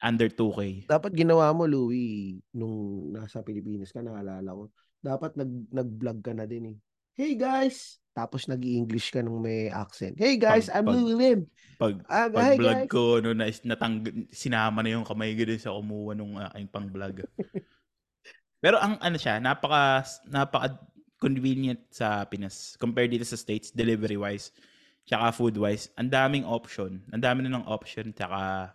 under 0.02 0.30
2K. 0.30 0.88
Dapat 0.90 1.12
ginawa 1.14 1.54
mo, 1.54 1.70
Louie, 1.70 2.42
nung 2.58 3.10
nasa 3.14 3.46
Pilipinas 3.46 3.94
ka, 3.94 4.02
naalala 4.02 4.50
ko, 4.50 4.64
dapat 5.02 5.38
nag 5.38 5.52
nag-vlog 5.70 6.20
ka 6.26 6.34
na 6.34 6.46
din, 6.50 6.74
eh. 6.74 6.78
"Hey 7.18 7.34
guys!" 7.38 8.01
Tapos 8.12 8.44
nag-i-English 8.48 9.16
ka 9.16 9.24
nung 9.24 9.40
may 9.40 9.72
accent. 9.72 10.20
"Hey 10.20 10.36
'Pag 10.36 10.44
guys, 10.44 10.68
I'm 10.68 10.84
'pag 10.84 10.96
Louie 11.00 11.16
Lim. 11.16 11.40
'pag 11.80 11.94
Ah, 12.12 12.28
'pag 12.28 12.60
vlog 12.60 12.80
guys." 12.84 12.92
ko 12.92 13.02
ano 13.24 13.32
na 13.32 13.48
natang 13.64 14.04
sinama 14.30 14.84
na 14.84 15.00
yung 15.00 15.08
kamay 15.08 15.32
ko 15.34 15.48
sa 15.56 15.72
kumuha 15.72 16.12
nung 16.14 16.36
aking 16.36 16.68
pang-vlog. 16.68 17.16
Pero 18.64 18.78
ang 18.78 19.00
ano 19.02 19.18
siya, 19.18 19.40
napaka 19.42 20.06
napaka-convenient 20.30 21.82
sa 21.90 22.28
Pinas 22.30 22.78
compared 22.78 23.10
dito 23.10 23.26
sa 23.26 23.40
States 23.40 23.74
delivery-wise, 23.74 24.54
tsaka 25.08 25.34
food-wise. 25.34 25.90
Ang 25.98 26.14
daming 26.14 26.46
option, 26.46 27.02
ang 27.10 27.24
dami 27.24 27.42
na 27.48 27.58
ng 27.58 27.66
option 27.66 28.14
tsaka 28.14 28.70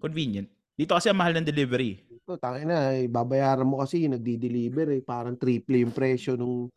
convenient. 0.00 0.48
Dito 0.76 0.96
kasi 0.96 1.12
ang 1.12 1.20
mahal 1.20 1.36
ng 1.36 1.44
delivery. 1.44 2.00
Dito 2.08 2.36
tangina, 2.40 2.96
eh, 2.96 3.08
babayaran 3.08 3.64
mo 3.68 3.80
kasi 3.80 4.04
yung 4.08 4.16
nagde-deliver, 4.16 4.92
eh, 4.94 5.02
parang 5.04 5.36
triple 5.36 5.84
yung 5.84 5.92
presyo 5.92 6.36
nung 6.36 6.72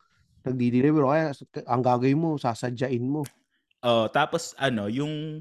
nagde-deliver 0.46 1.02
o 1.04 1.10
kaya 1.12 1.32
ang 1.68 1.82
gagawin 1.84 2.18
mo, 2.20 2.30
sasadyain 2.40 3.02
mo. 3.04 3.24
Oo, 3.84 4.12
tapos 4.12 4.52
ano, 4.60 4.92
yung 4.92 5.40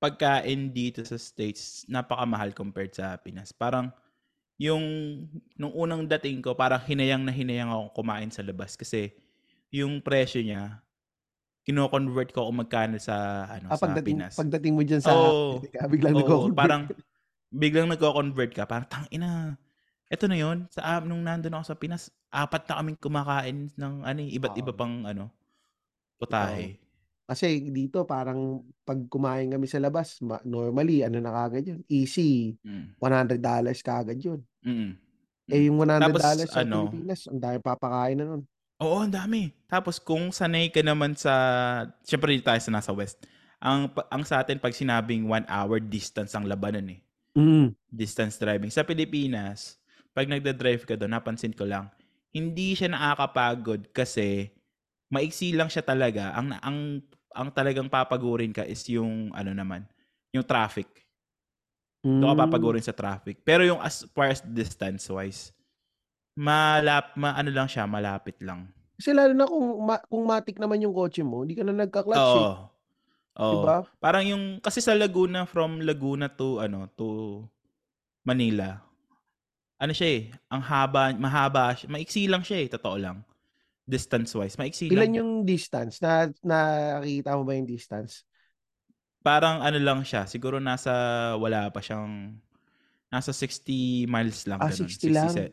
pagkain 0.00 0.72
dito 0.72 1.04
sa 1.04 1.16
States, 1.20 1.84
napakamahal 1.88 2.52
compared 2.56 2.92
sa 2.96 3.16
Pinas. 3.20 3.52
Parang 3.56 3.92
yung 4.60 4.84
nung 5.58 5.74
unang 5.74 6.06
dating 6.08 6.40
ko, 6.44 6.54
parang 6.56 6.80
hinayang 6.86 7.24
na 7.26 7.32
hinayang 7.34 7.70
akong 7.72 7.92
kumain 8.04 8.30
sa 8.32 8.44
labas 8.46 8.76
kasi 8.78 9.14
yung 9.72 10.00
presyo 10.04 10.40
niya, 10.44 10.82
kino-convert 11.66 12.32
ko 12.34 12.48
kung 12.48 12.60
magkano 12.64 12.96
sa 13.02 13.46
ano, 13.50 13.70
Ah, 13.70 13.76
sa 13.76 14.00
pagdating 14.00 14.02
Pinas. 14.02 14.36
pagdating 14.38 14.72
mo 14.72 14.80
diyan 14.80 15.02
sa 15.04 15.12
Oo. 15.12 15.68
biglang 15.92 16.16
Oo, 16.16 16.16
nagko-convert 16.16 16.56
parang 16.56 16.90
biglang 17.52 17.88
nagko-convert 17.92 18.52
ka, 18.56 18.64
parang 18.68 18.88
tangina, 18.90 19.56
eto 20.12 20.24
na 20.28 20.36
yun, 20.40 20.66
sa 20.72 20.98
am 21.00 21.08
nung 21.08 21.22
nandun 21.24 21.54
ako 21.56 21.64
sa 21.74 21.76
Pinas, 21.78 22.08
4 22.32 22.68
na 22.68 22.76
kaming 22.80 22.98
kumakain 23.00 23.58
ng 23.76 23.94
ano, 24.04 24.20
eh, 24.24 24.30
iba't 24.36 24.54
iba 24.60 24.72
pang 24.76 25.04
ano, 25.08 25.32
putahe. 26.20 26.80
Kasi 27.28 27.60
dito 27.68 28.08
parang 28.08 28.64
'pag 28.88 29.04
kumain 29.12 29.52
kami 29.52 29.68
sa 29.68 29.76
labas, 29.76 30.16
ma 30.24 30.40
normally 30.48 31.04
ano 31.04 31.20
na 31.20 31.28
kaagad 31.28 31.64
yun, 31.68 31.80
easy 31.92 32.56
Mm. 32.64 32.98
$100 33.00 33.84
kaagad 33.84 34.16
yun. 34.16 34.40
Mm, 34.66 34.98
Eh, 35.50 35.64
yung 35.72 35.80
Tapos 35.98 36.24
$100 36.28 36.52
sa 36.52 36.60
ano 36.60 36.68
Pilipinas, 36.68 37.24
ang 37.24 37.40
daming 37.40 37.64
papakain 37.64 38.20
na 38.20 38.24
nun. 38.28 38.48
Oo, 38.80 39.02
ang 39.02 39.10
dami. 39.10 39.50
Tapos 39.66 39.98
kung 39.98 40.30
sanay 40.30 40.70
ka 40.70 40.78
naman 40.86 41.18
sa 41.18 41.34
siyempre 42.06 42.30
dito 42.30 42.46
tayo 42.46 42.62
sa 42.62 42.70
nasa 42.70 42.94
West, 42.94 43.26
ang 43.58 43.90
ang 44.06 44.22
sa'tin 44.22 44.62
'pag 44.62 44.70
sinabing 44.70 45.26
1 45.26 45.42
hour 45.50 45.82
distance 45.82 46.30
ang 46.38 46.46
labanan, 46.46 46.86
eh. 46.94 47.02
Mm. 47.36 47.74
Distance 47.90 48.36
driving. 48.42 48.70
Sa 48.74 48.82
Pilipinas, 48.82 49.77
'pag 50.18 50.26
nagda-drive 50.26 50.82
ka 50.82 50.98
dun, 50.98 51.14
napansin 51.14 51.54
ko 51.54 51.62
lang, 51.62 51.86
hindi 52.34 52.74
siya 52.74 52.90
nakakapagod 52.90 53.94
kasi 53.94 54.50
maiksi 55.14 55.54
lang 55.54 55.70
siya 55.70 55.86
talaga. 55.86 56.34
Ang 56.34 56.58
ang 56.58 56.78
ang 57.38 57.48
talagang 57.54 57.86
papagurin 57.86 58.50
ka 58.50 58.66
is 58.66 58.82
yung 58.90 59.30
ano 59.30 59.54
naman, 59.54 59.86
yung 60.34 60.42
traffic. 60.42 60.90
Dun 62.18 62.34
ka 62.34 62.34
Hmm. 62.34 62.42
papagurin 62.50 62.82
sa 62.82 62.90
traffic. 62.90 63.46
Pero 63.46 63.62
yung 63.62 63.78
as 63.78 64.02
far 64.10 64.34
as 64.34 64.42
distance-wise, 64.42 65.54
malap 66.38 67.14
ma-ano 67.18 67.50
lang 67.54 67.70
siya, 67.70 67.86
malapit 67.86 68.38
lang. 68.42 68.70
Kasi 68.98 69.14
lalo 69.14 69.30
na 69.30 69.46
kung 69.46 69.66
ma 69.86 69.96
kung 70.10 70.24
matic 70.26 70.58
naman 70.58 70.82
yung 70.82 70.90
kotse 70.96 71.22
mo, 71.22 71.46
hindi 71.46 71.54
ka 71.54 71.62
na 71.62 71.74
nagka-clutch, 71.86 72.32
eh. 72.42 72.48
Oo. 72.50 72.66
'Di 73.50 73.56
Oo. 73.58 73.60
ba? 73.60 73.84
Parang 74.02 74.24
yung 74.26 74.44
kasi 74.64 74.80
sa 74.82 74.94
Laguna, 74.96 75.46
from 75.46 75.82
Laguna 75.84 76.30
to 76.32 76.58
ano, 76.62 76.88
to 76.98 77.44
Manila, 78.26 78.82
ano 79.78 79.92
siya, 79.94 80.08
eh, 80.18 80.22
ang 80.52 80.62
haba 80.62 81.14
mahaba 81.18 81.74
maiksi 81.90 82.26
lang 82.30 82.42
siya, 82.46 82.58
eh, 82.66 82.68
totoo 82.70 82.96
lang. 82.98 83.22
Distance-wise, 83.88 84.56
maiksi 84.60 84.90
Ilan 84.90 85.10
lang. 85.10 85.12
yung 85.12 85.30
distance? 85.44 86.00
Na 86.00 86.32
nakita 86.40 87.36
mo 87.36 87.44
ba 87.44 87.52
yung 87.52 87.68
distance? 87.68 88.24
Parang 89.22 89.58
ano 89.60 89.78
lang 89.82 90.06
siya, 90.06 90.24
siguro 90.30 90.62
nasa 90.62 90.90
wala 91.42 91.68
pa 91.74 91.82
siyang 91.82 92.38
nasa 93.10 93.32
60 93.34 94.06
miles 94.10 94.46
lang, 94.46 94.60
Ah, 94.60 94.70
gano'n. 94.70 94.90
60 94.90 95.08
lang? 95.10 95.34
60 95.34 95.52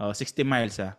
oo, 0.00 0.12
60 0.14 0.44
miles, 0.46 0.76
ah. 0.80 0.94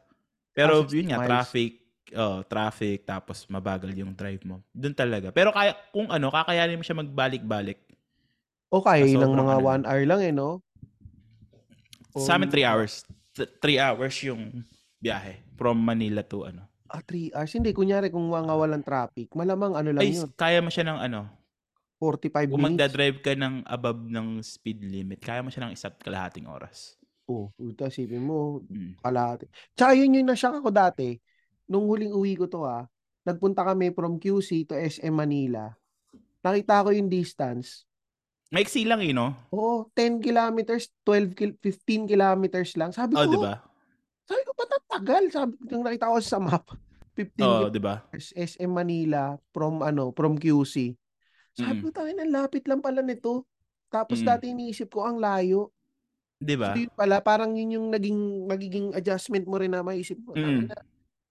Ah, 0.62 0.74
Pero 0.74 0.74
60 0.74 1.04
yun 1.04 1.10
nga, 1.14 1.20
miles. 1.20 1.24
traffic 1.24 1.82
oo, 2.16 2.44
traffic 2.48 3.06
tapos 3.08 3.46
mabagal 3.50 3.92
yung 3.98 4.14
drive 4.16 4.44
mo. 4.48 4.62
Dun 4.74 4.94
talaga. 4.98 5.32
Pero 5.34 5.52
kaya 5.56 5.74
kung 5.94 6.10
ano, 6.12 6.30
kakayanin 6.34 6.78
mo 6.80 6.86
siya 6.86 6.98
magbalik-balik. 7.02 7.80
O 8.74 8.82
kaya 8.86 9.06
ng 9.06 9.34
mga 9.42 9.56
ano 9.56 9.62
1 9.62 9.82
lang. 9.82 9.86
hour 9.86 10.04
lang, 10.10 10.22
eh, 10.26 10.34
no? 10.34 10.62
Sa'min 12.16 12.48
From 12.48 12.56
3 12.56 12.64
hours. 12.64 12.94
Th 13.36 13.44
3 13.60 13.76
hours 13.76 14.16
yung 14.24 14.64
biyahe 15.04 15.44
from 15.60 15.76
Manila 15.76 16.24
to 16.24 16.48
ano. 16.48 16.64
Ah, 16.88 17.04
3 17.04 17.36
hours. 17.36 17.52
Hindi, 17.52 17.76
kunyari 17.76 18.08
kung 18.08 18.24
mga 18.32 18.54
walang 18.56 18.86
traffic, 18.86 19.28
malamang 19.36 19.76
ano 19.76 19.90
lang 19.92 20.00
Ay, 20.06 20.16
yun, 20.16 20.32
kaya 20.32 20.64
mo 20.64 20.72
siya 20.72 20.88
ng 20.88 21.00
ano 21.02 21.28
45 22.00 22.48
kung 22.48 22.62
minutes. 22.64 22.68
magda-drive 22.72 23.18
ka 23.20 23.32
ng 23.36 23.56
above 23.68 24.02
ng 24.08 24.40
speed 24.40 24.80
limit, 24.84 25.20
kaya 25.20 25.44
mo 25.44 25.52
siya 25.52 25.68
ng 25.68 25.74
isa't 25.76 26.00
kalahating 26.00 26.48
oras. 26.48 26.96
Oh, 27.26 27.50
puta 27.58 27.90
isipin 27.90 28.22
mo, 28.22 28.62
Mm. 28.70 29.02
kalahati. 29.02 29.50
Tsaka 29.74 29.92
yun 29.98 30.14
yung 30.14 30.30
na-shock 30.30 30.62
ako 30.62 30.70
dati, 30.70 31.18
nung 31.66 31.90
huling 31.90 32.14
uwi 32.14 32.38
ko 32.38 32.46
'to, 32.46 32.62
ah, 32.64 32.86
nagpunta 33.26 33.66
kami 33.66 33.90
from 33.92 34.22
QC 34.22 34.64
to 34.64 34.78
SM 34.78 35.12
Manila. 35.12 35.74
Nakita 36.46 36.86
ko 36.86 36.90
yung 36.94 37.10
distance. 37.10 37.84
Maiksi 38.54 38.86
lang, 38.86 39.02
eh, 39.02 39.14
no? 39.14 39.34
Oo, 39.54 39.92
10 39.94 40.18
kilometers, 40.26 40.90
12 41.06 41.38
kil 41.38 41.54
15 41.62 42.10
kilometers 42.10 42.74
lang. 42.80 42.90
Sabi 42.90 43.14
Oh, 43.14 43.26
'di 43.30 43.38
ko 43.38 43.46
ba? 43.46 43.62
sabi 44.28 44.42
ko, 44.48 44.52
"Ba't 44.58 44.72
ang 44.74 44.88
tagal?" 44.90 45.24
Sabi 45.34 45.54
ko 45.60 45.64
nakita 45.84 46.12
ko 46.12 46.18
sa 46.24 46.40
map, 46.42 46.66
15 47.18 47.52
Oo, 47.52 47.68
'di 47.72 47.80
ba? 47.84 48.06
SM 48.16 48.72
Manila 48.72 49.38
from 49.54 49.82
ano, 49.86 50.12
from 50.18 50.38
QC. 50.40 50.96
Sabi 51.58 51.80
ko, 51.86 51.90
Mm. 51.90 51.94
"Tangina, 51.94 52.24
ang 52.26 52.34
lapit 52.34 52.66
lang 52.70 52.82
pala 52.84 53.02
nito." 53.06 53.46
Tapos 53.94 54.22
Mm. 54.22 54.26
dati 54.26 54.52
iniisip 54.54 54.90
ko 54.94 55.06
ang 55.08 55.20
layo. 55.22 55.72
'Di 56.42 56.56
So, 56.66 56.76
ba? 56.76 56.80
yun 56.80 56.92
pala, 56.98 57.22
parang 57.24 57.54
yun 57.58 57.78
yung 57.82 57.88
naging 57.94 58.48
magiging 58.50 58.88
adjustment 58.98 59.46
mo 59.50 59.58
rin 59.62 59.72
na 59.74 59.84
maisip 59.86 60.20
mo, 60.26 60.36
Mm. 60.36 60.42
"Tangina, 60.42 60.76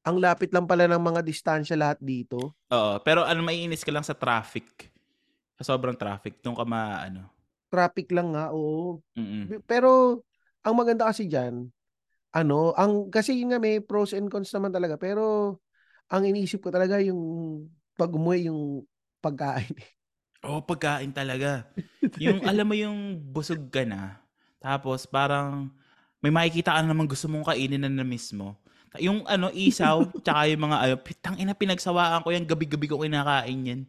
ang 0.06 0.18
lapit 0.22 0.50
lang 0.54 0.66
pala 0.70 0.86
ng 0.90 1.02
mga 1.02 1.20
distansya 1.26 1.76
lahat 1.78 1.98
dito." 2.02 2.54
Oo, 2.72 2.96
pero 3.04 3.28
ano, 3.28 3.44
maiinis 3.44 3.84
ka 3.84 3.92
lang 3.92 4.06
sa 4.06 4.16
traffic. 4.16 4.93
Sa 5.58 5.74
sobrang 5.74 5.94
traffic, 5.94 6.42
dun 6.42 6.58
ka 6.58 6.66
ma-ano 6.66 7.30
Traffic 7.70 8.10
lang 8.14 8.34
nga, 8.34 8.54
oo. 8.54 9.02
Mm. 9.18 9.50
Pe 9.50 9.54
pero 9.66 10.22
ang 10.62 10.74
maganda 10.78 11.10
kasi 11.10 11.26
diyan, 11.26 11.66
ano, 12.34 12.74
ang 12.78 13.10
kasi 13.10 13.34
yun 13.38 13.50
nga 13.54 13.58
may 13.62 13.78
pros 13.82 14.14
and 14.14 14.30
cons 14.30 14.50
naman 14.54 14.70
talaga, 14.74 14.94
pero 14.98 15.56
ang 16.10 16.22
iniisip 16.26 16.62
ko 16.62 16.70
talaga 16.70 16.98
yung 17.02 17.18
'pag 17.98 18.14
umuwi 18.14 18.46
yung 18.50 18.86
pagkain. 19.22 19.74
Oo, 20.46 20.60
pagkain 20.62 21.10
talaga. 21.14 21.64
Yung 22.22 22.44
alam 22.46 22.68
mo 22.68 22.76
yung 22.78 23.16
busog 23.32 23.72
ka 23.74 23.82
na, 23.82 24.20
tapos 24.62 25.02
parang 25.08 25.72
may 26.22 26.30
makikita 26.30 26.76
ka 26.76 26.84
na 26.84 26.92
namang 26.94 27.10
gusto 27.10 27.26
mong 27.26 27.48
kainin 27.50 27.80
na 27.82 27.90
na-miss 27.90 28.30
mo. 28.36 28.54
Yung 29.02 29.26
ano, 29.26 29.50
isaw, 29.50 30.14
tsaka 30.22 30.46
yung 30.52 30.68
mga 30.70 30.76
ano, 30.78 30.94
tangina 31.18 31.58
pinagsawaan 31.58 32.22
ko 32.22 32.30
yan, 32.30 32.46
gabi-gabi 32.46 32.86
ko 32.86 33.02
kinakain 33.02 33.66
yan. 33.66 33.80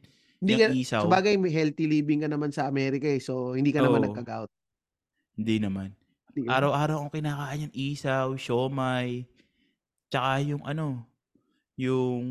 Hindi 0.46 0.54
Yung 0.56 0.62
ka 0.62 0.78
isaw. 0.78 1.04
sabagay 1.10 1.42
may 1.42 1.50
healthy 1.50 1.90
living 1.90 2.22
ka 2.22 2.30
naman 2.30 2.54
sa 2.54 2.70
Amerika, 2.70 3.10
eh, 3.10 3.18
so 3.18 3.58
hindi 3.58 3.74
ka 3.74 3.82
naman 3.82 4.06
Oo. 4.06 4.14
nagka-gout. 4.14 4.52
Hindi 5.34 5.58
naman. 5.58 5.90
Di 6.30 6.46
ba? 6.46 6.62
Araw-araw 6.62 7.02
akong 7.02 7.14
kinakain 7.18 7.66
yan, 7.66 7.74
isaw, 7.74 8.38
siomai, 8.38 9.26
tsaka 10.08 10.46
yung 10.46 10.62
ano, 10.62 11.02
yung 11.76 12.22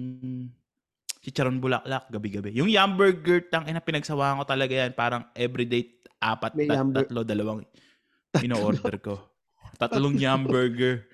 chicharon 1.18 1.58
bulaklak 1.58 2.06
gabi-gabi. 2.06 2.54
Yung 2.54 2.70
yum 2.70 2.94
burger, 2.94 3.50
tangina 3.50 3.82
pinagsawaan 3.82 4.38
ko 4.38 4.46
talaga 4.46 4.72
yan. 4.78 4.94
Parang 4.94 5.26
everyday 5.34 5.90
apat, 6.22 6.54
May 6.54 6.70
tat- 6.70 6.78
yum 6.78 6.88
bur- 6.94 7.02
tatlo, 7.02 7.20
dalawang 7.26 7.60
ino-order 8.38 8.94
ko. 9.02 9.18
Tatlong 9.80 10.14
yum 10.14 10.46
burger. 10.46 11.08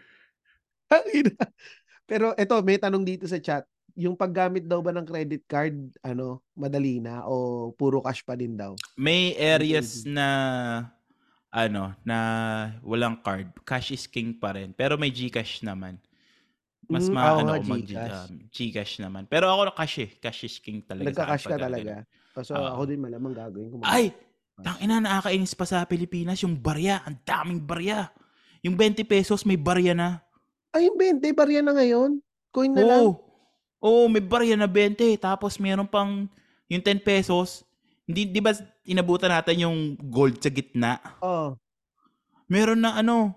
Tangina. 0.85 1.33
Pero 2.05 2.35
eto, 2.35 2.59
may 2.61 2.77
tanong 2.77 3.07
dito 3.07 3.25
sa 3.25 3.39
chat. 3.39 3.65
Yung 3.97 4.15
paggamit 4.15 4.67
daw 4.67 4.79
ba 4.83 4.95
ng 4.95 5.07
credit 5.07 5.43
card, 5.47 5.75
ano, 6.05 6.43
madali 6.55 7.01
na 7.03 7.25
o 7.27 7.71
puro 7.75 8.03
cash 8.05 8.23
pa 8.23 8.37
din 8.37 8.55
daw? 8.55 8.75
May 8.95 9.35
areas 9.35 10.05
na 10.05 10.27
ano, 11.51 11.95
na 12.07 12.19
walang 12.87 13.19
card. 13.19 13.51
Cash 13.67 13.91
is 13.91 14.07
king 14.07 14.39
pa 14.39 14.55
rin. 14.55 14.71
Pero 14.71 14.95
may 14.95 15.11
GCash 15.11 15.67
naman. 15.67 15.99
Mas 16.91 17.07
Mm, 17.07 17.15
ma 17.15 17.23
ako 17.31 17.41
ano 17.43 17.53
mag 17.71 17.83
um, 17.87 18.31
GCash 18.51 18.95
naman. 19.03 19.23
Pero 19.27 19.47
ako 19.51 19.75
cash 19.75 19.97
eh. 20.03 20.11
Cash 20.19 20.41
is 20.47 20.57
king 20.59 20.83
talaga 20.83 21.11
Nagka-cash 21.11 21.45
ka 21.47 21.55
pagka 21.55 21.65
talaga. 21.67 21.93
ganun. 22.03 22.07
O, 22.35 22.43
So 22.47 22.53
Oo. 22.55 22.67
ako 22.79 22.83
din 22.87 23.01
malamang 23.03 23.35
gagawin 23.35 23.69
ko. 23.71 23.77
Ay! 23.83 24.15
Tangina, 24.61 25.01
nakakainis 25.01 25.57
pa 25.57 25.65
sa 25.65 25.89
Pilipinas 25.89 26.37
yung 26.45 26.53
barya. 26.53 27.01
Ang 27.09 27.17
daming 27.25 27.63
barya. 27.65 28.13
Yung 28.61 28.77
20 28.77 29.09
pesos 29.09 29.41
may 29.49 29.57
barya 29.57 29.97
na. 29.97 30.21
Ay, 30.71 30.87
yung 30.87 31.01
20, 31.01 31.33
barya 31.33 31.65
na 31.65 31.73
ngayon. 31.73 32.21
Coin 32.53 32.71
na 32.77 32.85
lang. 32.85 33.05
Oo. 33.81 34.07
Oo, 34.07 34.13
may 34.13 34.21
barya 34.21 34.57
na 34.57 34.69
20. 34.69 35.17
Tapos 35.17 35.57
meron 35.57 35.89
pang 35.89 36.29
yung 36.69 36.83
10 36.85 37.01
pesos. 37.01 37.65
Hindi, 38.05 38.29
di 38.29 38.41
ba 38.43 38.53
inabutan 38.85 39.31
natin 39.33 39.65
yung 39.65 39.79
gold 40.11 40.39
sa 40.43 40.51
gitna? 40.53 41.01
Oh. 41.23 41.57
Meron 42.51 42.83
na 42.83 42.99
ano, 43.01 43.33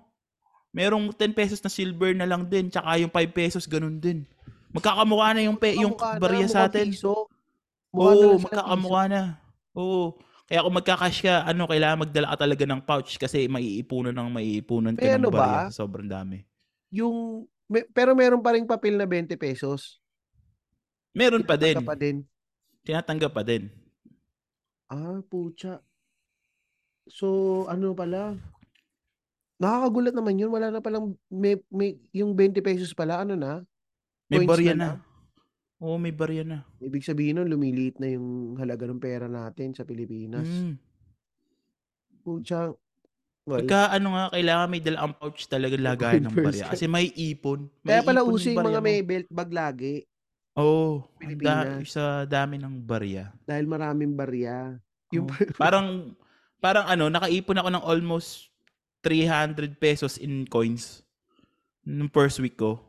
merong 0.74 1.14
10 1.14 1.32
pesos 1.32 1.62
na 1.62 1.70
silver 1.70 2.12
na 2.18 2.26
lang 2.28 2.50
din. 2.50 2.68
Tsaka 2.68 2.98
yung 3.00 3.14
5 3.14 3.32
pesos, 3.32 3.64
ganun 3.70 4.02
din. 4.02 4.26
Magkakamukha 4.74 5.38
na 5.38 5.42
yung, 5.46 5.56
pe, 5.56 5.78
yung 5.78 5.94
na, 5.94 6.18
barya 6.18 6.50
sa 6.50 6.66
atin. 6.66 6.90
piso. 6.90 7.30
Na 7.94 8.10
Oo, 8.10 8.42
ng 8.42 8.44
magkakamukha 8.44 9.04
na. 9.08 9.22
Oo. 9.78 10.18
Kaya 10.50 10.66
kung 10.66 10.76
magkakash 10.76 11.20
ka, 11.24 11.46
ano, 11.48 11.70
kailangan 11.70 12.04
magdala 12.04 12.34
ka 12.36 12.44
talaga 12.44 12.64
ng 12.68 12.82
pouch 12.84 13.16
kasi 13.16 13.48
maiipunan 13.48 14.12
ng 14.12 14.30
maiipunan 14.34 14.98
ka 14.98 15.06
May 15.06 15.16
ng 15.16 15.18
ano 15.24 15.30
barya 15.32 15.70
ba? 15.70 15.72
sobrang 15.72 16.10
dami. 16.10 16.44
Yung, 16.92 17.48
may- 17.70 17.88
pero 17.96 18.12
meron 18.18 18.44
pa 18.44 18.58
rin 18.58 18.68
papel 18.68 19.00
na 19.00 19.08
20 19.08 19.38
pesos. 19.40 20.03
Meron 21.14 21.46
pa 21.46 21.56
din. 21.56 21.78
Pa 21.86 21.94
din. 21.94 22.26
Tinatanggap 22.84 23.32
pa 23.32 23.46
din. 23.46 23.70
Ah, 24.90 25.22
pucha. 25.30 25.80
So, 27.08 27.64
ano 27.70 27.94
pala? 27.94 28.36
Nakakagulat 29.62 30.14
naman 30.18 30.42
yun. 30.42 30.52
Wala 30.52 30.74
na 30.74 30.82
palang, 30.82 31.14
may, 31.30 31.62
may, 31.70 31.96
yung 32.12 32.34
20 32.34 32.60
pesos 32.66 32.92
pala, 32.98 33.22
ano 33.22 33.38
na? 33.38 33.62
May 34.28 34.44
barya 34.44 34.74
na 34.74 34.98
na. 34.98 35.02
Oo, 35.84 36.02
may 36.02 36.12
barya 36.12 36.44
na. 36.44 36.66
Ibig 36.82 37.06
sabihin 37.06 37.40
nun, 37.40 37.52
lumiliit 37.52 38.02
na 38.02 38.10
yung 38.10 38.58
halaga 38.58 38.90
ng 38.90 39.04
pera 39.04 39.30
natin 39.30 39.78
sa 39.78 39.86
Pilipinas. 39.86 40.48
Mm. 40.48 40.76
Pucha. 42.24 42.74
Well, 43.44 43.68
Pagka 43.68 43.92
ano 43.92 44.16
nga, 44.16 44.24
kailangan 44.32 44.72
may 44.72 44.80
dala 44.80 45.00
ang 45.04 45.14
pouch 45.20 45.52
talaga 45.52 45.76
lagayan 45.76 46.32
ng 46.32 46.38
barya. 46.40 46.72
Kasi 46.72 46.88
may 46.88 47.12
ipon. 47.12 47.68
May 47.84 48.00
kaya 48.00 48.08
pala 48.08 48.24
ipon 48.24 48.32
uso 48.32 48.48
yung 48.48 48.64
mga 48.64 48.80
mo. 48.80 48.88
may 48.88 49.00
belt 49.04 49.28
bag 49.28 49.52
lagi 49.52 50.08
Oo. 50.54 51.02
ang 51.18 51.20
Pilipinas. 51.20 51.66
da- 51.66 51.86
sa 51.90 52.04
dami 52.30 52.62
ng 52.62 52.78
barya. 52.86 53.34
dahil 53.46 53.66
maraming 53.66 54.14
barya. 54.14 54.78
Yung 55.10 55.26
Oo. 55.26 55.34
parang, 55.62 56.14
parang 56.62 56.86
ano, 56.86 57.10
nakaipon 57.10 57.58
ako 57.58 57.70
ng 57.74 57.84
almost 57.86 58.54
300 59.02 59.76
pesos 59.82 60.16
in 60.22 60.48
coins 60.48 61.04
nung 61.84 62.08
first 62.08 62.40
week 62.40 62.56
ko. 62.56 62.80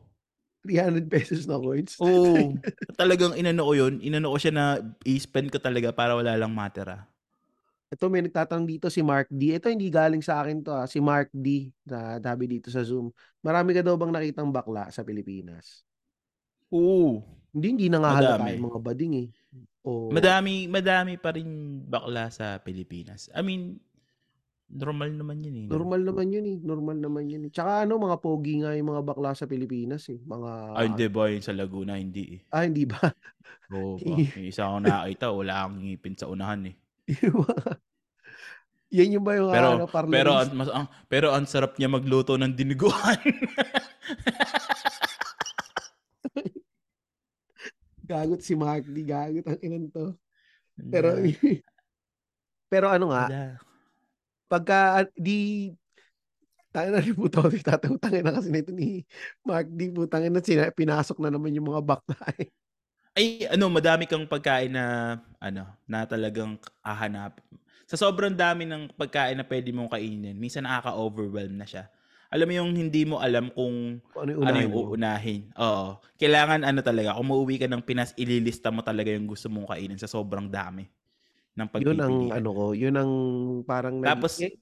300 0.65 1.13
pesos 1.13 1.45
na 1.45 1.61
coins. 1.61 1.97
Oo. 2.01 2.57
talagang 3.01 3.37
inano 3.37 3.69
ko 3.69 3.73
yun. 3.77 4.01
Inano 4.01 4.33
ko 4.33 4.39
siya 4.41 4.53
na 4.55 4.65
i-spend 5.05 5.53
ko 5.53 5.61
talaga 5.61 5.93
para 5.93 6.17
wala 6.17 6.33
lang 6.39 6.53
matira. 6.55 7.05
Ito 7.93 8.09
may 8.09 8.25
nagtatanong 8.25 8.65
dito 8.67 8.89
si 8.89 9.05
Mark 9.05 9.29
D. 9.29 9.55
Ito 9.55 9.69
hindi 9.69 9.93
galing 9.93 10.25
sa 10.25 10.41
akin 10.41 10.65
to 10.65 10.73
ah. 10.73 10.89
Si 10.89 11.05
Mark 11.05 11.29
D. 11.31 11.69
Na 11.85 12.17
dabi 12.17 12.49
dito 12.49 12.73
sa 12.73 12.81
Zoom. 12.81 13.13
Marami 13.45 13.77
ka 13.77 13.85
daw 13.85 13.95
bang 13.95 14.11
nakitang 14.11 14.49
bakla 14.49 14.89
sa 14.89 15.05
Pilipinas? 15.05 15.85
Oo. 16.73 17.21
Hindi, 17.55 17.67
hindi 17.71 17.87
na 17.87 18.03
nga 18.03 18.11
halata 18.19 18.43
Madami. 18.43 18.59
yung 18.59 18.67
mga 18.67 18.81
bading 18.83 19.15
eh. 19.15 19.29
O, 19.85 20.11
Madami, 20.11 20.67
madami 20.67 21.15
pa 21.21 21.31
rin 21.37 21.47
bakla 21.87 22.27
sa 22.35 22.59
Pilipinas. 22.59 23.31
I 23.31 23.47
mean, 23.47 23.79
normal 24.75 25.13
naman 25.15 25.45
yun 25.45 25.55
eh. 25.55 25.65
no? 25.69 25.79
Normal 25.79 26.03
naman 26.03 26.35
yun 26.35 26.47
eh. 26.51 26.59
Normal 26.59 26.99
naman 26.99 27.25
yun 27.31 27.47
eh. 27.47 27.51
Tsaka 27.55 27.87
ano, 27.87 28.01
mga 28.01 28.19
pogi 28.19 28.65
nga 28.65 28.75
yung 28.75 28.91
mga 28.91 29.03
bakla 29.07 29.31
sa 29.39 29.47
Pilipinas 29.47 30.09
eh. 30.11 30.19
Mga... 30.19 30.51
Ah, 30.75 30.83
hindi 30.83 31.07
ba 31.07 31.31
yun 31.31 31.45
sa 31.45 31.55
Laguna? 31.55 31.95
Hindi 31.95 32.41
eh. 32.41 32.41
Ah, 32.51 32.67
hindi 32.67 32.89
ba? 32.89 32.99
Oo 33.77 33.97
ba? 34.03 34.19
Yung 34.35 34.49
isa 34.51 34.67
akong 34.67 34.85
nakakita, 34.89 35.27
wala 35.31 35.53
akong 35.63 35.79
ngipin 35.79 36.17
sa 36.19 36.27
unahan 36.27 36.75
eh. 36.75 36.77
Yan 38.95 39.19
yung 39.19 39.27
ba 39.27 39.35
yung 39.35 39.51
Pero, 39.51 39.69
ano, 39.75 39.87
parlance? 39.91 40.15
pero, 40.15 40.31
ang, 40.39 40.51
mas, 40.55 40.69
ang, 40.71 40.87
pero 41.11 41.27
ang 41.35 41.45
sarap 41.51 41.75
niya 41.75 41.91
magluto 41.91 42.39
ng 42.39 42.55
diniguan. 42.55 43.19
Gagot 48.05 48.41
si 48.45 48.53
Mark 48.53 48.85
D. 48.85 49.03
Gagot 49.03 49.45
ang 49.49 49.61
inan 49.65 49.89
to. 49.89 50.13
Pero, 50.93 51.17
pero 52.73 52.87
ano 52.93 53.09
nga, 53.11 53.57
pagka 54.47 55.03
ah, 55.03 55.07
di 55.17 55.73
tayo 56.75 56.91
na 56.91 56.99
rin 56.99 57.15
puto 57.15 57.39
tatutangin 57.47 58.27
na 58.27 58.35
kasi 58.35 58.51
nito 58.51 58.75
ni 58.75 59.07
Mark 59.47 59.71
D 59.71 59.95
putangin 59.95 60.35
na 60.35 60.43
sina, 60.43 60.69
pinasok 60.75 61.23
na 61.23 61.31
naman 61.31 61.55
yung 61.55 61.71
mga 61.71 61.83
bakla 61.87 62.19
eh. 62.37 62.51
Ay, 63.15 63.47
ano, 63.47 63.71
madami 63.71 64.11
kang 64.11 64.27
pagkain 64.27 64.75
na, 64.75 65.17
ano, 65.39 65.71
na 65.87 66.03
talagang 66.03 66.59
hahanap. 66.83 67.39
Sa 67.87 67.95
sobrang 67.95 68.35
dami 68.35 68.67
ng 68.67 68.91
pagkain 68.99 69.39
na 69.39 69.47
pwede 69.47 69.71
mong 69.71 69.95
kainin, 69.95 70.35
minsan 70.35 70.67
nakaka-overwhelm 70.67 71.55
na 71.55 71.63
siya. 71.63 71.87
Alam 72.35 72.51
mo 72.51 72.55
yung 72.59 72.73
hindi 72.75 73.07
mo 73.07 73.23
alam 73.23 73.47
kung 73.55 74.03
ano 74.19 74.31
yung 74.35 74.43
ano 74.43 74.57
yung 74.59 74.75
uunahin. 74.75 75.55
Oo. 75.55 76.03
Kailangan 76.19 76.67
ano 76.67 76.83
talaga, 76.83 77.15
kung 77.15 77.31
mauwi 77.31 77.63
ka 77.63 77.71
ng 77.71 77.87
Pinas, 77.87 78.11
ililista 78.19 78.75
mo 78.75 78.83
talaga 78.83 79.15
yung 79.15 79.31
gusto 79.31 79.47
mong 79.47 79.71
kainin 79.71 79.95
sa 80.03 80.11
sobrang 80.11 80.51
dami 80.51 80.91
ng 81.55 81.71
Yun 81.79 82.03
ang 82.03 82.19
ano 82.35 82.51
ko, 82.51 82.65
yun 82.75 82.99
ang 82.99 83.13
parang 83.63 84.03
Tapos, 84.03 84.43
eh, 84.43 84.59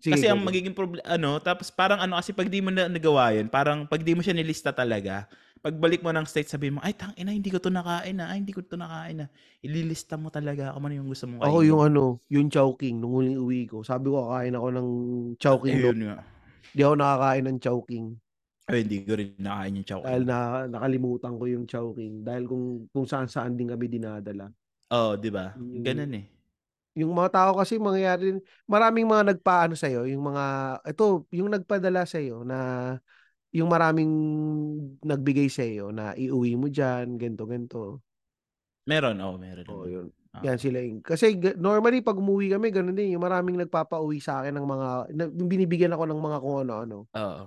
sige, 0.00 0.16
kasi 0.16 0.24
ang 0.24 0.40
magiging 0.40 0.72
problem, 0.72 1.04
ano, 1.04 1.36
tapos 1.36 1.68
parang 1.68 2.00
ano, 2.00 2.16
kasi 2.16 2.32
pag 2.32 2.48
di 2.48 2.64
mo 2.64 2.72
na 2.72 2.88
nagawa 2.88 3.36
yun, 3.36 3.52
parang 3.52 3.84
pag 3.84 4.00
di 4.00 4.16
mo 4.16 4.24
siya 4.24 4.32
nilista 4.32 4.72
talaga, 4.72 5.28
pagbalik 5.60 6.00
mo 6.00 6.08
ng 6.16 6.24
state, 6.24 6.48
sabi 6.48 6.72
mo, 6.72 6.80
ay, 6.80 6.96
tang 6.96 7.12
ina, 7.20 7.36
hindi 7.36 7.52
ko 7.52 7.60
to 7.60 7.68
nakain 7.68 8.16
na, 8.16 8.32
ay, 8.32 8.40
hindi 8.40 8.56
ko 8.56 8.64
to 8.64 8.80
nakain 8.80 9.20
na. 9.20 9.26
Ililista 9.60 10.16
mo 10.16 10.32
talaga 10.32 10.72
kung 10.72 10.88
ano 10.88 10.96
yung 10.96 11.12
gusto 11.12 11.28
mong 11.28 11.44
kainin. 11.44 11.52
Ako 11.52 11.58
yung 11.68 11.82
ano, 11.84 12.04
yung 12.32 12.48
Chowking 12.48 12.96
nung 13.04 13.12
huling 13.20 13.36
uwi 13.36 13.68
ko. 13.68 13.84
Sabi 13.84 14.08
ko 14.08 14.32
kakain 14.32 14.56
ako 14.56 14.68
ng 14.72 14.88
Chowking. 15.36 15.76
Ayun 15.76 16.00
do. 16.00 16.06
nga. 16.08 16.35
Di 16.72 16.80
ako 16.82 16.94
nakakain 16.98 17.44
ng 17.46 17.58
Chowking. 17.60 18.06
Ay, 18.66 18.82
hindi 18.82 19.06
ko 19.06 19.14
rin 19.14 19.30
nakain 19.38 19.78
yung 19.78 19.86
chow. 19.86 20.02
Dahil 20.02 20.26
na, 20.26 20.66
nakalimutan 20.66 21.38
ko 21.38 21.44
yung 21.46 21.70
Chowking. 21.70 22.26
Dahil 22.26 22.50
kung, 22.50 22.90
kung 22.90 23.06
saan 23.06 23.30
saan 23.30 23.54
din 23.54 23.70
kami 23.70 23.86
dinadala. 23.86 24.50
Oo, 24.90 25.14
oh, 25.14 25.18
di 25.18 25.30
ba? 25.30 25.54
Yung- 25.54 25.86
Ganun 25.86 26.18
eh. 26.18 26.26
Yung 26.96 27.12
mga 27.14 27.30
tao 27.30 27.50
kasi 27.54 27.78
mangyayari, 27.78 28.40
maraming 28.66 29.06
mga 29.06 29.36
nagpaano 29.36 29.76
sa'yo, 29.76 30.08
yung 30.08 30.32
mga, 30.32 30.44
ito, 30.82 31.28
yung 31.30 31.52
nagpadala 31.52 32.08
sa'yo 32.08 32.42
na, 32.42 32.58
yung 33.54 33.68
maraming 33.70 34.10
nagbigay 35.04 35.46
sa'yo 35.46 35.92
na 35.92 36.16
iuwi 36.16 36.56
mo 36.58 36.66
dyan, 36.66 37.20
ganto 37.20 37.44
ganto. 37.46 37.82
Meron, 38.88 39.20
oh, 39.22 39.36
meron. 39.38 39.62
Naman. 39.68 39.86
yun. 39.92 40.06
Ah. 40.36 40.42
Yan 40.44 40.58
sila 40.60 40.84
yung, 40.84 41.00
kasi 41.00 41.32
normally 41.56 42.04
pag 42.04 42.20
umuwi 42.20 42.52
kami, 42.52 42.68
ganun 42.68 42.92
din, 42.92 43.16
yung 43.16 43.24
maraming 43.24 43.56
nagpapauwi 43.56 44.20
sa 44.20 44.44
akin 44.44 44.52
ng 44.52 44.66
mga, 44.68 44.88
na, 45.16 45.24
yung 45.32 45.48
binibigyan 45.48 45.96
ako 45.96 46.04
ng 46.04 46.20
mga 46.20 46.38
kung 46.44 46.56
ano-ano. 46.60 46.96
Oo. 47.08 47.44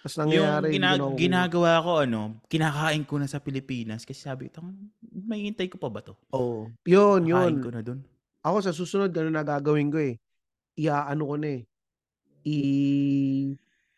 Tapos 0.00 0.16
Yung 0.16 0.20
nangyayari, 0.32 0.72
gina- 0.72 0.96
hindi 0.96 1.04
ko 1.04 1.08
na- 1.12 1.20
ginagawa 1.20 1.72
ko, 1.84 1.90
ano, 2.00 2.20
kinakain 2.48 3.04
ko 3.04 3.14
na 3.20 3.28
sa 3.28 3.44
Pilipinas 3.44 4.08
kasi 4.08 4.24
sabi, 4.24 4.48
tang, 4.48 4.72
may 5.04 5.44
hintay 5.44 5.68
ko 5.68 5.76
pa 5.76 5.92
ba 5.92 6.00
to? 6.00 6.16
Oo. 6.32 6.72
Yun, 6.88 7.28
yun. 7.28 7.36
Kakain 7.36 7.60
ko 7.60 7.68
na 7.68 7.80
dun. 7.84 8.00
Ako 8.40 8.56
sa 8.64 8.72
susunod, 8.72 9.12
ganun 9.12 9.36
na 9.36 9.44
gagawin 9.44 9.92
ko 9.92 10.00
eh. 10.00 10.16
Iaano 10.80 11.28
ko 11.28 11.36
na 11.36 11.60
eh. 11.60 11.62
I 12.48 12.56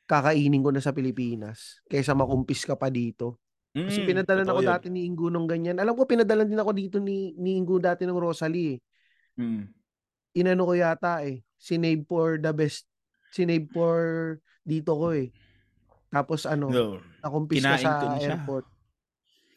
kakainin 0.02 0.60
ko 0.60 0.74
na 0.74 0.82
sa 0.82 0.90
Pilipinas 0.90 1.78
kaysa 1.86 2.12
makumpis 2.12 2.66
ka 2.66 2.74
pa 2.74 2.90
dito. 2.90 3.38
Kasi 3.72 4.04
Mm, 4.04 4.08
pinadalan 4.08 4.44
totoo 4.44 4.54
ako 4.54 4.62
yun. 4.62 4.70
dati 4.70 4.86
ni 4.92 5.00
Ingo 5.08 5.26
nung 5.32 5.48
ganyan. 5.48 5.80
Alam 5.80 5.96
ko 5.96 6.04
pinadalan 6.04 6.44
din 6.44 6.60
ako 6.60 6.70
dito 6.76 6.96
ni, 7.00 7.32
ni 7.40 7.56
Ingo 7.56 7.80
dati 7.80 8.04
ng 8.04 8.20
Rosalie. 8.20 8.76
eh. 8.76 9.40
Mm. 9.40 9.64
Inano 10.36 10.62
ko 10.68 10.74
yata 10.76 11.24
eh. 11.24 11.40
Sinave 11.56 12.04
for 12.04 12.36
the 12.36 12.52
best. 12.52 12.84
Sinave 13.32 13.68
for 13.72 14.00
dito 14.60 14.92
ko 14.92 15.16
eh. 15.16 15.32
Tapos 16.12 16.44
ano, 16.44 16.68
No. 16.68 17.00
nakumpis 17.24 17.64
ka 17.64 17.80
sa 17.80 17.96
ko 17.96 18.06
na 18.06 18.18
siya. 18.20 18.36
airport. 18.36 18.66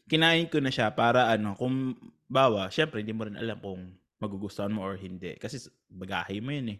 Kinain 0.08 0.48
ko 0.48 0.64
na 0.64 0.72
siya 0.72 0.96
para 0.96 1.28
ano, 1.28 1.52
kung 1.60 2.00
bawa, 2.32 2.72
syempre 2.72 3.04
hindi 3.04 3.12
mo 3.12 3.28
rin 3.28 3.36
alam 3.36 3.60
kung 3.60 4.00
magugustuhan 4.24 4.72
mo 4.72 4.80
or 4.80 4.96
hindi. 4.96 5.36
Kasi 5.36 5.60
bagahe 5.92 6.40
mo 6.40 6.56
yun 6.56 6.80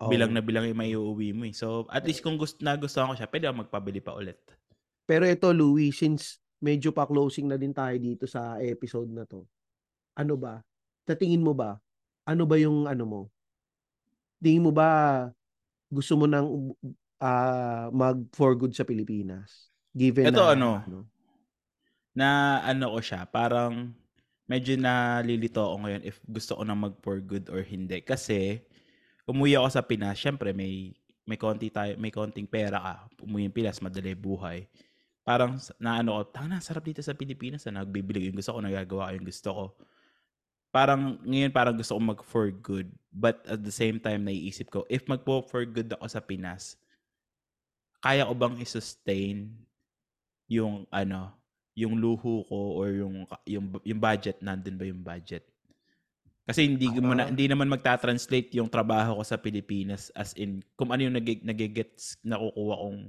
bilang 0.00 0.32
Oo. 0.32 0.36
na 0.36 0.42
bilang 0.42 0.64
yung 0.66 0.80
maiuuwi 0.80 1.30
mo, 1.30 1.44
eh. 1.46 1.52
So, 1.54 1.84
at 1.92 2.02
least 2.08 2.24
kung 2.24 2.40
gus 2.40 2.56
nagustuhan 2.58 3.06
ko 3.06 3.14
siya, 3.14 3.28
puwede 3.28 3.46
akong 3.46 3.68
magpabili 3.68 4.00
pa 4.00 4.16
ulit. 4.16 4.40
Pero 5.06 5.24
ito 5.24 5.48
Louie, 5.54 5.94
since 5.94 6.42
medyo 6.58 6.90
pa-closing 6.90 7.46
na 7.46 7.56
din 7.56 7.72
tayo 7.72 7.94
dito 7.96 8.26
sa 8.26 8.58
episode 8.58 9.08
na 9.08 9.22
'to. 9.24 9.46
Ano 10.18 10.34
ba, 10.34 10.60
sa 11.06 11.14
tingin 11.14 11.40
mo 11.40 11.54
ba, 11.54 11.78
ano 12.26 12.42
ba 12.44 12.58
yung 12.58 12.90
ano 12.90 13.04
mo 13.06 13.20
tingin 14.40 14.64
mo 14.64 14.72
ba, 14.72 14.88
gusto 15.88 16.14
mo 16.18 16.26
ng, 16.28 16.46
ah, 17.22 17.88
mag 17.92 18.20
for 18.36 18.52
good 18.54 18.74
sa 18.76 18.84
Pilipinas? 18.84 19.70
Given 19.96 20.28
Eto 20.28 20.44
na 20.44 20.52
ano 20.52 20.70
ano 20.84 20.98
na 22.16 22.60
ano 22.64 22.96
ko 22.96 23.00
siya, 23.00 23.24
parang 23.28 23.92
medyo 24.48 24.76
nalilito 24.76 25.60
ako 25.60 25.76
ngayon 25.84 26.02
if 26.04 26.16
gusto 26.24 26.56
ko 26.56 26.62
na 26.64 26.76
mag 26.76 26.96
for 27.00 27.20
good 27.20 27.48
or 27.52 27.60
hindi. 27.60 28.00
Kasi 28.00 28.60
umuwi 29.28 29.56
ako 29.56 29.68
sa 29.72 29.84
Pinas, 29.84 30.16
siyempre 30.20 30.52
may 30.52 30.92
may 31.28 31.40
konti 31.40 31.72
tayo 31.72 31.96
may 32.00 32.12
konting 32.12 32.48
pera 32.48 32.80
ka, 32.80 32.94
umuwi 33.24 33.48
ng 33.48 33.56
Pinas 33.56 33.80
madali 33.80 34.12
buhay. 34.16 34.68
Parang 35.26 35.58
naano 35.82 36.22
ko, 36.22 36.30
"Tangina 36.30 36.62
ang 36.62 36.62
sarap 36.62 36.86
dito 36.86 37.02
sa 37.02 37.10
Pilipinas, 37.18 37.66
ah, 37.66 37.74
nagbibili 37.74 38.30
yung 38.30 38.38
gusto 38.38 38.54
ko, 38.54 38.62
nagagawa 38.62 39.10
ko 39.10 39.12
yung 39.18 39.26
gusto 39.26 39.50
ko." 39.50 39.64
Parang 40.74 41.18
ngayon 41.24 41.50
parang 41.54 41.74
gusto 41.78 41.96
kong 41.98 42.08
mag 42.14 42.22
for 42.22 42.50
good, 42.52 42.92
but 43.10 43.42
at 43.50 43.62
the 43.64 43.72
same 43.74 43.98
time 43.98 44.22
naiisip 44.26 44.70
ko, 44.70 44.84
if 44.92 45.06
magpo 45.10 45.42
for 45.46 45.64
good 45.66 45.90
ako 45.98 46.06
sa 46.06 46.22
Pinas 46.22 46.76
kaya 48.04 48.28
ko 48.28 48.34
bang 48.36 48.56
i-sustain 48.60 49.56
yung 50.50 50.86
ano, 50.92 51.32
yung 51.76 51.96
luho 51.98 52.44
ko 52.48 52.58
or 52.80 52.92
yung 52.94 53.26
yung 53.48 53.66
yung 53.84 54.00
budget, 54.00 54.40
nandun 54.44 54.76
ba 54.78 54.86
yung 54.88 55.02
budget? 55.04 55.44
Kasi 56.46 56.66
hindi 56.68 56.88
mo 57.02 57.14
na 57.16 57.26
Ah. 57.26 57.30
hindi 57.30 57.46
naman 57.50 57.70
magta-translate 57.70 58.54
yung 58.58 58.70
trabaho 58.70 59.18
ko 59.20 59.24
sa 59.26 59.38
Pilipinas 59.40 60.10
as 60.14 60.32
in 60.38 60.62
kung 60.78 60.90
ano 60.94 61.06
yung 61.08 61.16
nage 61.18 61.42
nage-gets 61.42 62.20
nakukuha 62.22 62.74
kong 62.82 63.00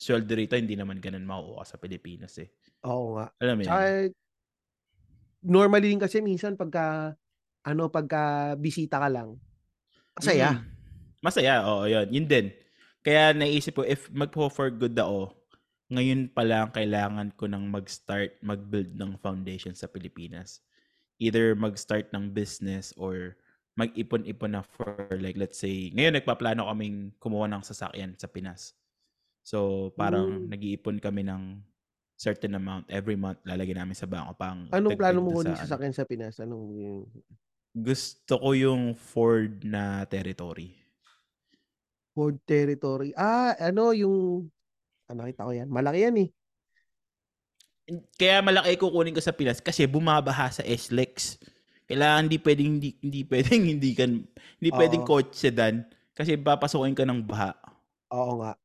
sweldo 0.00 0.32
rito, 0.32 0.56
hindi 0.56 0.80
naman 0.80 0.96
gano'n 0.96 1.28
makukuha 1.28 1.64
sa 1.68 1.76
Pilipinas, 1.76 2.40
eh. 2.40 2.48
Oo 2.88 3.20
nga. 3.20 3.28
Alam 3.36 3.60
mo 3.60 3.62
Tsaka 3.68 3.84
yun? 3.84 4.12
normally 5.44 5.88
din 5.92 6.00
kasi 6.00 6.24
minsan 6.24 6.56
pagka 6.56 7.16
ano, 7.60 7.92
pagka 7.92 8.56
bisita 8.56 8.96
ka 8.96 9.12
lang, 9.12 9.36
masaya. 10.16 10.56
Mm. 10.56 10.64
Masaya, 11.20 11.54
oo, 11.68 11.84
yun. 11.84 12.08
Yun 12.08 12.24
din. 12.24 12.46
Kaya 13.04 13.36
naisip 13.36 13.76
ko 13.76 13.84
if 13.84 14.08
magpo 14.08 14.48
for 14.48 14.72
good 14.72 14.96
ako, 14.96 15.36
ngayon 15.92 16.32
pa 16.32 16.40
lang 16.48 16.72
kailangan 16.72 17.28
ko 17.36 17.44
ng 17.44 17.68
mag-start 17.68 18.40
mag-build 18.40 18.96
ng 18.96 19.20
foundation 19.20 19.76
sa 19.76 19.84
Pilipinas. 19.84 20.64
Either 21.20 21.52
mag-start 21.52 22.08
ng 22.16 22.32
business 22.32 22.96
or 22.96 23.36
mag-ipon-ipon 23.76 24.56
na 24.56 24.64
for 24.64 25.12
like 25.20 25.36
let's 25.36 25.60
say, 25.60 25.92
ngayon 25.92 26.16
nagpaplano 26.16 26.64
kaming 26.72 27.12
kumuha 27.20 27.44
ng 27.52 27.60
sasakyan 27.60 28.16
sa 28.16 28.28
Pinas. 28.28 28.72
So, 29.44 29.90
parang 29.96 30.46
Hmm. 30.46 30.50
nag-iipon 30.50 31.00
kami 31.00 31.24
ng 31.26 31.64
certain 32.20 32.52
amount 32.56 32.84
every 32.92 33.16
month 33.16 33.40
lalagyan 33.48 33.80
namin 33.84 33.96
sa 33.96 34.04
bangko 34.08 34.34
pang 34.36 34.60
Anong 34.70 34.94
plano 34.94 35.18
mo 35.18 35.30
dun 35.30 35.40
kuning 35.42 35.58
sa 35.58 35.66
ano. 35.66 35.74
sasakyan 35.74 35.90
sa 35.90 36.06
Pinas? 36.06 36.38
Anong 36.38 36.64
yung 36.78 36.98
Gusto 37.86 38.34
ko 38.42 38.50
yung 38.50 38.98
Ford 38.98 39.62
na 39.62 40.02
Territory. 40.10 40.74
Ford 42.16 42.36
Territory. 42.46 43.14
Ah, 43.14 43.54
ano 43.58 43.94
yung 43.94 44.50
ah, 45.10 45.14
nakita 45.16 45.46
ko 45.48 45.52
yan, 45.54 45.68
malaki 45.70 46.06
yan, 46.06 46.16
eh. 46.26 46.30
Kaya 48.20 48.38
malaki 48.44 48.76
kukunin 48.78 49.16
ko 49.16 49.22
sa 49.24 49.34
Pinas 49.34 49.58
kasi 49.58 49.88
bumabaha 49.88 50.46
sa 50.52 50.62
SLEX. 50.62 51.40
Kailangan 51.90 52.30
hindi 52.30 52.38
puwedeng 52.38 52.78
hindi 52.78 52.90
hindi 53.02 53.20
puwedeng 53.26 53.62
hindi 53.66 53.90
kan 53.98 54.10
hindi 54.60 54.70
puwedeng 54.70 55.02
Oo. 55.02 55.10
coach 55.10 55.34
sedan 55.34 55.88
kasi 56.14 56.38
papasukin 56.38 56.94
ka 56.94 57.02
ng 57.08 57.20
baha. 57.26 57.50
Oo 58.10 58.32
nga. 58.38 58.59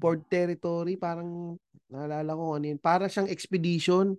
Ford 0.00 0.24
Territory 0.26 0.96
parang 0.96 1.60
naalala 1.92 2.32
ko 2.32 2.56
ano 2.56 2.64
yun, 2.72 2.80
para 2.80 3.06
siyang 3.06 3.28
Expedition. 3.28 4.16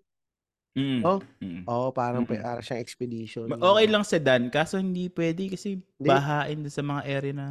Mm, 0.78 1.02
Oh? 1.04 1.20
mm. 1.42 1.64
Oo, 1.68 1.90
parang 1.92 2.24
Mm. 2.24 2.38
para 2.40 2.62
siyang 2.62 2.80
Expedition. 2.80 3.50
Ma 3.50 3.58
okey 3.60 3.88
lang 3.90 4.06
sedan 4.06 4.48
kaso 4.54 4.78
hindi 4.78 5.10
puwede 5.10 5.50
kasi 5.52 5.82
Hindi. 6.00 6.10
bahain 6.14 6.60
sa 6.70 6.82
mga 6.86 7.02
area 7.10 7.34
na 7.36 7.48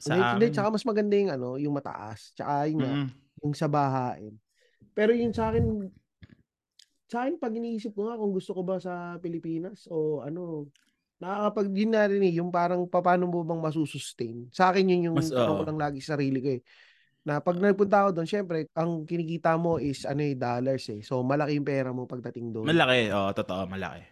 sa 0.00 0.16
Hindi, 0.16 0.20
hindi, 0.24 0.46
amin. 0.48 0.52
tsaka 0.56 0.68
mas 0.74 0.84
maganda 0.88 1.14
yung 1.14 1.30
ano, 1.36 1.48
yung 1.60 1.74
mataas. 1.76 2.32
Tsaka 2.34 2.66
yun 2.66 2.80
nga, 2.82 2.92
Mm. 2.96 3.08
yung 3.44 3.54
sa 3.54 3.68
bahain. 3.68 4.34
Pero 4.96 5.10
yung 5.12 5.34
sa'kin 5.34 5.66
sa'kin 7.10 7.36
'pag 7.36 7.52
iniisip 7.52 7.92
ko 7.92 8.08
nga 8.08 8.16
kung 8.16 8.32
gusto 8.32 8.56
ko 8.56 8.62
ba 8.64 8.80
sa 8.80 9.20
Pilipinas 9.20 9.84
o 9.92 10.24
ano, 10.24 10.66
nakakapag 11.20 11.68
yun 11.76 11.92
nga 11.94 12.04
rin, 12.10 12.22
eh, 12.26 12.34
yung 12.40 12.50
parang 12.50 12.84
papaano 12.88 13.28
mo 13.28 13.44
bang 13.46 13.60
masu-sustain. 13.62 14.48
Sa'kin 14.50 14.88
yun 14.90 15.12
yung 15.12 15.16
Mas 15.20 15.30
ko 15.30 15.62
oo. 15.62 15.64
lang 15.66 15.78
lagi 15.78 16.00
sa 16.02 16.16
sarili 16.18 16.38
ko, 16.42 16.48
eh, 16.58 16.62
na 17.26 17.40
'pag 17.40 17.56
nagpunta 17.60 18.04
ako 18.06 18.10
dun 18.20 18.28
siyempre 18.28 18.68
ang 18.76 19.04
kinikita 19.08 19.56
mo 19.56 19.80
is 19.80 20.04
ano, 20.08 20.20
eh, 20.24 20.36
dollars, 20.36 20.86
eh. 20.92 21.00
So, 21.04 21.20
malaki 21.24 21.56
yung 21.58 21.68
pera 21.68 21.90
mo 21.96 22.04
pagdating 22.08 22.52
dun. 22.52 22.74
Malaki, 22.74 23.10
oo, 23.12 23.30
totoo 23.34 23.62
malaki. 23.66 24.02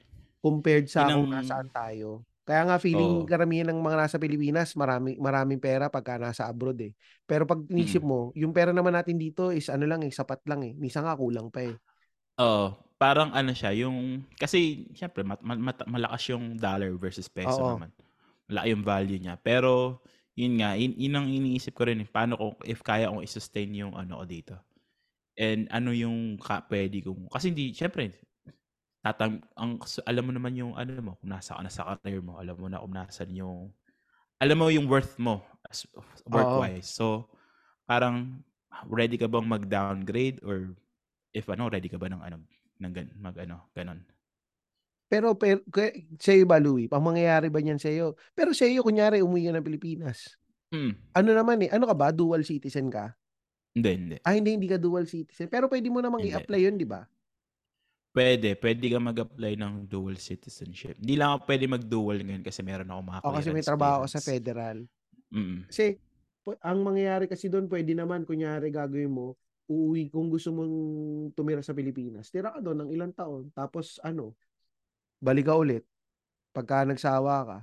Compared 0.44 0.90
sa 0.90 1.06
Yun 1.06 1.10
ang 1.14 1.22
kung 1.22 1.30
nasaan 1.30 1.70
tayo. 1.70 2.26
Kaya 2.42 2.66
nga 2.66 2.82
feeling 2.82 3.22
Oo. 3.22 3.30
karamihan 3.30 3.70
ng 3.70 3.78
mga 3.78 3.94
nasa 4.02 4.18
Pilipinas 4.18 4.74
marami 4.74 5.14
maraming 5.14 5.62
pera 5.62 5.86
pagka 5.86 6.18
nasa 6.18 6.50
abroad, 6.50 6.74
eh. 6.82 6.90
Pero 7.30 7.46
'pag 7.46 7.62
inisip 7.70 8.02
Mm. 8.02 8.02
mo, 8.02 8.34
yung 8.34 8.50
pera 8.50 8.74
naman 8.74 8.90
natin 8.98 9.14
dito 9.22 9.54
is 9.54 9.70
ano 9.70 9.86
lang, 9.86 10.02
eh, 10.02 10.10
sapat 10.10 10.42
lang, 10.50 10.66
eh. 10.66 10.74
Minsan 10.74 11.06
nga 11.06 11.14
kulang 11.14 11.46
pa, 11.54 11.62
eh. 11.62 11.78
Oo, 12.40 12.72
parang 12.96 13.28
ano 13.36 13.52
siya 13.52 13.76
yung 13.76 14.24
kasi 14.40 14.88
siyempre 14.96 15.20
mat 15.20 15.44
ma 15.44 15.52
mata 15.52 15.84
malakas 15.84 16.32
yung 16.32 16.56
dollar 16.56 16.88
versus 16.96 17.28
peso 17.28 17.60
Oo. 17.60 17.60
naman. 17.60 17.92
Malaki 18.48 18.68
yung 18.72 18.84
value 18.86 19.20
niya. 19.20 19.36
Pero 19.40 20.00
yun 20.38 20.60
nga, 20.60 20.74
yun 20.78 20.92
yun 20.96 21.14
ang 21.18 21.28
iniisip 21.30 21.74
ko 21.76 21.88
rin, 21.88 22.02
eh, 22.04 22.08
paano 22.08 22.34
ko 22.40 22.46
if 22.64 22.80
kaya 22.84 23.08
kong 23.12 23.24
i-sustain 23.24 23.70
yung 23.76 23.94
ano 23.98 24.20
ko 24.22 24.24
dito. 24.28 24.54
And 25.38 25.68
ano 25.72 25.92
yung 25.96 26.36
ka 26.40 26.66
puwede 26.68 27.00
kong 27.04 27.28
kasi 27.32 27.52
hindi 27.54 27.72
siyempre 27.76 28.12
tatam 29.04 29.42
ang 29.58 29.80
alam 30.06 30.24
mo 30.28 30.32
naman 30.36 30.54
yung 30.58 30.74
ano 30.78 30.92
mo, 31.02 31.12
kung 31.20 31.30
nasa 31.32 31.56
ka 31.58 31.62
na 31.64 31.72
sa 31.72 31.98
career 32.02 32.22
mo, 32.24 32.38
alam 32.40 32.56
mo 32.58 32.68
na 32.70 32.80
kung 32.82 32.94
nasaan 32.94 33.32
yung 33.36 33.72
alam 34.42 34.56
mo 34.60 34.68
yung 34.72 34.86
worth 34.90 35.16
mo 35.22 35.42
as 35.70 35.86
Oo. 36.30 36.72
work-wise. 36.72 36.88
So, 36.90 37.30
parang 37.88 38.44
ready 38.90 39.16
ka 39.20 39.26
bang 39.30 39.46
mag-downgrade 39.48 40.42
or 40.46 40.74
if 41.36 41.48
ano, 41.52 41.68
ready 41.72 41.88
ka 41.92 41.98
ba 42.00 42.08
ng 42.12 42.22
ano, 42.24 42.36
ng 42.82 42.92
gan 42.94 43.08
mag-ano, 43.18 43.68
gano'n? 43.76 44.00
Pero 45.12 45.36
per 45.36 45.60
ke 45.68 46.08
sa'yo 46.16 46.48
ba 46.48 46.56
Louie, 46.56 46.88
ang 46.88 47.04
mangyayari 47.04 47.52
ba 47.52 47.60
niyan 47.60 47.76
sa'yo 47.76 48.16
pero 48.32 48.56
sa'yo 48.56 48.80
kunyari 48.80 49.20
umuwi 49.20 49.52
ka 49.52 49.52
ng 49.52 49.66
Pilipinas, 49.68 50.40
Mm. 50.72 50.96
ano 51.12 51.30
naman, 51.36 51.60
eh, 51.60 51.68
ano 51.68 51.84
ka 51.84 51.92
ba, 51.92 52.08
dual 52.08 52.40
citizen 52.48 52.88
ka? 52.88 53.12
Hindi, 53.76 53.90
hindi. 53.92 54.16
Ah, 54.24 54.32
hindi, 54.32 54.56
hindi 54.56 54.64
ka 54.72 54.80
dual 54.80 55.04
citizen. 55.04 55.52
Pero 55.52 55.68
puwede 55.68 55.92
mo 55.92 56.00
namang 56.00 56.24
Hindi. 56.24 56.32
i-apply 56.32 56.60
yun, 56.64 56.76
'di 56.80 56.88
ba? 56.88 57.04
Puwede, 58.12 58.56
puwede 58.56 58.88
kang 58.88 59.04
mag-apply 59.04 59.52
ng 59.56 59.88
dual 59.88 60.16
citizenship. 60.16 60.96
Hindi 61.00 61.16
lang 61.16 61.36
ako 61.36 61.48
puwede 61.48 61.64
mag-dual 61.68 62.18
ngayon 62.24 62.44
kasi 62.44 62.60
meron 62.64 62.88
akong 62.88 63.08
mga 63.08 63.20
Oo, 63.24 63.32
kasi 63.36 63.48
may 63.52 63.64
trabaho 63.64 64.04
ka 64.04 64.16
sa 64.16 64.20
federal. 64.24 64.84
Mm. 65.32 65.68
Kasi 65.68 65.96
ang 66.60 66.78
mangyayari 66.84 67.24
kasi 67.28 67.48
dun 67.52 67.68
puwede 67.68 67.92
naman 67.96 68.24
kunyari 68.28 68.68
gagawin 68.68 69.12
mo, 69.12 69.36
uuwi 69.68 70.12
kung 70.12 70.28
gusto 70.28 70.52
mong 70.52 70.74
tumira 71.32 71.64
sa 71.64 71.72
Pilipinas, 71.72 72.28
tira 72.28 72.52
ka 72.52 72.60
dun 72.60 72.84
ng 72.84 72.90
ilang 72.92 73.12
taon 73.16 73.48
tapos 73.56 73.96
ano, 74.04 74.36
balik 75.22 75.46
ka 75.46 75.54
ulit 75.54 75.86
pagka 76.50 76.82
nagsawa 76.82 77.34
ka. 77.46 77.58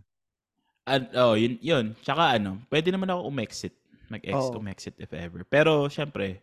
At 0.87 1.11
oo, 1.13 1.35
yun 1.37 1.59
yun. 1.61 1.85
Tsaka 2.01 2.39
ano, 2.39 2.63
puwede 2.71 2.89
naman 2.89 3.11
ako 3.11 3.29
umexit, 3.29 3.75
mag-ex 4.09 4.49
Oo. 4.49 4.57
umexit 4.57 4.95
if 4.97 5.11
ever. 5.13 5.43
Pero 5.45 5.85
siyempre 5.91 6.41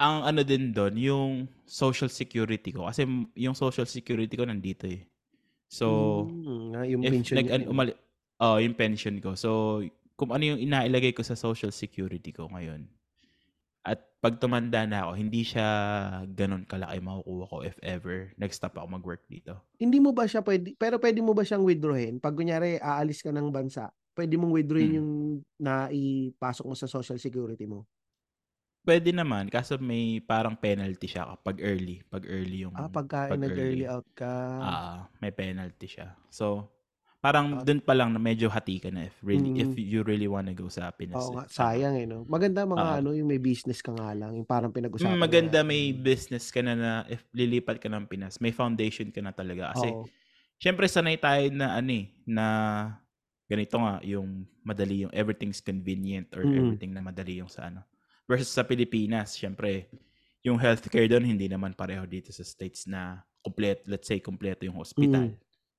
ang 0.00 0.26
ano 0.26 0.42
din 0.42 0.74
dun, 0.74 0.98
yung 0.98 1.46
social 1.62 2.10
security 2.10 2.74
ko 2.74 2.90
kasi 2.90 3.06
yung 3.38 3.54
social 3.54 3.86
security 3.86 4.34
ko 4.34 4.42
nandito, 4.42 4.90
eh. 4.90 5.06
So, 5.70 5.86
ah, 6.74 6.82
yung 6.82 7.06
if 7.06 7.14
pensyon 7.14 7.36
nag 7.38 7.48
'no? 7.62 7.70
umali 7.70 7.92
oo, 8.42 8.56
yung 8.58 8.74
pension 8.74 9.14
ko. 9.22 9.38
So, 9.38 9.80
kung 10.18 10.34
ano 10.34 10.42
yung 10.42 10.58
inailagay 10.58 11.14
ko 11.14 11.22
sa 11.22 11.38
social 11.38 11.70
security 11.70 12.34
ko 12.34 12.50
ngayon 12.50 12.86
at 13.84 14.00
'pag 14.24 14.40
tumanda 14.42 14.84
na 14.88 15.04
ako, 15.08 15.12
hindi 15.20 15.42
siya 15.44 15.68
gano'n 16.28 16.64
kalaki 16.68 16.98
makukuha 17.04 17.44
ko 17.52 17.56
if 17.64 17.76
ever 17.84 18.32
nag-stop 18.40 18.74
ako 18.80 18.86
mag-work 19.00 19.24
dito. 19.28 19.64
Hindi 19.80 19.98
mo 19.98 20.14
ba 20.14 20.22
siya 20.30 20.38
puwede 20.46 20.78
pero 20.78 21.02
puwede 21.02 21.18
mo 21.18 21.34
ba 21.34 21.42
siyang 21.42 21.66
withdrawhin 21.66 22.22
'pag 22.22 22.38
kunyari 22.38 22.78
aalis 22.78 23.18
ka 23.26 23.34
ng 23.34 23.50
bansa, 23.50 23.90
puwede 24.14 24.38
mong 24.38 24.54
withdrawhin 24.54 24.92
Hmm. 24.92 25.02
yung 25.02 25.10
naipasok 25.58 26.64
mo 26.70 26.74
sa 26.78 26.86
social 26.86 27.18
security 27.18 27.66
mo? 27.66 27.86
Puwede 28.84 29.16
naman 29.16 29.48
kaso 29.48 29.80
may 29.80 30.20
parang 30.20 30.60
penalty 30.60 31.08
siya 31.08 31.24
kapag 31.32 31.56
early, 31.64 32.04
'pag 32.04 32.28
early 32.28 32.68
yung 32.68 32.76
Ah, 32.76 32.90
pagka 32.90 33.18
'pag 33.24 33.40
nag-early 33.40 33.46
early. 33.48 33.86
out 33.86 34.06
ka. 34.18 34.26
Oo, 34.62 35.08
may 35.22 35.32
penalty 35.32 35.86
siya. 35.90 36.16
So, 36.32 36.72
parang 37.24 37.46
Ah. 37.50 37.64
dun 37.64 37.80
pa 37.80 37.94
lang 37.96 38.12
na 38.12 38.20
medyo 38.20 38.52
hati 38.52 38.76
ka 38.84 38.90
na 38.92 39.08
if 39.08 39.16
really 39.24 39.50
if 39.56 39.72
Mm. 39.72 39.80
you 39.80 40.04
really 40.04 40.28
wanna 40.28 40.52
go 40.52 40.68
sa 40.68 40.92
Pinas, 40.92 41.24
Oo 41.24 41.28
eh, 41.32 41.40
nga, 41.40 41.44
ano. 41.60 41.72
sayang, 41.76 41.94
eh, 42.00 42.06
'no? 42.08 42.24
Maganda 42.24 42.64
mga 42.64 42.98
Oo. 42.98 43.04
ano, 43.04 43.12
yung 43.12 43.28
may 43.28 43.40
business 43.42 43.84
ka 43.84 43.92
nga 43.92 44.10
lang, 44.16 44.32
yung 44.40 44.48
parang 44.48 44.72
Hmm, 44.94 45.18
pinag-usapan 45.18 45.18
maganda 45.18 45.58
natin. 45.60 45.66
may 45.66 45.90
business 45.90 46.54
ka 46.54 46.62
na 46.62 46.78
na 46.78 46.92
if 47.10 47.26
lilipat 47.34 47.82
ka 47.82 47.90
ng 47.90 48.06
Pinas, 48.06 48.38
may 48.38 48.54
foundation 48.54 49.10
ka 49.10 49.18
na 49.18 49.34
talaga 49.34 49.74
kasi 49.74 49.98
Oo. 49.98 50.14
siyempre 50.62 50.86
sanay 50.86 51.18
tayo 51.18 51.50
na 51.50 51.78
ano, 51.78 51.90
eh, 51.94 52.06
na 52.28 52.46
ganito 53.50 53.74
nga, 53.82 53.98
yung 54.06 54.46
madali 54.62 55.02
yung 55.06 55.14
everything's 55.14 55.58
convenient 55.62 56.30
or 56.38 56.44
Mm. 56.44 56.54
everything 56.54 56.94
na 56.94 57.02
madali 57.02 57.42
yung 57.42 57.50
sa 57.50 57.70
ano. 57.70 57.82
Versus 58.30 58.50
sa 58.54 58.62
Pilipinas, 58.66 59.34
syempre, 59.34 59.90
yung 60.46 60.58
healthcare 60.62 61.10
doon 61.10 61.26
hindi 61.26 61.50
naman 61.50 61.74
pareho 61.74 62.06
dito 62.06 62.30
sa 62.30 62.46
states 62.46 62.86
na 62.86 63.22
complete, 63.42 63.82
let's 63.90 64.06
say, 64.10 64.22
kompleto 64.22 64.62
yung 64.66 64.78
hospital. 64.78 65.34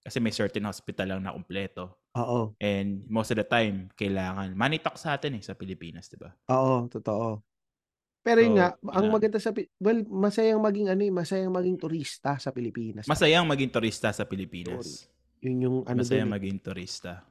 Kasi 0.06 0.22
may 0.22 0.30
certain 0.30 0.62
hospital 0.64 1.10
lang 1.10 1.26
na 1.26 1.34
kompleto. 1.34 1.98
Oo. 2.14 2.54
And 2.62 3.02
most 3.10 3.34
of 3.34 3.38
the 3.38 3.44
time, 3.44 3.90
kailangan, 3.92 4.54
money 4.54 4.78
talk 4.78 4.96
sa 4.96 5.18
atin 5.18 5.34
eh, 5.34 5.42
sa 5.42 5.58
Pilipinas, 5.58 6.06
di 6.06 6.16
ba? 6.16 6.30
Oo, 6.48 6.86
totoo. 6.86 7.42
Pero 8.22 8.38
yun 8.40 8.54
So, 8.54 8.58
nga, 8.60 8.68
ang 8.70 8.78
kailangan- 8.80 9.12
maganda 9.12 9.38
sa, 9.38 9.50
well, 9.82 10.02
masayang 10.06 10.62
maging 10.62 10.88
ano 10.88 11.02
eh, 11.02 11.10
masayang 11.12 11.50
maging 11.50 11.78
turista 11.78 12.38
sa 12.38 12.50
Pilipinas. 12.50 13.06
Masayang 13.06 13.46
maging 13.46 13.74
turista 13.74 14.14
sa 14.14 14.24
Pilipinas. 14.24 15.10
Yun 15.42 15.58
yung 15.60 15.78
ano 15.84 15.98
Masayang 16.00 16.30
doon 16.30 16.32
eh. 16.32 16.36
maging 16.38 16.58
turista. 16.60 17.26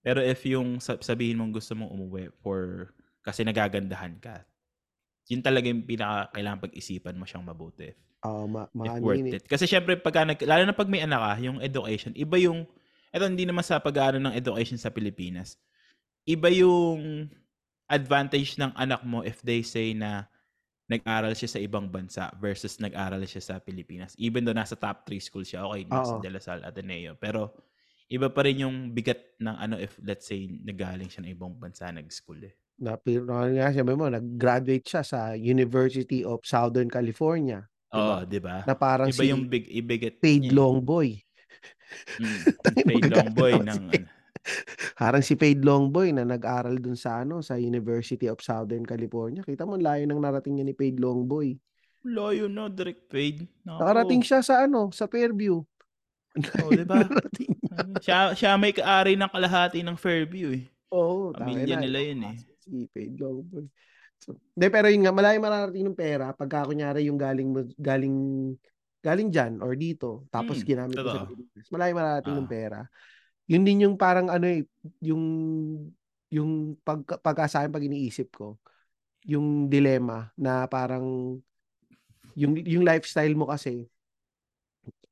Pero 0.00 0.18
if 0.18 0.42
yung 0.44 0.78
sab- 0.78 1.02
sabihin 1.02 1.38
mong 1.38 1.52
gusto 1.52 1.74
mong 1.74 1.90
umuwi 1.90 2.30
for 2.36 2.90
kasi 3.22 3.42
nagagandahan 3.42 4.18
ka, 4.18 4.42
yun 5.26 5.42
talaga 5.42 5.66
yung 5.66 5.82
pinaka 5.84 6.30
kailangan 6.32 6.62
pag-isipan 6.64 7.14
mo 7.14 7.22
siyang 7.22 7.46
mabuti. 7.46 7.90
Oo, 8.24 8.44
ma, 8.44 8.68
If 8.68 8.76
maano 8.76 9.00
worth 9.00 9.24
eh. 9.24 9.40
it. 9.40 9.44
Kasi 9.48 9.64
syempre, 9.64 9.96
pagka 9.96 10.28
nag, 10.28 10.40
lalo 10.44 10.62
na 10.68 10.76
pag 10.76 10.88
may 10.92 11.00
anak 11.00 11.20
ka, 11.20 11.32
yung 11.40 11.58
education, 11.64 12.12
iba 12.12 12.36
yung, 12.36 12.68
eto 13.12 13.24
hindi 13.24 13.48
naman 13.48 13.64
sa 13.64 13.80
pag 13.80 13.96
ng 14.12 14.36
education 14.36 14.76
sa 14.76 14.92
Pilipinas, 14.92 15.56
iba 16.28 16.52
yung 16.52 17.32
advantage 17.88 18.60
ng 18.60 18.70
anak 18.76 19.02
mo 19.08 19.24
if 19.24 19.40
they 19.42 19.64
say 19.64 19.96
na 19.96 20.28
nag-aral 20.90 21.32
siya 21.32 21.50
sa 21.56 21.60
ibang 21.62 21.88
bansa 21.88 22.28
versus 22.38 22.76
nag-aral 22.82 23.22
siya 23.24 23.40
sa 23.40 23.54
Pilipinas. 23.62 24.12
Even 24.20 24.44
though 24.44 24.56
nasa 24.56 24.76
top 24.76 25.06
3 25.08 25.16
school 25.22 25.46
siya, 25.46 25.64
okay, 25.64 25.86
nasa 25.88 26.18
Oo. 26.18 26.22
De 26.22 26.28
La 26.30 26.42
Salle, 26.42 26.66
Ateneo. 26.66 27.16
Pero, 27.16 27.56
iba 28.10 28.28
pa 28.28 28.42
rin 28.44 28.66
yung 28.66 28.76
bigat 28.92 29.38
ng 29.38 29.56
ano 29.56 29.74
if 29.78 29.96
let's 30.02 30.26
say 30.26 30.50
nagaling 30.66 31.08
siya 31.08 31.24
ng 31.24 31.32
ibang 31.32 31.54
bansa 31.56 31.88
nag-school 31.94 32.42
eh. 32.44 32.54
Na, 32.80 32.96
pero 32.96 33.28
ano 33.34 33.52
nga, 33.58 33.68
sabi 33.74 33.92
mo, 33.92 34.08
nag-graduate 34.08 34.86
siya 34.86 35.02
sa 35.04 35.20
University 35.36 36.24
of 36.24 36.40
Southern 36.46 36.88
California. 36.88 37.68
Oo, 37.90 38.22
Diba? 38.22 38.30
di 38.30 38.38
ba? 38.38 38.56
Na 38.66 38.74
parang 38.78 39.10
Iba 39.10 39.22
si 39.22 39.30
yung 39.30 39.44
big 39.50 39.66
ibigat 39.66 40.22
paid 40.22 40.46
eh. 40.46 40.54
long 40.54 40.78
boy. 40.78 41.18
Mm, 42.18 42.40
paid 42.88 43.04
long 43.10 43.30
boy 43.34 43.52
ng 43.58 43.66
si- 43.66 43.82
ano. 43.98 44.08
Parang 44.96 45.22
si 45.22 45.34
paid 45.36 45.60
long 45.60 45.92
boy 45.92 46.14
na 46.16 46.24
nag-aral 46.24 46.78
dun 46.80 46.96
sa 46.96 47.20
ano 47.20 47.44
sa 47.44 47.60
University 47.60 48.24
of 48.30 48.40
Southern 48.40 48.86
California. 48.88 49.44
Kita 49.44 49.68
mo, 49.68 49.76
layo 49.76 50.06
ng 50.08 50.16
narating 50.22 50.58
niya 50.58 50.66
ni 50.70 50.74
paid 50.74 50.96
long 50.96 51.26
boy. 51.28 51.54
Layo 52.06 52.48
no, 52.48 52.72
direct 52.72 53.10
paid. 53.12 53.44
Nako. 53.66 53.78
Nakarating 53.84 54.22
siya 54.24 54.40
sa 54.40 54.64
ano, 54.64 54.88
sa 54.94 55.04
Fairview. 55.04 55.60
Oh, 56.62 56.70
di 56.70 56.86
ba? 56.86 57.02
Siya, 58.04 58.32
siya 58.38 58.54
may 58.54 58.70
kaari 58.70 59.18
ng 59.18 59.30
kalahati 59.30 59.82
ng 59.82 59.98
Fairview 59.98 60.54
eh. 60.54 60.64
Oo, 60.94 61.34
Pamilya 61.34 61.74
tangina, 61.78 61.82
nila 61.82 61.98
ibang 62.00 62.08
yun 62.10 62.20
eh. 62.22 62.36
Si 62.60 62.86
paid 62.90 63.14
long 63.18 63.42
de, 64.56 64.66
pero 64.68 64.86
yun 64.92 65.02
nga, 65.06 65.12
malayo 65.14 65.38
mararating 65.40 65.86
ng 65.88 65.96
pera 65.98 66.32
pagka 66.36 66.68
kunyari 66.68 67.08
yung 67.08 67.16
galing 67.16 67.48
mo- 67.48 67.74
galing 67.80 68.16
galing 69.00 69.32
dyan 69.32 69.64
or 69.64 69.72
dito 69.72 70.28
tapos 70.28 70.60
Mm, 70.60 70.66
ginamit 70.68 70.96
mo 71.00 71.08
sa. 71.08 71.24
Pilipinas. 71.24 71.66
Malayo 71.72 71.92
mararating 71.96 72.36
ng 72.36 72.48
Ah. 72.48 72.52
pera. 72.52 72.80
Yun 73.48 73.62
din 73.64 73.84
yung 73.88 73.96
parang 73.96 74.28
ano 74.28 74.46
eh, 74.46 74.62
yung 75.00 75.24
yung 76.30 76.78
pag 76.84 77.02
pagka 77.24 77.48
sa 77.50 77.64
akin 77.64 77.72
pag 77.74 77.82
iniisip 77.82 78.28
ko, 78.36 78.60
yung 79.26 79.66
dilema 79.72 80.28
na 80.36 80.68
parang 80.68 81.36
yung 82.38 82.52
yung 82.62 82.84
lifestyle 82.86 83.34
mo 83.34 83.48
kasi 83.50 83.88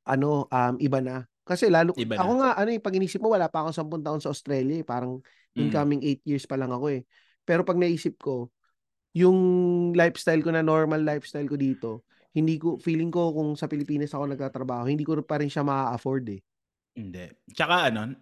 ano 0.05 0.45
um 0.49 0.75
iba 0.79 1.01
na. 1.01 1.25
Kasi 1.43 1.65
lalo 1.65 1.97
Iba 1.97 2.13
na. 2.13 2.21
ako 2.21 2.31
nga 2.45 2.49
ano 2.61 2.69
eh 2.69 2.79
pag 2.79 2.93
inisip 2.93 3.19
mo 3.25 3.33
wala 3.33 3.49
pa 3.49 3.65
akong 3.65 3.73
10 3.73 4.01
taon 4.05 4.21
sa 4.21 4.29
Australia 4.29 4.79
eh, 4.81 4.85
parang 4.85 5.17
Mm. 5.57 5.65
incoming 5.65 6.01
8 6.05 6.21
years 6.29 6.45
pa 6.45 6.55
lang 6.55 6.69
ako 6.69 6.93
eh. 6.93 7.01
Pero 7.41 7.65
pag 7.65 7.75
naisip 7.81 8.21
ko, 8.21 8.53
yung 9.15 9.37
lifestyle 9.97 10.41
ko 10.45 10.51
na 10.53 10.61
normal 10.65 11.01
lifestyle 11.05 11.47
ko 11.49 11.57
dito, 11.59 12.05
hindi 12.35 12.57
ko 12.61 12.77
feeling 12.81 13.09
ko 13.13 13.33
kung 13.33 13.57
sa 13.57 13.65
Pilipinas 13.69 14.13
ako 14.13 14.33
nagtatrabaho, 14.35 14.85
hindi 14.89 15.03
ko 15.07 15.17
pa 15.25 15.41
rin 15.41 15.49
siya 15.51 15.65
ma-afford 15.65 16.25
eh. 16.37 16.41
Hindi. 16.97 17.29
Tsaka 17.53 17.89
ano, 17.93 18.17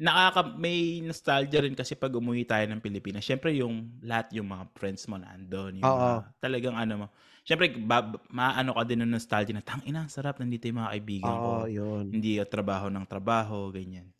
nakaka 0.00 0.56
may 0.58 0.98
nostalgia 1.04 1.62
rin 1.62 1.76
kasi 1.78 1.94
pag 1.94 2.10
umuwi 2.14 2.42
tayo 2.48 2.66
ng 2.70 2.82
Pilipinas. 2.82 3.22
Syempre 3.26 3.54
yung 3.54 4.00
lahat 4.02 4.32
yung 4.34 4.50
mga 4.50 4.64
friends 4.74 5.06
mo 5.06 5.20
nandoon, 5.20 5.82
yung 5.86 5.92
Oo. 5.92 6.24
mga, 6.24 6.34
talagang 6.42 6.74
ano 6.78 7.06
mo. 7.06 7.08
Syempre 7.46 7.70
ba, 7.86 8.02
maano 8.32 8.74
ka 8.74 8.82
din 8.86 9.02
ng 9.06 9.12
nostalgia 9.14 9.54
na 9.54 9.62
tang 9.64 9.82
ina, 9.86 10.06
sarap 10.10 10.38
nandito 10.42 10.66
yung 10.70 10.82
mga 10.82 10.92
kaibigan 10.98 11.38
ko. 11.42 11.52
Oo, 11.52 11.66
yun. 11.68 12.06
Hindi 12.10 12.40
yung 12.42 12.50
trabaho 12.50 12.88
ng 12.90 13.06
trabaho, 13.06 13.70
ganyan. 13.70 14.10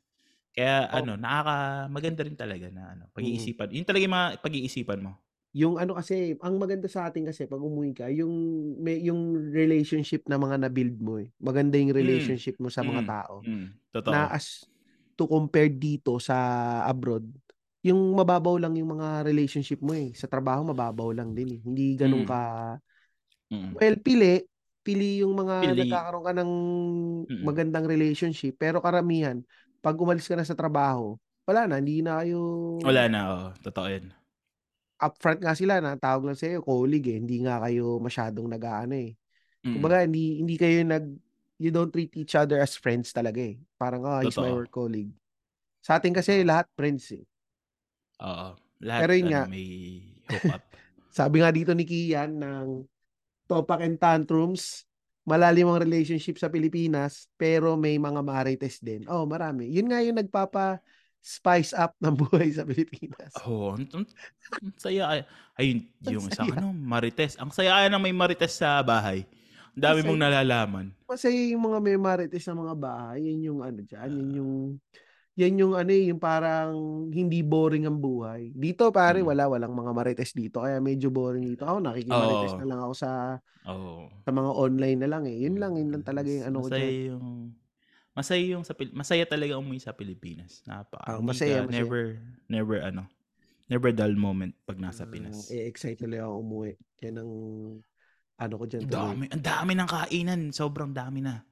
Kaya 0.54 0.88
Oh. 0.92 1.04
ano, 1.04 1.16
nakaka 1.20 1.88
maganda 1.92 2.22
rin 2.26 2.36
talaga 2.38 2.68
na 2.72 2.94
ano, 2.96 3.04
pag-iisipan. 3.14 3.70
Yun 3.74 3.86
talaga 3.88 4.04
yung 4.06 4.16
mga 4.16 4.28
pag-iisipan 4.44 5.00
mo. 5.04 5.20
Yung 5.50 5.82
ano 5.82 5.98
kasi, 5.98 6.38
ang 6.46 6.62
maganda 6.62 6.86
sa 6.86 7.10
atin 7.10 7.26
kasi 7.26 7.42
pag 7.50 7.58
umuwi 7.58 7.90
ka, 7.90 8.06
yung 8.06 8.30
may 8.78 9.02
yung 9.02 9.34
relationship 9.50 10.22
na 10.30 10.38
mga 10.38 10.62
na-build 10.62 11.02
mo 11.02 11.18
eh. 11.18 11.26
Maganda 11.42 11.74
yung 11.74 11.90
relationship 11.90 12.54
mo 12.62 12.70
sa 12.70 12.86
mga 12.86 13.02
Mm. 13.02 13.10
tao. 13.10 13.34
Mm, 13.42 13.66
totoo. 13.90 14.12
Na 14.14 14.30
as 14.30 14.62
to 15.18 15.26
compare 15.26 15.66
dito 15.74 16.22
sa 16.22 16.36
abroad, 16.86 17.26
yung 17.82 17.98
mababaw 18.14 18.62
lang 18.62 18.78
yung 18.78 18.94
mga 18.94 19.26
relationship 19.26 19.82
mo 19.82 19.90
eh. 19.96 20.14
Sa 20.14 20.30
trabaho 20.30 20.62
mababaw 20.70 21.10
lang 21.10 21.34
din 21.34 21.58
eh. 21.58 21.60
Hindi 21.66 21.98
ganun 21.98 22.22
Mm. 22.22 22.30
ka 22.30 22.40
Mm. 23.50 23.74
well, 23.74 23.96
pili, 23.98 24.46
pili 24.86 25.26
yung 25.26 25.34
mga 25.34 25.74
Pili. 25.74 25.82
nagkakaroon 25.82 26.24
ka 26.30 26.32
ng 26.38 26.50
Mm. 27.26 27.42
magandang 27.42 27.86
relationship, 27.90 28.54
pero 28.54 28.78
karamihan 28.78 29.42
pag 29.82 29.98
umalis 29.98 30.30
ka 30.30 30.38
na 30.38 30.46
sa 30.46 30.54
trabaho, 30.54 31.18
wala 31.48 31.66
na, 31.66 31.82
hindi 31.82 32.04
na 32.06 32.22
kayo 32.22 32.38
Wala 32.84 33.08
na, 33.12 33.20
oh. 33.34 33.46
Totoo 33.60 33.86
yun. 33.92 34.19
Upfront 35.00 35.40
nga 35.40 35.56
sila 35.56 35.80
na 35.80 35.96
tawag 35.96 36.28
lang 36.28 36.38
sa'yo, 36.38 36.60
colleague 36.60 37.08
eh. 37.08 37.18
Hindi 37.18 37.42
nga 37.42 37.58
kayo 37.64 37.96
masyadong 37.98 38.46
nag-ano 38.46 38.94
eh. 38.94 39.16
Mm. 39.64 39.74
Kumbaga, 39.80 39.96
hindi, 40.04 40.40
hindi 40.44 40.54
kayo 40.60 40.84
nag, 40.84 41.04
you 41.60 41.72
don't 41.72 41.92
treat 41.92 42.12
each 42.16 42.36
other 42.36 42.60
as 42.60 42.76
friends 42.76 43.12
talaga 43.12 43.40
eh. 43.40 43.56
Parang, 43.80 44.04
oh, 44.04 44.20
he's 44.20 44.36
my 44.36 44.52
work 44.52 44.72
colleague. 44.72 45.12
Sa 45.80 45.96
atin 45.96 46.12
kasi, 46.12 46.44
lahat 46.44 46.68
friends 46.76 47.08
eh. 47.16 47.24
Oo. 48.20 48.56
Lahat 48.84 49.00
Pero 49.04 49.12
yun 49.16 49.28
ano, 49.28 49.32
nga. 49.32 49.44
may 49.48 49.68
hook 50.28 50.44
up. 50.52 50.62
Sabi 51.18 51.42
nga 51.42 51.50
dito 51.50 51.72
ni 51.74 51.84
Kian 51.84 52.38
ng 52.38 52.86
Topak 53.50 53.82
and 53.82 53.98
Tantrums, 53.98 54.86
malalim 55.26 55.68
ang 55.68 55.82
relationship 55.82 56.38
sa 56.38 56.48
Pilipinas, 56.48 57.26
pero 57.34 57.74
may 57.74 57.98
mga 57.98 58.20
marites 58.22 58.78
din. 58.80 59.04
Oh, 59.10 59.26
marami. 59.26 59.68
Yun 59.68 59.90
nga 59.90 60.00
yung 60.00 60.16
nagpapa 60.16 60.78
spice 61.20 61.76
up 61.76 61.92
ng 62.00 62.16
buhay 62.16 62.48
sa 62.50 62.64
Pilipinas. 62.64 63.32
Oo, 63.44 63.72
oh, 63.72 63.76
ang, 63.76 63.84
ang, 63.92 64.04
ang 64.56 64.72
saya. 64.76 65.02
Ay, 65.06 65.20
ayun, 65.56 65.78
Ang 66.02 66.12
yung 66.16 66.26
isang 66.26 66.48
saya. 66.48 66.58
ano, 66.58 66.68
marites. 66.72 67.36
Ang 67.36 67.50
saya 67.52 67.86
na 67.86 68.00
may 68.00 68.12
marites 68.12 68.56
sa 68.56 68.80
bahay. 68.80 69.28
Ang 69.76 69.82
dami 69.84 70.00
mong 70.02 70.18
nalalaman. 70.18 70.86
Masaya 71.06 71.36
yung 71.52 71.62
mga 71.62 71.78
may 71.78 71.96
marites 71.96 72.44
na 72.44 72.56
mga 72.56 72.74
bahay. 72.74 73.18
Yan 73.22 73.40
yung 73.46 73.60
ano 73.60 73.80
dyan. 73.80 74.10
Yan 74.10 74.30
yung 74.34 74.52
yan 75.38 75.54
yung 75.56 75.72
ano 75.72 75.88
eh, 75.88 76.10
yung 76.10 76.20
parang 76.20 76.74
hindi 77.08 77.40
boring 77.40 77.86
ang 77.86 77.96
buhay. 77.96 78.50
Dito 78.52 78.90
pare, 78.90 79.22
Mm. 79.22 79.28
wala, 79.30 79.44
walang 79.48 79.72
mga 79.72 79.92
marites 79.94 80.34
dito. 80.34 80.60
Kaya 80.60 80.82
medyo 80.82 81.08
boring 81.08 81.46
dito. 81.46 81.64
Ako, 81.64 81.80
nakikimarites 81.80 82.52
Oo. 82.52 82.60
na 82.60 82.66
lang 82.66 82.80
ako 82.82 82.92
sa 82.92 83.10
Oo. 83.64 84.10
sa 84.20 84.30
mga 84.34 84.50
online 84.52 84.98
na 85.00 85.08
lang 85.08 85.24
eh. 85.24 85.36
Yun 85.38 85.56
lang, 85.56 85.78
yun 85.78 85.88
lang 85.94 86.02
talaga 86.02 86.28
yung 86.28 86.44
ano 86.44 86.58
ko 86.60 86.68
dyan. 86.68 87.14
yung 87.14 87.26
masaya 88.12 88.42
yung 88.44 88.62
sa 88.62 88.74
masaya 88.92 89.24
talaga 89.24 89.54
umuwi 89.54 89.78
sa 89.78 89.92
Pilipinas. 89.92 90.60
Napaka. 90.64 91.16
Hindi 91.16 91.26
masaya, 91.26 91.56
ka- 91.56 91.66
masaya. 91.66 91.76
never 91.76 92.02
never 92.46 92.76
ano. 92.80 93.02
Never 93.66 93.90
dull 93.90 94.14
moment 94.14 94.50
pag 94.64 94.76
nasa 94.76 95.06
Ah, 95.06 95.08
Pinas. 95.08 95.46
eh, 95.46 95.62
excited 95.62 96.02
tuloy 96.02 96.18
ako 96.18 96.34
umuwi. 96.38 96.72
Yan 97.00 97.16
ang 97.16 97.30
ano 98.34 98.54
ko 98.56 98.64
Ang 98.64 98.70
tuloy. 98.82 98.90
dami, 98.90 99.24
ang 99.30 99.44
dami 99.44 99.72
ng 99.72 99.88
kainan. 99.88 100.40
Sobrang 100.50 100.90
dami 100.90 101.22
na. 101.22 101.46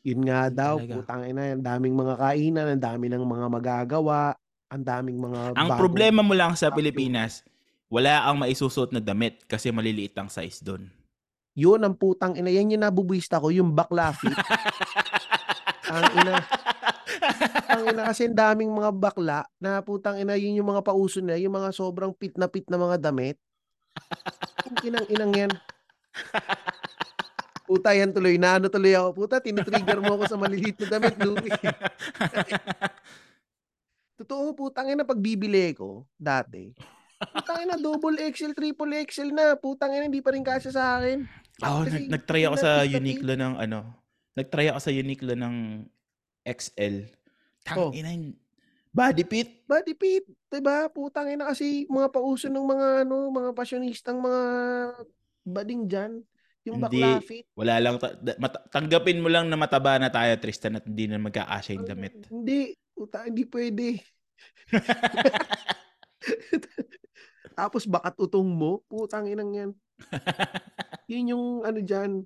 Yun 0.00 0.24
nga 0.24 0.48
daw, 0.48 0.80
talaga. 0.80 0.94
putang 0.96 1.22
ina, 1.26 1.52
ang 1.52 1.60
daming 1.60 1.92
mga 1.92 2.14
kainan, 2.16 2.66
ang 2.70 2.80
dami 2.80 3.04
ng 3.06 3.20
mga 3.20 3.46
magagawa, 3.50 4.32
ang 4.66 4.80
daming 4.80 5.20
mga 5.20 5.40
Ang 5.54 5.68
problema 5.76 6.24
mo 6.24 6.32
lang 6.32 6.56
sa. 6.56 6.72
Pilipinas, 6.72 7.44
wala 7.92 8.24
kang 8.24 8.40
maisusot 8.40 8.88
na 8.88 9.02
damit 9.02 9.44
kasi 9.44 9.68
maliliit 9.68 10.16
ang 10.16 10.32
size 10.32 10.64
doon. 10.64 10.88
Yun 11.52 11.82
ang 11.82 11.92
putang 11.92 12.32
ina. 12.32 12.48
Yan 12.48 12.70
yung 12.70 12.80
nabubuista 12.80 13.36
ko, 13.36 13.52
yung 13.52 13.74
bakla 13.74 14.14
fit. 14.14 14.32
ang 15.88 16.04
ina. 16.20 16.34
Ang 17.68 17.82
ina 17.92 18.02
kasi 18.08 18.28
ang 18.28 18.36
daming 18.36 18.72
mga 18.72 18.90
bakla 18.94 19.44
na 19.60 19.80
putang 19.82 20.20
ina 20.20 20.36
yun 20.36 20.60
yung 20.60 20.70
mga 20.70 20.84
pauso 20.84 21.20
na, 21.20 21.36
yung 21.36 21.56
mga 21.56 21.72
sobrang 21.72 22.12
pit 22.14 22.36
na 22.36 22.48
pit 22.48 22.68
na 22.68 22.78
mga 22.80 22.96
damit. 23.10 23.36
Yung 24.68 24.76
inang 24.92 25.06
inang 25.08 25.32
yan. 25.34 25.52
Puta 27.68 27.92
yan 27.92 28.16
tuloy, 28.16 28.40
na 28.40 28.56
ano 28.56 28.72
tuloy 28.72 28.96
ako. 28.96 29.12
Puta, 29.12 29.44
tinitrigger 29.44 30.00
mo 30.00 30.16
ako 30.16 30.24
sa 30.24 30.40
maliliit 30.40 30.80
na 30.80 30.88
damit, 30.96 31.20
Louie. 31.20 31.52
Totoo, 34.18 34.56
putang 34.56 34.88
ina, 34.88 35.04
pag 35.04 35.20
bibili 35.20 35.76
ko, 35.76 36.08
dati, 36.16 36.72
putang 37.20 37.68
ina, 37.68 37.76
double 37.76 38.16
XL, 38.32 38.56
triple 38.56 39.04
XL 39.04 39.30
na, 39.36 39.52
putang 39.54 39.92
ina, 39.92 40.08
hindi 40.08 40.24
pa 40.24 40.32
rin 40.32 40.42
kasya 40.42 40.72
sa 40.72 40.96
akin. 40.96 41.28
Oh, 41.60 41.84
nag- 41.84 42.08
nag-try 42.08 42.48
ako 42.48 42.56
sa 42.56 42.82
Uniqlo 42.88 43.36
ng 43.36 43.60
ano. 43.60 44.07
Nag-try 44.38 44.70
ako 44.70 44.78
sa 44.78 44.94
Uniqlo 44.94 45.34
ng 45.34 45.82
XL. 46.46 47.10
Oh. 47.10 47.66
Tang 47.66 47.90
ina, 47.90 48.14
yun. 48.14 48.38
Body 48.94 49.24
fit. 49.26 49.68
Body 49.68 49.94
fit, 49.94 50.24
'di 50.48 50.60
ba? 50.64 50.88
Putang 50.88 51.28
ina 51.28 51.52
kasi 51.52 51.84
mga 51.92 52.08
pauso 52.08 52.48
ng 52.48 52.66
mga 52.66 52.86
ano, 53.04 53.28
mga 53.28 53.50
pasyonistang 53.52 54.18
mga 54.18 54.42
bading 55.44 55.84
diyan, 55.86 56.12
yung 56.68 56.76
Hindi. 56.80 57.00
bakla 57.00 57.20
fit. 57.22 57.46
Wala 57.56 57.74
lang. 57.80 57.94
Ta- 58.00 58.16
da- 58.16 58.38
mat- 58.40 58.64
tanggapin 58.72 59.20
mo 59.20 59.28
lang 59.28 59.48
na 59.48 59.60
mataba 59.60 60.00
na 60.00 60.12
tayo, 60.12 60.32
Tristan, 60.40 60.80
at 60.80 60.84
hindi 60.88 61.08
na 61.08 61.20
magkakasya 61.20 61.74
yung 61.76 61.88
damit. 61.88 62.14
Hindi, 62.28 62.76
puta, 62.92 63.24
hindi 63.28 63.44
pwede. 63.48 63.86
Tapos 67.58 67.90
bakat 67.90 68.14
utong 68.18 68.46
mo, 68.46 68.86
putang 68.86 69.26
inang 69.26 69.50
yan. 69.50 69.70
Yun 71.10 71.30
yung 71.34 71.44
ano 71.66 71.82
diyan, 71.82 72.22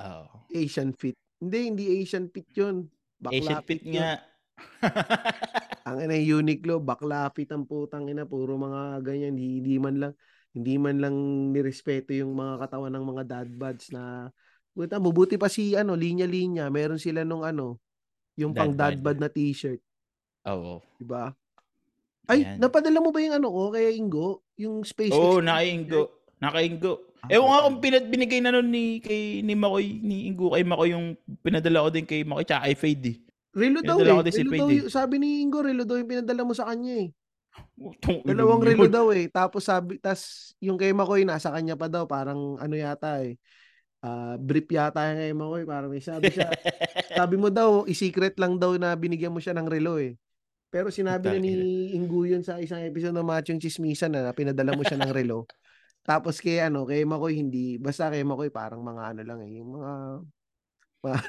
Oo. 0.00 0.48
Asian 0.56 0.90
fit. 0.96 1.16
Hindi, 1.40 1.58
hindi 1.72 1.84
Asian 2.00 2.26
fit 2.32 2.48
'yun. 2.56 2.88
Bakla 3.20 3.36
Asian 3.36 3.62
fit 3.64 3.82
yun. 3.84 4.00
nga. 4.00 4.12
Ang 5.88 6.04
ina 6.04 6.16
Uniqlo, 6.20 6.84
bakla 6.84 7.32
fit 7.32 7.48
ang 7.48 7.64
putang 7.64 8.04
ina, 8.12 8.28
puro 8.28 8.60
mga 8.60 9.00
ganyan, 9.00 9.32
hindi, 9.32 9.64
hindi 9.64 9.76
man 9.80 9.94
lang 9.96 10.12
hindi 10.52 10.74
man 10.76 11.00
lang 11.00 11.16
nirespeto 11.56 12.12
yung 12.12 12.36
mga 12.36 12.68
katawan 12.68 12.92
ng 12.92 13.06
mga 13.06 13.22
dad 13.24 13.48
buds 13.48 13.88
na 13.88 14.28
Buta, 14.70 15.02
mabuti 15.02 15.34
pa 15.34 15.50
si 15.50 15.74
ano, 15.74 15.98
linya-linya, 15.98 16.70
meron 16.70 17.00
sila 17.00 17.26
nung 17.26 17.42
ano, 17.42 17.82
yung 18.38 18.54
pang 18.54 18.70
Dad 18.70 18.94
dad 18.94 19.02
bod. 19.02 19.18
bod 19.18 19.18
na 19.18 19.28
t-shirt, 19.28 19.82
Oo. 20.46 20.78
di 20.94 21.04
ba? 21.04 21.34
Ay, 22.30 22.46
Ayan. 22.46 22.62
napadala 22.62 23.02
mo 23.02 23.10
ba 23.10 23.18
yung 23.18 23.34
ano 23.34 23.50
ko 23.50 23.74
kay 23.74 23.98
Ingo? 23.98 24.46
Yung 24.54 24.86
SpaceX? 24.86 25.18
Oo, 25.18 25.42
na 25.42 25.58
nakaingo. 25.58 26.14
Nakaingo. 26.38 27.09
Ah, 27.20 27.36
Ewan 27.36 27.48
nga 27.52 27.64
kung 27.68 27.78
pinad, 27.84 28.04
binigay 28.08 28.40
na 28.40 28.56
nun 28.56 28.72
ni, 28.72 28.96
kay, 29.04 29.44
ni 29.44 29.52
Makoy, 29.52 30.00
ni 30.00 30.32
Ingo 30.32 30.56
kay 30.56 30.64
Makoy 30.64 30.96
yung 30.96 31.16
pinadala 31.44 31.84
ko 31.84 31.88
din 31.92 32.08
kay 32.08 32.24
Makoy 32.24 32.48
tsaka 32.48 32.64
kay 32.64 32.76
Fade 32.76 33.06
eh. 33.12 33.16
Relo 33.50 33.80
daw 33.82 33.98
eh. 33.98 34.32
si 34.32 34.40
Relo 34.46 34.52
daw, 34.56 34.68
eh. 34.70 34.76
yung- 34.80 34.92
sabi 34.92 35.20
ni 35.20 35.44
Ingo, 35.44 35.60
relo 35.60 35.84
daw 35.84 36.00
yung 36.00 36.08
pinadala 36.08 36.42
mo 36.46 36.54
sa 36.56 36.70
kanya 36.70 37.04
eh. 37.04 37.08
Dalawang 38.24 38.62
relo 38.62 38.86
daw 38.86 39.10
eh. 39.12 39.26
Tapos 39.28 39.66
sabi, 39.66 40.00
tas 40.00 40.52
yung 40.62 40.80
kay 40.80 40.94
Makoy 40.96 41.28
nasa 41.28 41.52
kanya 41.52 41.76
pa 41.76 41.90
daw, 41.90 42.08
parang 42.08 42.56
ano 42.56 42.74
yata 42.78 43.20
eh. 43.20 43.36
Ah, 44.00 44.40
brief 44.40 44.64
yata 44.72 45.12
yung 45.12 45.20
kay 45.20 45.32
Makoy, 45.36 45.62
parang 45.68 45.90
may 45.92 46.00
sabi 46.00 46.32
siya. 46.32 46.48
sabi 47.20 47.36
mo 47.36 47.52
daw, 47.52 47.84
i-secret 47.84 48.38
lang 48.40 48.56
daw 48.56 48.78
na 48.80 48.96
binigyan 48.96 49.34
mo 49.34 49.42
siya 49.42 49.52
ng 49.58 49.68
relo 49.68 50.00
eh. 50.00 50.16
Pero 50.70 50.88
sinabi 50.94 51.34
na 51.34 51.42
ni 51.42 51.50
Ingo 51.98 52.22
yun 52.22 52.46
sa 52.46 52.62
isang 52.62 52.80
episode 52.86 53.10
ng 53.10 53.26
Machong 53.26 53.58
Chismisan 53.58 54.14
na 54.14 54.30
pinadala 54.30 54.72
mo 54.78 54.86
siya 54.86 55.02
ng 55.02 55.10
relo. 55.10 55.50
Tapos 56.02 56.40
kay 56.40 56.64
ano, 56.64 56.88
kay 56.88 57.04
Makoy 57.04 57.36
hindi, 57.36 57.76
basta 57.76 58.08
kay 58.10 58.24
Makoy 58.24 58.48
parang 58.48 58.80
mga 58.80 59.14
ano 59.14 59.22
lang 59.24 59.40
eh, 59.44 59.60
yung 59.60 59.70
mga 59.78 59.92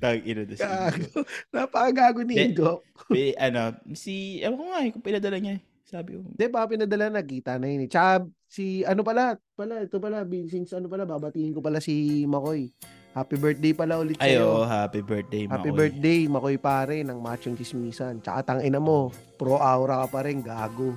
Tag 0.00 0.24
ina 0.24 0.44
na 0.44 0.56
si 0.56 0.64
gago. 0.64 1.24
Napakagago 1.52 2.20
ni 2.24 2.34
Ingo. 2.36 2.80
Pi- 3.12 3.36
ano, 3.36 3.76
si, 3.92 4.40
ewan 4.40 4.56
ko 4.56 4.64
nga 4.72 4.80
eh, 4.84 4.90
kung 4.92 5.04
pinadala 5.04 5.36
niya 5.40 5.60
eh. 5.60 5.62
Sabi 5.86 6.18
ko. 6.18 6.24
Hindi, 6.26 6.44
baka 6.50 6.66
pinadala 6.74 7.06
nakita 7.12 7.60
na 7.60 7.68
yun. 7.70 7.86
eh. 7.86 7.90
Tsaka 7.90 8.26
si 8.48 8.82
ano 8.82 9.04
pala, 9.06 9.38
pala 9.54 9.84
ito 9.84 10.00
pala, 10.02 10.26
since 10.48 10.74
ano 10.74 10.90
pala, 10.90 11.06
babatiin 11.06 11.54
ko 11.54 11.60
pala 11.62 11.78
si 11.78 12.24
Makoy. 12.26 12.72
Happy 13.16 13.40
birthday 13.40 13.72
pala 13.72 13.96
ulit 13.96 14.20
Ay, 14.20 14.36
sa'yo. 14.36 14.68
happy 14.68 15.00
birthday, 15.00 15.48
Happy 15.48 15.72
Makoy. 15.72 15.78
birthday, 15.80 16.20
Makoy 16.28 16.56
pare 16.60 17.00
ng 17.00 17.16
Machong 17.16 17.56
Chismisan. 17.56 18.20
Tsaka 18.20 18.52
tangina 18.52 18.76
mo, 18.76 19.08
pro 19.40 19.56
aura 19.56 20.04
ka 20.04 20.06
pa 20.12 20.20
rin, 20.28 20.44
gago. 20.44 20.92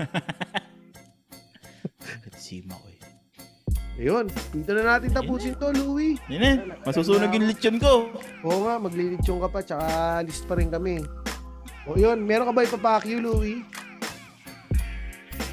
Si 2.40 2.64
Makoy. 2.64 2.96
Ayun, 4.00 4.30
dito 4.54 4.72
na 4.72 4.96
natin 4.96 5.12
tapusin 5.12 5.52
to, 5.60 5.68
Louie. 5.74 6.16
Yun 6.32 6.40
eh, 6.40 6.56
masusunog 6.86 7.34
yung 7.34 7.50
lechon 7.50 7.76
ko. 7.76 8.08
Oo 8.46 8.64
nga, 8.64 8.80
maglilitsyon 8.80 9.42
ka 9.42 9.48
pa, 9.52 9.60
tsaka 9.60 9.86
list 10.24 10.48
pa 10.48 10.56
rin 10.56 10.72
kami. 10.72 11.04
O 11.84 11.98
yun, 12.00 12.24
meron 12.24 12.48
ka 12.48 12.54
ba 12.56 12.64
ipapakyo, 12.64 13.20
Louie? 13.20 13.60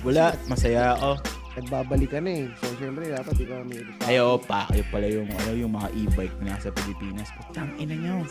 Wala, 0.05 0.38
masaya 0.47 0.95
ako. 0.95 1.35
Nagbabalik 1.56 2.12
ka 2.12 2.20
na 2.20 2.32
eh. 2.36 2.45
So, 2.60 2.68
syempre, 2.76 3.08
dapat 3.08 3.36
ikaw 3.39 3.64
may 3.64 3.80
ipapakyo. 3.80 4.08
Ay, 4.12 4.16
oo, 4.20 4.36
pa, 4.36 4.68
kayo 4.68 4.84
pala 4.91 5.08
yung, 5.08 5.30
ano, 5.32 5.49
yung 5.56 5.72
mga 5.72 5.88
e-bike 5.95 6.36
na 6.43 6.60
nasa 6.60 6.68
Pilipinas. 6.76 7.32
Putang 7.32 7.72
ina 7.80 7.95
nyo. 7.95 8.28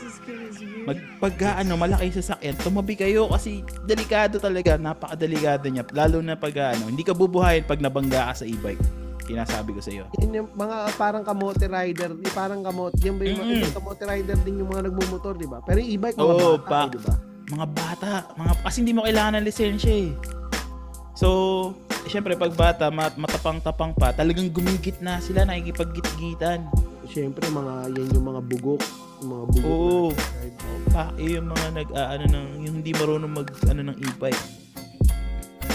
Mag, 0.85 0.99
pag 1.25 1.35
ano, 1.65 1.73
malaki 1.81 2.13
sa 2.21 2.37
sakyan, 2.37 2.53
tumabi 2.61 2.95
kayo 3.01 3.33
kasi 3.33 3.65
delikado 3.89 4.37
talaga, 4.37 4.77
napakadelikado 4.77 5.73
niya. 5.73 5.89
Lalo 5.97 6.21
na 6.21 6.37
pag 6.37 6.77
ano, 6.77 6.93
hindi 6.93 7.01
ka 7.01 7.17
bubuhayin 7.17 7.65
pag 7.65 7.81
nabangga 7.81 8.29
ka 8.29 8.45
sa 8.45 8.47
e-bike. 8.47 8.85
Sinasabi 9.25 9.73
ko 9.73 9.81
sa 9.81 9.89
iyo. 9.89 10.05
Yun 10.21 10.45
yung 10.45 10.49
mga 10.53 10.77
parang 11.01 11.25
kamote 11.25 11.65
rider, 11.65 12.13
parang 12.37 12.61
kamote, 12.61 13.01
yung 13.01 13.17
yung 13.25 13.73
kamote 13.73 14.05
rider 14.05 14.37
din 14.45 14.61
yung 14.61 14.69
mga 14.69 14.93
nagmumotor, 14.93 15.33
di 15.41 15.49
ba? 15.49 15.65
Pero 15.65 15.81
yung 15.81 15.97
e-bike, 15.97 16.17
mga 16.21 16.29
Oo, 16.29 16.61
bata, 16.61 16.69
pa. 16.69 16.81
eh, 16.85 16.93
di 16.93 17.01
ba? 17.01 17.15
Mga 17.45 17.67
bata, 17.73 18.11
mga 18.37 18.53
kasi 18.61 18.77
hindi 18.85 18.93
mo 18.93 19.01
kailangan 19.09 19.41
ng 19.41 19.47
lisensya 19.49 19.93
eh. 19.97 20.13
So, 21.17 21.29
syempre 22.09 22.37
pag 22.37 22.53
bata, 22.53 22.89
mat- 22.93 23.19
matapang-tapang 23.19 23.93
pa, 23.97 24.13
talagang 24.13 24.49
gumigit 24.53 24.99
na 25.01 25.21
sila, 25.21 25.45
nakikipag-git-gitan. 25.49 26.69
Siyempre, 27.09 27.47
mga, 27.53 27.93
yan 27.93 28.09
yung 28.17 28.27
mga 28.33 28.41
bugok, 28.49 28.83
yung 29.21 29.31
mga 29.31 29.45
bugok. 29.53 29.69
Oo. 29.69 30.09
na. 30.13 30.93
Pa, 30.93 31.03
eh, 31.21 31.37
yung 31.37 31.49
mga 31.53 31.67
nag, 31.77 31.89
ah, 31.93 32.09
ano, 32.17 32.25
ng, 32.29 32.47
yung 32.65 32.75
hindi 32.81 32.93
marunong 32.97 33.33
mag, 33.33 33.49
ano, 33.69 33.81
ng 33.93 33.99
e-bike. 34.01 34.45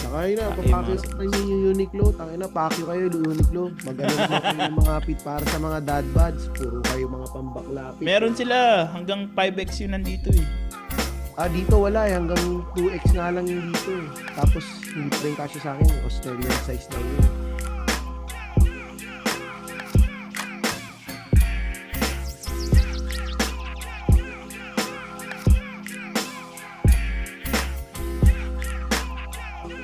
Saka 0.10 0.26
yun 0.26 0.38
na, 0.42 0.50
papakyo 0.58 0.94
yung 0.98 1.04
sa 1.06 1.22
inyo 1.22 1.40
yung 1.46 1.64
Uniqlo, 1.78 2.06
tangina, 2.18 2.48
pakyo 2.50 2.84
kayo, 2.90 3.04
Uniqlo. 3.14 3.64
Mag-ano 3.86 4.14
naman 4.18 4.42
kayo 4.46 4.60
ng 4.66 4.78
mga 4.82 4.96
pit 5.06 5.20
para 5.22 5.44
sa 5.46 5.58
mga 5.62 5.80
dad 5.86 6.06
buds, 6.18 6.44
puro 6.58 6.82
kayo 6.90 7.06
mga 7.06 7.28
pambakla 7.30 7.84
pit. 7.94 8.06
Meron 8.10 8.34
sila, 8.34 8.90
hanggang 8.90 9.30
5X 9.38 9.86
yun 9.86 9.94
nandito 9.94 10.34
eh. 10.34 10.46
Ah, 11.40 11.48
dito 11.48 11.80
wala 11.80 12.04
eh, 12.04 12.20
hanggang 12.20 12.68
2X 12.76 13.16
nga 13.16 13.32
lang 13.32 13.48
yung 13.48 13.72
dito 13.72 13.96
eh. 13.96 14.08
Tapos, 14.36 14.60
hindi 14.92 15.08
pa 15.08 15.24
rin 15.24 15.36
kasya 15.40 15.60
sa 15.64 15.72
akin, 15.72 15.88
Australian 16.04 16.58
size 16.68 16.92
na 16.92 17.00
yun. 17.00 17.49